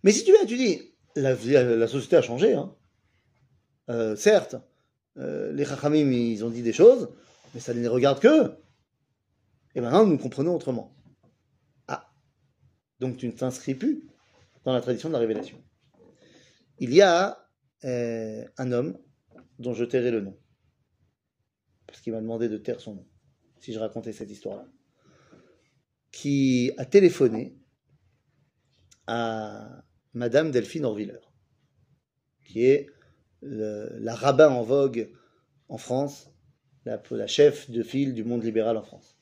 Mais 0.03 0.13
si 0.13 0.25
tu 0.25 0.33
viens, 0.33 0.47
tu 0.47 0.57
dis, 0.57 0.95
la, 1.17 1.35
la 1.35 1.89
société 1.89 2.17
a 2.17 2.23
changé, 2.23 2.55
hein. 2.55 2.75
Euh, 3.91 4.17
certes, 4.17 4.57
euh, 5.19 5.53
les 5.53 5.65
Chachamim, 5.65 6.11
ils 6.11 6.45
ont 6.45 6.51
dit 6.51 6.63
des 6.63 6.73
choses, 6.73 7.11
mais 7.53 7.61
ça 7.61 7.75
ne 7.75 7.81
les 7.81 7.89
regarde 7.89 8.21
que. 8.21 8.57
Et 9.75 9.81
maintenant, 9.81 10.07
nous 10.07 10.19
comprenons 10.19 10.55
autrement. 10.55 10.97
Ah. 11.89 12.11
Donc 13.01 13.17
tu 13.17 13.27
ne 13.27 13.33
t'inscris 13.33 13.75
plus 13.75 14.09
dans 14.65 14.73
la 14.73 14.81
tradition 14.81 15.09
de 15.09 15.15
la 15.15 15.19
révélation. 15.19 15.63
Il 16.79 16.95
y 16.95 17.03
a 17.03 17.47
euh, 17.85 18.45
un 18.57 18.73
homme 18.73 18.99
dont 19.59 19.75
je 19.75 19.85
tairai 19.85 20.11
le 20.11 20.21
nom. 20.21 20.37
Parce 21.95 22.03
qu'il 22.03 22.13
m'a 22.13 22.21
demandé 22.21 22.49
de 22.49 22.57
taire 22.59 22.81
son 22.81 22.97
nom, 22.97 23.07
si 23.61 23.73
je 23.73 23.79
racontais 23.79 24.13
cette 24.13 24.29
histoire-là. 24.29 24.67
Qui 26.11 26.73
a 26.77 26.85
téléphoné 26.85 27.57
à 29.07 29.85
Madame 30.13 30.51
Delphine 30.51 30.87
Orviller, 30.87 31.21
qui 32.45 32.65
est 32.65 32.89
la 33.43 34.15
rabbin 34.17 34.49
en 34.49 34.65
vogue 34.65 35.09
en 35.69 35.79
France, 35.79 36.33
la, 36.85 37.29
chef 37.29 37.71
de 37.71 37.85
file 37.85 38.13
du 38.13 38.25
monde 38.25 38.43
libéral 38.43 38.77
en 38.77 38.83
France. 38.83 39.17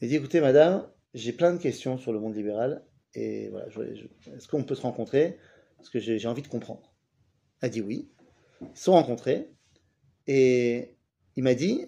Il 0.00 0.08
dit 0.08 0.14
écoutez, 0.14 0.40
madame, 0.40 0.88
j'ai 1.12 1.32
plein 1.32 1.52
de 1.52 1.58
questions 1.58 1.98
sur 1.98 2.12
le 2.12 2.20
monde 2.20 2.36
libéral 2.36 2.86
et 3.14 3.48
voilà, 3.48 3.66
est-ce 4.32 4.46
qu'on 4.46 4.62
peut 4.62 4.76
se 4.76 4.82
rencontrer? 4.82 5.40
Parce 5.76 5.90
que 5.90 5.98
j'ai 5.98 6.28
envie 6.28 6.42
de 6.42 6.46
comprendre. 6.46 6.94
Elle 7.62 7.70
dit 7.70 7.82
oui. 7.82 8.12
Ils 8.60 8.76
se 8.76 8.84
sont 8.84 8.92
rencontrés 8.92 9.50
et 10.26 10.96
il 11.36 11.42
m'a 11.42 11.54
dit 11.54 11.86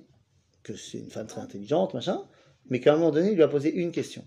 que 0.63 0.75
c'est 0.77 0.99
une 0.99 1.11
femme 1.11 1.27
très 1.27 1.41
intelligente, 1.41 1.95
machin, 1.95 2.29
mais 2.69 2.81
qu'à 2.81 2.95
un 2.95 2.97
moment 2.97 3.11
donné, 3.11 3.31
il 3.31 3.37
lui 3.37 3.43
a 3.43 3.49
posé 3.49 3.73
une 3.73 3.93
question. 3.93 4.27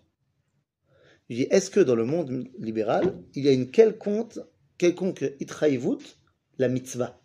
Il 1.27 1.37
dit 1.37 1.47
est-ce 1.51 1.69
que 1.69 1.79
dans 1.79 1.95
le 1.95 2.05
monde 2.05 2.47
libéral, 2.57 3.21
il 3.35 3.43
y 3.43 3.49
a 3.49 3.51
une 3.51 3.69
quelconque, 3.69 4.39
quelconque 4.77 5.25
itraïvout 5.39 6.01
la 6.57 6.69
mitzvah? 6.69 7.21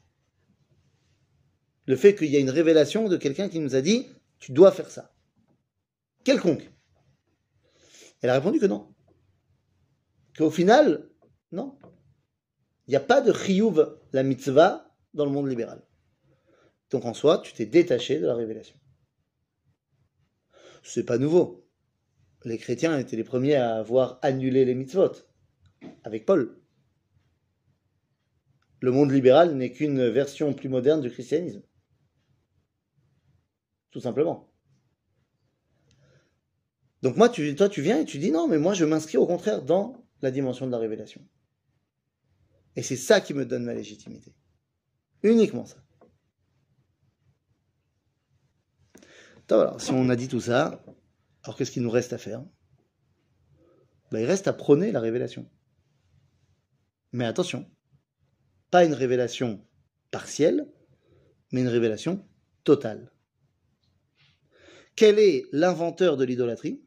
Le 1.86 1.96
fait 1.96 2.14
qu'il 2.14 2.30
y 2.30 2.36
a 2.36 2.40
une 2.40 2.50
révélation 2.50 3.08
de 3.08 3.16
quelqu'un 3.16 3.48
qui 3.48 3.60
nous 3.60 3.74
a 3.74 3.80
dit 3.80 4.06
tu 4.38 4.52
dois 4.52 4.72
faire 4.72 4.90
ça. 4.90 5.14
Quelconque. 6.24 6.70
Elle 8.20 8.30
a 8.30 8.34
répondu 8.34 8.58
que 8.58 8.66
non. 8.66 8.94
Qu'au 10.36 10.50
final, 10.50 11.08
non. 11.52 11.78
Il 12.86 12.90
n'y 12.90 12.96
a 12.96 13.00
pas 13.00 13.20
de 13.20 13.32
chiyuv, 13.32 13.98
la 14.12 14.22
mitzvah, 14.22 14.94
dans 15.14 15.24
le 15.24 15.30
monde 15.30 15.48
libéral. 15.48 15.82
Donc 16.90 17.04
en 17.04 17.14
soi, 17.14 17.38
tu 17.38 17.52
t'es 17.52 17.66
détaché 17.66 18.20
de 18.20 18.26
la 18.26 18.34
révélation. 18.34 18.76
C'est 20.82 21.04
pas 21.04 21.18
nouveau. 21.18 21.66
Les 22.44 22.58
chrétiens 22.58 22.98
étaient 22.98 23.16
les 23.16 23.24
premiers 23.24 23.54
à 23.54 23.76
avoir 23.76 24.18
annulé 24.22 24.64
les 24.64 24.74
mitzvot, 24.74 25.12
avec 26.04 26.26
Paul 26.26 26.60
le 28.84 28.92
monde 28.92 29.10
libéral 29.10 29.56
n'est 29.56 29.72
qu'une 29.72 30.08
version 30.10 30.52
plus 30.52 30.68
moderne 30.68 31.00
du 31.00 31.10
christianisme. 31.10 31.62
Tout 33.90 34.00
simplement. 34.00 34.52
Donc 37.00 37.16
moi, 37.16 37.28
toi, 37.28 37.68
tu 37.68 37.82
viens 37.82 38.00
et 38.00 38.04
tu 38.04 38.18
dis 38.18 38.30
non, 38.30 38.46
mais 38.46 38.58
moi, 38.58 38.74
je 38.74 38.84
m'inscris 38.84 39.16
au 39.16 39.26
contraire 39.26 39.62
dans 39.62 40.04
la 40.20 40.30
dimension 40.30 40.66
de 40.66 40.70
la 40.70 40.78
révélation. 40.78 41.26
Et 42.76 42.82
c'est 42.82 42.96
ça 42.96 43.20
qui 43.20 43.34
me 43.34 43.46
donne 43.46 43.64
ma 43.64 43.74
légitimité. 43.74 44.34
Uniquement 45.22 45.64
ça. 45.64 45.83
Si 49.78 49.90
on 49.90 50.08
a 50.08 50.16
dit 50.16 50.28
tout 50.28 50.40
ça, 50.40 50.82
alors 51.42 51.56
qu'est-ce 51.56 51.70
qu'il 51.70 51.82
nous 51.82 51.90
reste 51.90 52.12
à 52.12 52.18
faire? 52.18 52.42
Ben, 54.10 54.20
Il 54.20 54.26
reste 54.26 54.48
à 54.48 54.52
prôner 54.52 54.90
la 54.90 55.00
révélation. 55.00 55.50
Mais 57.12 57.26
attention, 57.26 57.70
pas 58.70 58.84
une 58.84 58.94
révélation 58.94 59.64
partielle, 60.10 60.66
mais 61.52 61.60
une 61.60 61.68
révélation 61.68 62.26
totale. 62.64 63.12
Quel 64.96 65.18
est 65.18 65.44
l'inventeur 65.52 66.16
de 66.16 66.24
l'idolâtrie? 66.24 66.82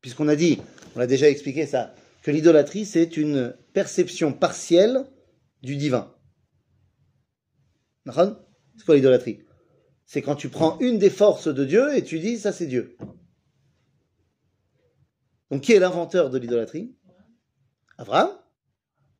Puisqu'on 0.00 0.28
a 0.28 0.36
dit, 0.36 0.60
on 0.94 1.00
a 1.00 1.06
déjà 1.06 1.28
expliqué 1.28 1.66
ça, 1.66 1.94
que 2.22 2.30
l'idolâtrie, 2.30 2.86
c'est 2.86 3.16
une 3.16 3.56
perception 3.72 4.32
partielle 4.32 5.04
du 5.62 5.76
divin. 5.76 6.14
C'est 8.82 8.86
quoi 8.86 8.96
l'idolâtrie 8.96 9.38
C'est 10.06 10.22
quand 10.22 10.34
tu 10.34 10.48
prends 10.48 10.76
une 10.80 10.98
des 10.98 11.08
forces 11.08 11.46
de 11.46 11.64
Dieu 11.64 11.94
et 11.94 12.02
tu 12.02 12.18
dis, 12.18 12.36
ça 12.36 12.50
c'est 12.50 12.66
Dieu. 12.66 12.96
Donc 15.52 15.62
qui 15.62 15.72
est 15.72 15.78
l'inventeur 15.78 16.30
de 16.30 16.38
l'idolâtrie? 16.38 16.92
Abraham 17.96 18.30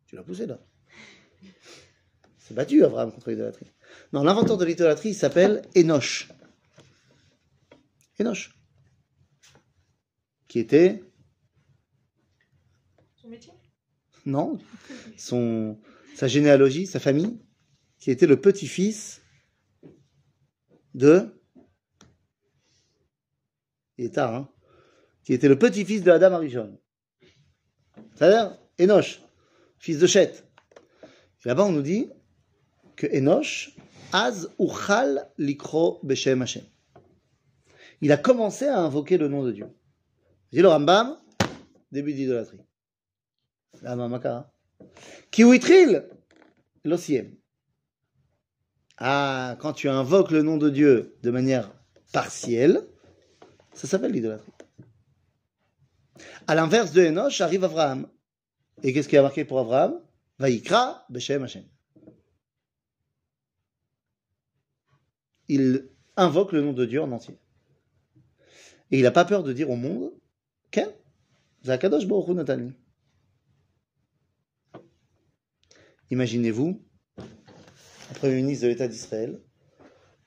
Tu 0.06 0.16
l'as 0.16 0.24
poussé 0.24 0.46
là. 0.46 0.58
C'est 2.38 2.54
battu 2.54 2.84
Abraham 2.84 3.12
contre 3.12 3.30
l'idolâtrie. 3.30 3.70
Non, 4.12 4.24
l'inventeur 4.24 4.56
de 4.56 4.64
l'idolâtrie 4.64 5.14
s'appelle 5.14 5.62
Enoch. 5.76 6.26
Enoch. 8.18 8.50
Qui 10.48 10.58
était. 10.58 11.04
Son 13.14 13.28
métier? 13.28 13.52
Non. 14.26 14.58
Son, 15.16 15.78
sa 16.16 16.26
généalogie, 16.26 16.88
sa 16.88 16.98
famille. 16.98 17.38
Qui 18.00 18.10
était 18.10 18.26
le 18.26 18.40
petit-fils 18.40 19.21
de. 20.94 21.40
Il 23.98 24.10
hein 24.18 24.48
Qui 25.24 25.34
était 25.34 25.48
le 25.48 25.58
petit-fils 25.58 26.02
de 26.02 26.10
Adam 26.10 26.32
Arishon. 26.32 26.78
C'est-à-dire 28.14 28.58
Enoch, 28.80 29.20
fils 29.78 29.98
de 29.98 30.06
Chet. 30.06 30.32
Et 31.44 31.48
là-bas, 31.48 31.64
on 31.64 31.72
nous 31.72 31.82
dit 31.82 32.10
que 32.96 33.06
Enoch, 33.06 33.74
Az 34.12 34.50
Uchal 34.58 35.30
Likro 35.38 36.00
Beshem 36.02 36.42
Hashem. 36.42 36.64
Il 38.00 38.12
a 38.12 38.16
commencé 38.16 38.66
à 38.66 38.80
invoquer 38.80 39.16
le 39.16 39.28
nom 39.28 39.42
de 39.42 39.52
Dieu. 39.52 39.66
Dit 40.50 40.60
le 40.60 40.68
Rambam, 40.68 41.16
début 41.92 42.12
d'idolâtrie. 42.12 42.60
La 43.80 43.96
mamakara. 43.96 44.52
Kiwitril, 45.30 46.08
l'osiem. 46.84 47.36
Ah, 48.98 49.56
quand 49.60 49.72
tu 49.72 49.88
invoques 49.88 50.30
le 50.30 50.42
nom 50.42 50.56
de 50.56 50.70
Dieu 50.70 51.16
de 51.22 51.30
manière 51.30 51.72
partielle, 52.12 52.86
ça 53.72 53.86
s'appelle 53.86 54.12
l'idolâtrie. 54.12 54.52
À 56.46 56.54
l'inverse 56.54 56.92
de 56.92 57.06
Enoch, 57.06 57.40
arrive 57.40 57.64
Abraham. 57.64 58.06
Et 58.82 58.92
qu'est-ce 58.92 59.08
qui 59.08 59.16
a 59.16 59.22
marqué 59.22 59.44
pour 59.44 59.60
Abraham? 59.60 60.00
Vaikra 60.38 61.06
Beshem 61.08 61.42
Hashem. 61.44 61.64
Il 65.48 65.88
invoque 66.16 66.52
le 66.52 66.62
nom 66.62 66.72
de 66.72 66.84
Dieu 66.84 67.00
en 67.02 67.10
entier. 67.12 67.38
Et 68.90 68.98
il 68.98 69.02
n'a 69.02 69.10
pas 69.10 69.24
peur 69.24 69.42
de 69.42 69.52
dire 69.52 69.70
au 69.70 69.76
monde. 69.76 70.12
Imaginez-vous 76.10 76.82
ministre 78.28 78.64
de 78.64 78.70
l'État 78.70 78.88
d'Israël 78.88 79.40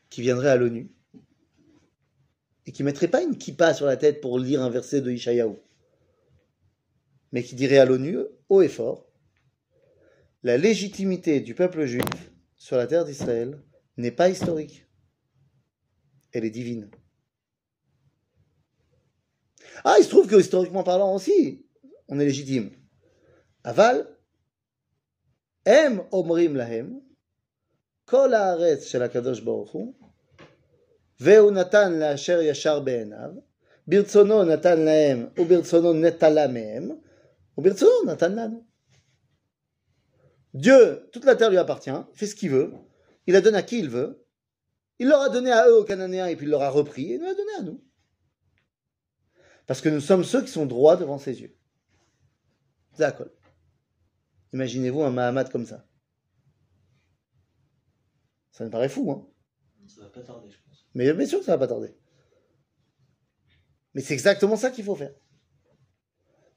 qui 0.10 0.22
viendrait 0.22 0.50
à 0.50 0.56
l'ONU 0.56 0.92
et 2.66 2.72
qui 2.72 2.84
mettrait 2.84 3.08
pas 3.08 3.22
une 3.22 3.38
kippa 3.38 3.74
sur 3.74 3.86
la 3.86 3.98
tête 3.98 4.22
pour 4.22 4.40
lire 4.40 4.62
un 4.62 4.70
verset 4.70 5.02
de 5.02 5.12
Ishayahu 5.12 5.56
mais 7.36 7.44
qui 7.44 7.56
dirait 7.56 7.80
à 7.80 7.86
l'ONU, 7.86 8.20
haut 8.48 8.62
et 8.62 8.70
fort, 8.70 9.12
la 10.42 10.58
légitimité 10.58 11.42
du 11.42 11.54
peuple 11.54 11.86
juif 11.86 12.32
sur 12.56 12.78
la 12.78 12.88
terre 12.88 13.04
d'Israël 13.04 13.62
n'est 13.98 14.12
pas 14.12 14.30
historique. 14.30 14.88
Elle 16.32 16.46
est 16.46 16.50
divine. 16.50 16.90
Ah, 19.84 19.98
il 20.00 20.06
se 20.06 20.10
trouve 20.10 20.28
que 20.28 20.40
historiquement 20.40 20.84
parlant 20.84 21.14
aussi, 21.14 21.66
on 22.08 22.22
est 22.22 22.26
légitime. 22.26 22.72
Aval, 23.66 24.08
em 25.66 26.06
omrim 26.14 26.56
lahem, 26.56 27.02
kol 28.07 28.33
haaretz 28.33 28.89
shel 28.89 29.03
HaKadosh 29.03 29.45
Baruch 29.45 29.73
Hu, 29.73 29.95
והוא 31.21 31.51
נתן 31.51 31.93
לאשר 31.93 32.41
ישר 32.41 32.81
בעיניו, 32.81 33.31
ברצונו 33.87 34.45
נתן 34.45 34.81
להם 34.81 35.27
וברצונו 35.39 35.93
נטלה 35.93 36.47
מהם, 36.47 36.91
Dieu, 40.55 41.09
toute 41.13 41.25
la 41.25 41.37
terre 41.37 41.51
lui 41.51 41.59
appartient, 41.59 41.91
il 41.91 42.19
fait 42.19 42.27
ce 42.27 42.35
qu'il 42.35 42.51
veut, 42.51 42.73
il 43.27 43.35
la 43.35 43.41
donne 43.41 43.55
à 43.55 43.63
qui 43.63 43.79
il 43.79 43.91
veut, 43.91 44.25
il 44.99 45.09
leur 45.09 45.21
a 45.21 45.29
donné 45.29 45.51
à 45.51 45.69
eux, 45.69 45.79
aux 45.79 45.85
Cananéens, 45.85 46.27
et 46.27 46.37
puis 46.37 46.47
il 46.47 46.51
leur 46.51 46.63
a 46.63 46.71
repris, 46.71 47.13
et 47.13 47.15
il 47.15 47.21
nous 47.21 47.27
l'a 47.27 47.35
donné 47.35 47.53
à 47.59 47.63
nous. 47.63 47.83
Parce 49.67 49.81
que 49.81 49.89
nous 49.89 50.01
sommes 50.01 50.25
ceux 50.25 50.43
qui 50.43 50.51
sont 50.51 50.67
droits 50.67 50.97
devant 50.97 51.19
ses 51.19 51.41
yeux. 51.41 51.55
D'accord. 52.99 53.29
Imaginez-vous 54.53 55.03
un 55.03 55.11
Mahamad 55.11 55.51
comme 55.51 55.67
ça. 55.67 55.87
Ça 58.56 58.64
me 58.64 58.70
paraît 58.70 58.88
fou, 58.88 59.12
hein 59.12 59.28
Ça 59.86 60.04
va 60.04 60.10
pas 60.10 60.22
tarder, 60.22 60.50
je 60.50 60.58
pense. 60.66 60.88
Mais 60.94 61.12
bien 61.12 61.26
sûr 61.26 61.40
que 61.40 61.46
ça 61.46 61.52
va 61.52 61.58
pas 61.58 61.68
tarder. 61.68 61.94
Mais 63.94 64.00
c'est 64.00 64.14
exactement 64.14 64.56
ça 64.56 64.72
qu'il 64.72 64.86
faut 64.86 64.96
faire. 64.96 65.14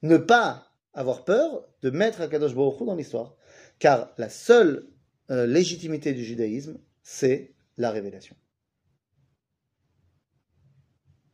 Ne 0.02 0.16
pas 0.16 0.72
avoir 0.92 1.24
peur 1.24 1.68
de 1.82 1.90
mettre 1.90 2.20
Akadosh 2.20 2.54
Baruch 2.54 2.80
Hu 2.80 2.86
dans 2.86 2.94
l'histoire. 2.94 3.34
Car 3.80 4.14
la 4.16 4.28
seule 4.28 4.88
euh, 5.32 5.44
légitimité 5.44 6.12
du 6.12 6.24
judaïsme, 6.24 6.78
c'est 7.02 7.56
la 7.76 7.90
révélation. 7.90 8.36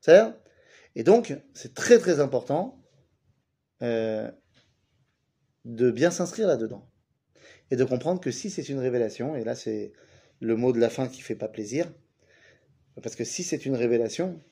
C'est 0.00 0.18
Et 0.94 1.04
donc, 1.04 1.36
c'est 1.52 1.74
très 1.74 1.98
très 1.98 2.20
important 2.20 2.82
euh, 3.82 4.32
de 5.66 5.90
bien 5.90 6.10
s'inscrire 6.10 6.46
là-dedans. 6.46 6.90
Et 7.70 7.76
de 7.76 7.84
comprendre 7.84 8.18
que 8.18 8.30
si 8.30 8.48
c'est 8.48 8.70
une 8.70 8.78
révélation, 8.78 9.36
et 9.36 9.44
là 9.44 9.54
c'est 9.54 9.92
le 10.44 10.56
mot 10.56 10.72
de 10.72 10.78
la 10.78 10.90
fin 10.90 11.08
qui 11.08 11.22
fait 11.22 11.34
pas 11.34 11.48
plaisir, 11.48 11.90
parce 13.02 13.16
que 13.16 13.24
si 13.24 13.42
c'est 13.42 13.64
une 13.66 13.74
révélation, 13.74 14.42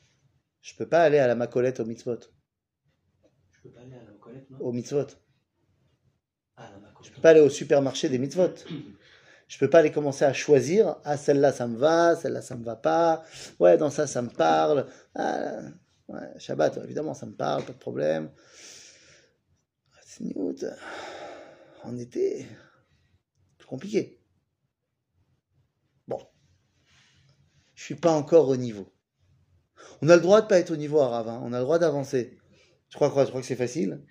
je 0.62 0.74
peux 0.74 0.88
pas 0.88 1.02
aller 1.02 1.18
à 1.18 1.26
la 1.26 1.34
macolette 1.34 1.80
au 1.80 1.84
mitzvot. 1.84 2.18
Je 3.50 3.60
peux 3.62 3.70
pas 3.70 3.82
aller 3.82 3.94
à 3.94 4.02
la 4.02 4.12
Colette, 4.12 4.50
non? 4.50 4.58
Au 4.58 4.72
mitzvot. 4.72 5.06
Ah, 6.56 6.70
la 6.72 6.78
Macolette. 6.78 7.10
Je 7.10 7.14
peux 7.14 7.20
pas 7.20 7.30
aller 7.30 7.40
au 7.40 7.50
supermarché 7.50 8.08
des 8.08 8.18
mitzvot. 8.18 8.54
Je 9.48 9.58
peux 9.58 9.68
pas 9.68 9.80
aller 9.80 9.92
commencer 9.92 10.24
à 10.24 10.32
choisir. 10.32 10.96
Ah, 11.04 11.16
celle-là, 11.16 11.52
ça 11.52 11.68
me 11.68 11.76
va, 11.76 12.16
celle-là, 12.16 12.40
ça 12.40 12.56
me 12.56 12.64
va 12.64 12.76
pas. 12.76 13.22
Ouais, 13.60 13.76
dans 13.76 13.90
ça, 13.90 14.06
ça 14.06 14.22
me 14.22 14.30
parle. 14.30 14.88
Ah, 15.14 15.60
ouais, 16.08 16.38
Shabbat, 16.38 16.78
évidemment, 16.78 17.14
ça 17.14 17.26
me 17.26 17.34
parle, 17.34 17.64
pas 17.64 17.72
de 17.72 17.78
problème. 17.78 18.32
Tzniut, 20.06 20.64
en 21.84 21.96
été, 21.98 22.46
c'est 23.58 23.66
compliqué. 23.66 24.18
Bon. 26.06 26.18
Je 27.82 27.86
suis 27.86 27.96
pas 27.96 28.12
encore 28.12 28.48
au 28.48 28.54
niveau. 28.54 28.86
On 30.02 30.08
a 30.08 30.14
le 30.14 30.22
droit 30.22 30.40
de 30.40 30.46
pas 30.46 30.60
être 30.60 30.70
au 30.70 30.76
niveau 30.76 31.00
arabe, 31.00 31.26
hein. 31.26 31.40
on 31.42 31.52
a 31.52 31.58
le 31.58 31.64
droit 31.64 31.80
d'avancer. 31.80 32.38
Tu 32.88 32.94
crois 32.94 33.10
quoi? 33.10 33.24
Tu 33.24 33.30
crois 33.30 33.40
que 33.40 33.46
c'est 33.48 33.56
facile? 33.56 34.04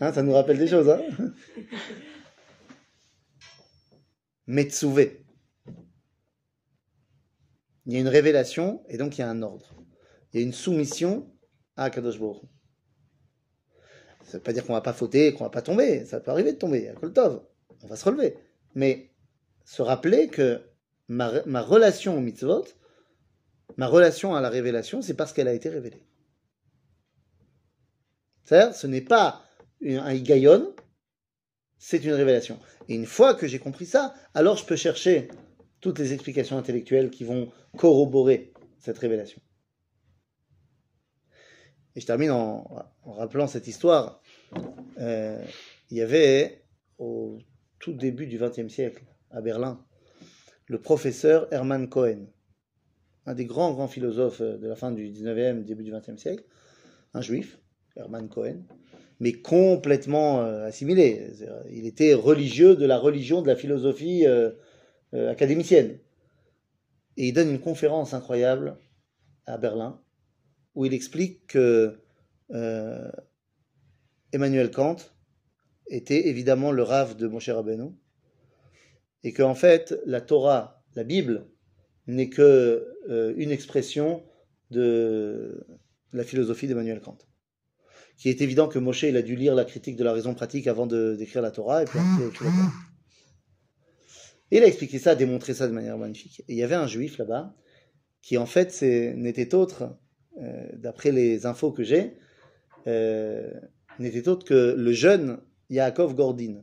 Hein, 0.00 0.10
ça 0.10 0.22
nous 0.22 0.32
rappelle 0.32 0.56
des 0.56 0.66
choses, 0.66 0.88
hein? 0.88 1.02
Metsuvé. 4.46 5.26
Il 7.84 7.92
y 7.92 7.96
a 7.96 8.00
une 8.00 8.08
révélation 8.08 8.82
et 8.88 8.96
donc 8.96 9.18
il 9.18 9.20
y 9.20 9.24
a 9.24 9.28
un 9.28 9.42
ordre. 9.42 9.74
Il 10.32 10.40
y 10.40 10.42
a 10.42 10.46
une 10.46 10.54
soumission 10.54 11.30
à 11.76 11.90
Kadosh. 11.90 12.16
Ça 12.16 12.22
ne 14.24 14.32
veut 14.32 14.40
pas 14.40 14.54
dire 14.54 14.64
qu'on 14.64 14.72
va 14.72 14.80
pas 14.80 14.94
fauter, 14.94 15.34
qu'on 15.34 15.44
va 15.44 15.50
pas 15.50 15.60
tomber. 15.60 16.06
Ça 16.06 16.18
peut 16.18 16.30
arriver 16.30 16.54
de 16.54 16.58
tomber, 16.58 16.88
à 16.88 16.94
Koltov. 16.94 17.44
On 17.82 17.88
va 17.88 17.96
se 17.96 18.06
relever. 18.06 18.38
Mais 18.74 19.12
se 19.66 19.82
rappeler 19.82 20.28
que 20.28 20.69
ma, 21.10 21.60
relation 21.60 22.16
au 22.16 22.20
mitzvot, 22.20 22.64
ma 23.76 23.86
relation 23.88 24.34
à 24.34 24.40
la 24.40 24.48
révélation, 24.48 25.02
c'est 25.02 25.14
parce 25.14 25.32
qu'elle 25.32 25.48
a 25.48 25.52
été 25.52 25.68
révélée. 25.68 26.06
C'est-à-dire, 28.44 28.74
ce 28.74 28.86
n'est 28.86 29.00
pas 29.00 29.42
un 29.84 30.12
higayon, 30.12 30.74
c'est 31.78 32.04
une 32.04 32.12
révélation. 32.12 32.58
Et 32.88 32.94
une 32.94 33.06
fois 33.06 33.34
que 33.34 33.46
j'ai 33.46 33.58
compris 33.58 33.86
ça, 33.86 34.14
alors 34.34 34.56
je 34.56 34.64
peux 34.64 34.76
chercher 34.76 35.28
toutes 35.80 35.98
les 35.98 36.12
explications 36.12 36.58
intellectuelles 36.58 37.10
qui 37.10 37.24
vont 37.24 37.50
corroborer 37.76 38.52
cette 38.78 38.98
révélation. 38.98 39.40
Et 41.96 42.00
je 42.00 42.06
termine 42.06 42.30
en, 42.30 42.66
en 43.02 43.12
rappelant 43.12 43.48
cette 43.48 43.66
histoire. 43.66 44.22
Euh, 44.98 45.42
il 45.90 45.96
y 45.96 46.02
avait 46.02 46.64
au 46.98 47.38
tout 47.80 47.92
début 47.92 48.26
du 48.26 48.38
XXe 48.38 48.68
siècle, 48.68 49.04
à 49.30 49.40
Berlin, 49.40 49.84
le 50.70 50.80
professeur 50.80 51.48
Hermann 51.50 51.88
Cohen, 51.88 52.26
un 53.26 53.34
des 53.34 53.44
grands, 53.44 53.72
grands 53.72 53.88
philosophes 53.88 54.40
de 54.40 54.68
la 54.68 54.76
fin 54.76 54.92
du 54.92 55.10
XIXe, 55.10 55.66
début 55.66 55.82
du 55.82 55.90
XXe 55.90 56.16
siècle, 56.16 56.44
un 57.12 57.20
juif, 57.20 57.58
Hermann 57.96 58.28
Cohen, 58.28 58.62
mais 59.18 59.32
complètement 59.32 60.42
euh, 60.42 60.66
assimilé. 60.66 61.32
Il 61.72 61.86
était 61.86 62.14
religieux 62.14 62.76
de 62.76 62.86
la 62.86 62.98
religion, 62.98 63.42
de 63.42 63.48
la 63.48 63.56
philosophie 63.56 64.24
euh, 64.28 64.52
euh, 65.12 65.28
académicienne. 65.32 65.98
Et 67.16 67.26
il 67.26 67.32
donne 67.32 67.50
une 67.50 67.60
conférence 67.60 68.14
incroyable 68.14 68.78
à 69.46 69.58
Berlin 69.58 70.00
où 70.76 70.86
il 70.86 70.94
explique 70.94 71.48
que 71.48 71.98
euh, 72.52 73.10
Emmanuel 74.30 74.70
Kant 74.70 74.98
était 75.88 76.28
évidemment 76.28 76.70
le 76.70 76.84
rave 76.84 77.16
de 77.16 77.26
Moshe 77.26 77.48
Rabbeinu 77.48 77.90
et 79.24 79.32
qu'en 79.32 79.54
fait 79.54 79.94
la 80.06 80.20
Torah, 80.20 80.82
la 80.94 81.04
Bible, 81.04 81.46
n'est 82.06 82.28
que 82.28 82.86
euh, 83.08 83.34
une 83.36 83.50
expression 83.50 84.22
de 84.70 85.64
la 86.12 86.24
philosophie 86.24 86.66
d'Emmanuel 86.66 87.00
Kant 87.00 87.18
qui 88.20 88.28
est 88.28 88.42
évident 88.42 88.68
que 88.68 88.78
Moshe 88.78 89.04
il 89.04 89.16
a 89.16 89.22
dû 89.22 89.34
lire 89.34 89.54
la 89.54 89.64
critique 89.64 89.96
de 89.96 90.04
la 90.04 90.12
raison 90.12 90.34
pratique 90.34 90.66
avant 90.66 90.86
d'écrire 90.86 91.40
la 91.40 91.50
Torah, 91.50 91.82
et 91.82 91.86
puis 91.86 91.98
après, 91.98 92.10
il 92.18 92.24
a 92.24 92.28
écrit 92.28 92.44
la 92.44 92.50
Torah. 92.50 92.72
Et 94.50 94.56
il 94.58 94.62
a 94.62 94.66
expliqué 94.66 94.98
ça, 94.98 95.14
démontré 95.14 95.54
ça 95.54 95.66
de 95.66 95.72
manière 95.72 95.96
magnifique. 95.96 96.40
Et 96.40 96.52
il 96.52 96.56
y 96.58 96.62
avait 96.62 96.74
un 96.74 96.86
juif 96.86 97.16
là-bas, 97.16 97.54
qui 98.20 98.36
en 98.36 98.44
fait 98.44 98.82
n'était 98.82 99.54
autre, 99.54 99.96
euh, 100.38 100.66
d'après 100.74 101.12
les 101.12 101.46
infos 101.46 101.72
que 101.72 101.82
j'ai, 101.82 102.18
euh, 102.86 103.50
n'était 103.98 104.28
autre 104.28 104.44
que 104.44 104.74
le 104.76 104.92
jeune 104.92 105.40
Yaakov 105.70 106.14
Gordin, 106.14 106.62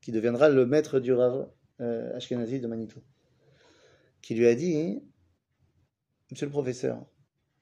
qui 0.00 0.10
deviendra 0.10 0.48
le 0.48 0.66
maître 0.66 0.98
du 0.98 1.12
Rav 1.12 1.48
euh, 1.80 2.16
Ashkenazi 2.16 2.60
de 2.60 2.66
Manitou, 2.66 3.02
qui 4.22 4.34
lui 4.34 4.46
a 4.46 4.54
dit, 4.54 5.00
Monsieur 6.30 6.46
le 6.46 6.52
professeur, 6.52 7.06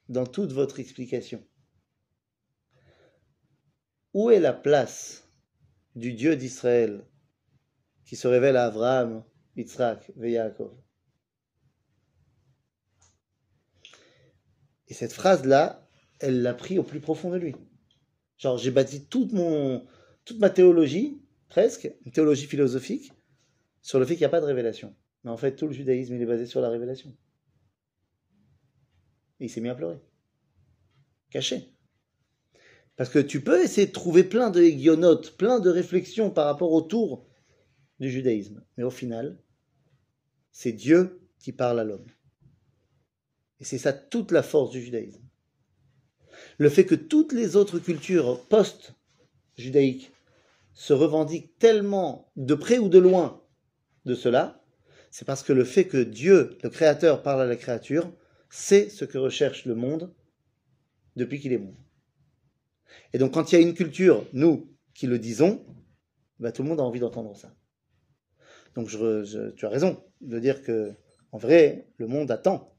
dans 0.09 0.25
toute 0.25 0.51
votre 0.51 0.79
explication, 0.79 1.43
où 4.13 4.29
est 4.31 4.39
la 4.39 4.53
place 4.53 5.29
du 5.95 6.13
Dieu 6.13 6.35
d'Israël 6.35 7.05
qui 8.05 8.15
se 8.15 8.27
révèle 8.27 8.55
à 8.55 8.65
Abraham, 8.65 9.23
Yitzhak 9.55 10.11
et 10.21 10.39
Et 14.87 14.93
cette 14.93 15.13
phrase-là, 15.13 15.89
elle 16.19 16.41
l'a 16.41 16.53
pris 16.53 16.77
au 16.77 16.83
plus 16.83 16.99
profond 16.99 17.31
de 17.31 17.37
lui. 17.37 17.55
Genre, 18.37 18.57
j'ai 18.57 18.71
bâti 18.71 19.05
toute 19.05 19.33
ma 19.33 20.49
théologie, 20.49 21.21
presque, 21.49 21.91
une 22.05 22.11
théologie 22.11 22.45
philosophique, 22.45 23.11
sur 23.85 23.99
le 23.99 24.05
fait 24.07 24.15
qu'il 24.15 24.21
n'y 24.21 24.25
a 24.25 24.29
pas 24.29 24.41
de 24.41 24.47
révélation. 24.47 24.95
Mais 25.23 25.29
en 25.29 25.37
fait, 25.37 25.55
tout 25.55 25.67
le 25.67 25.71
judaïsme, 25.71 26.15
il 26.15 26.21
est 26.23 26.25
basé 26.25 26.47
sur 26.47 26.59
la 26.59 26.69
révélation. 26.69 27.15
Et 29.39 29.45
il 29.45 29.49
s'est 29.49 29.61
mis 29.61 29.69
à 29.69 29.75
pleurer. 29.75 29.99
Caché. 31.29 31.69
Parce 32.95 33.11
que 33.11 33.19
tu 33.19 33.43
peux 33.43 33.63
essayer 33.63 33.85
de 33.85 33.91
trouver 33.91 34.23
plein 34.23 34.49
de 34.49 34.59
guionotes, 34.67 35.37
plein 35.37 35.59
de 35.59 35.69
réflexions 35.69 36.31
par 36.31 36.47
rapport 36.47 36.71
autour 36.71 37.27
du 37.99 38.09
judaïsme. 38.09 38.65
Mais 38.75 38.83
au 38.83 38.89
final, 38.89 39.37
c'est 40.51 40.73
Dieu 40.73 41.21
qui 41.37 41.51
parle 41.51 41.79
à 41.79 41.83
l'homme. 41.83 42.07
Et 43.59 43.65
c'est 43.65 43.77
ça 43.77 43.93
toute 43.93 44.31
la 44.31 44.41
force 44.41 44.71
du 44.71 44.81
judaïsme. 44.81 45.21
Le 46.57 46.69
fait 46.69 46.87
que 46.87 46.95
toutes 46.95 47.33
les 47.33 47.55
autres 47.55 47.77
cultures 47.77 48.43
post-judaïques 48.47 50.11
se 50.73 50.93
revendiquent 50.93 51.55
tellement 51.59 52.31
de 52.35 52.55
près 52.55 52.79
ou 52.79 52.89
de 52.89 52.97
loin 52.97 53.44
de 54.05 54.15
cela, 54.15 54.63
c'est 55.11 55.25
parce 55.25 55.43
que 55.43 55.53
le 55.53 55.63
fait 55.63 55.85
que 55.85 55.97
Dieu, 55.97 56.57
le 56.63 56.69
Créateur, 56.69 57.23
parle 57.23 57.41
à 57.41 57.45
la 57.45 57.55
créature, 57.55 58.11
c'est 58.49 58.89
ce 58.89 59.05
que 59.05 59.17
recherche 59.17 59.65
le 59.65 59.75
monde 59.75 60.13
depuis 61.15 61.39
qu'il 61.39 61.53
est 61.53 61.57
monde. 61.57 61.77
Et 63.13 63.17
donc 63.17 63.33
quand 63.33 63.51
il 63.51 63.55
y 63.55 63.57
a 63.57 63.61
une 63.61 63.73
culture, 63.73 64.25
nous, 64.33 64.69
qui 64.93 65.07
le 65.07 65.19
disons, 65.19 65.65
bah, 66.39 66.51
tout 66.51 66.63
le 66.63 66.69
monde 66.69 66.79
a 66.79 66.83
envie 66.83 66.99
d'entendre 66.99 67.35
ça. 67.35 67.53
Donc 68.75 68.89
tu 68.89 69.65
as 69.65 69.69
raison 69.69 70.03
de 70.21 70.39
dire 70.39 70.61
que, 70.63 70.93
en 71.31 71.37
vrai, 71.37 71.87
le 71.97 72.07
monde 72.07 72.29
attend 72.31 72.75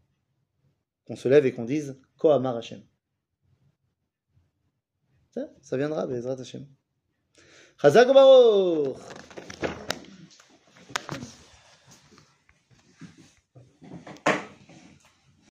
qu'on 1.07 1.17
se 1.17 1.29
lève 1.29 1.47
et 1.47 1.53
qu'on 1.53 1.65
dise 1.65 1.99
Kohamar 2.19 2.57
Hashem. 2.57 2.83
Ça, 5.61 5.77
viendra, 5.77 6.07
Bezrat 6.07 6.41
Hashem. 6.41 6.67
Chazak 7.81 8.09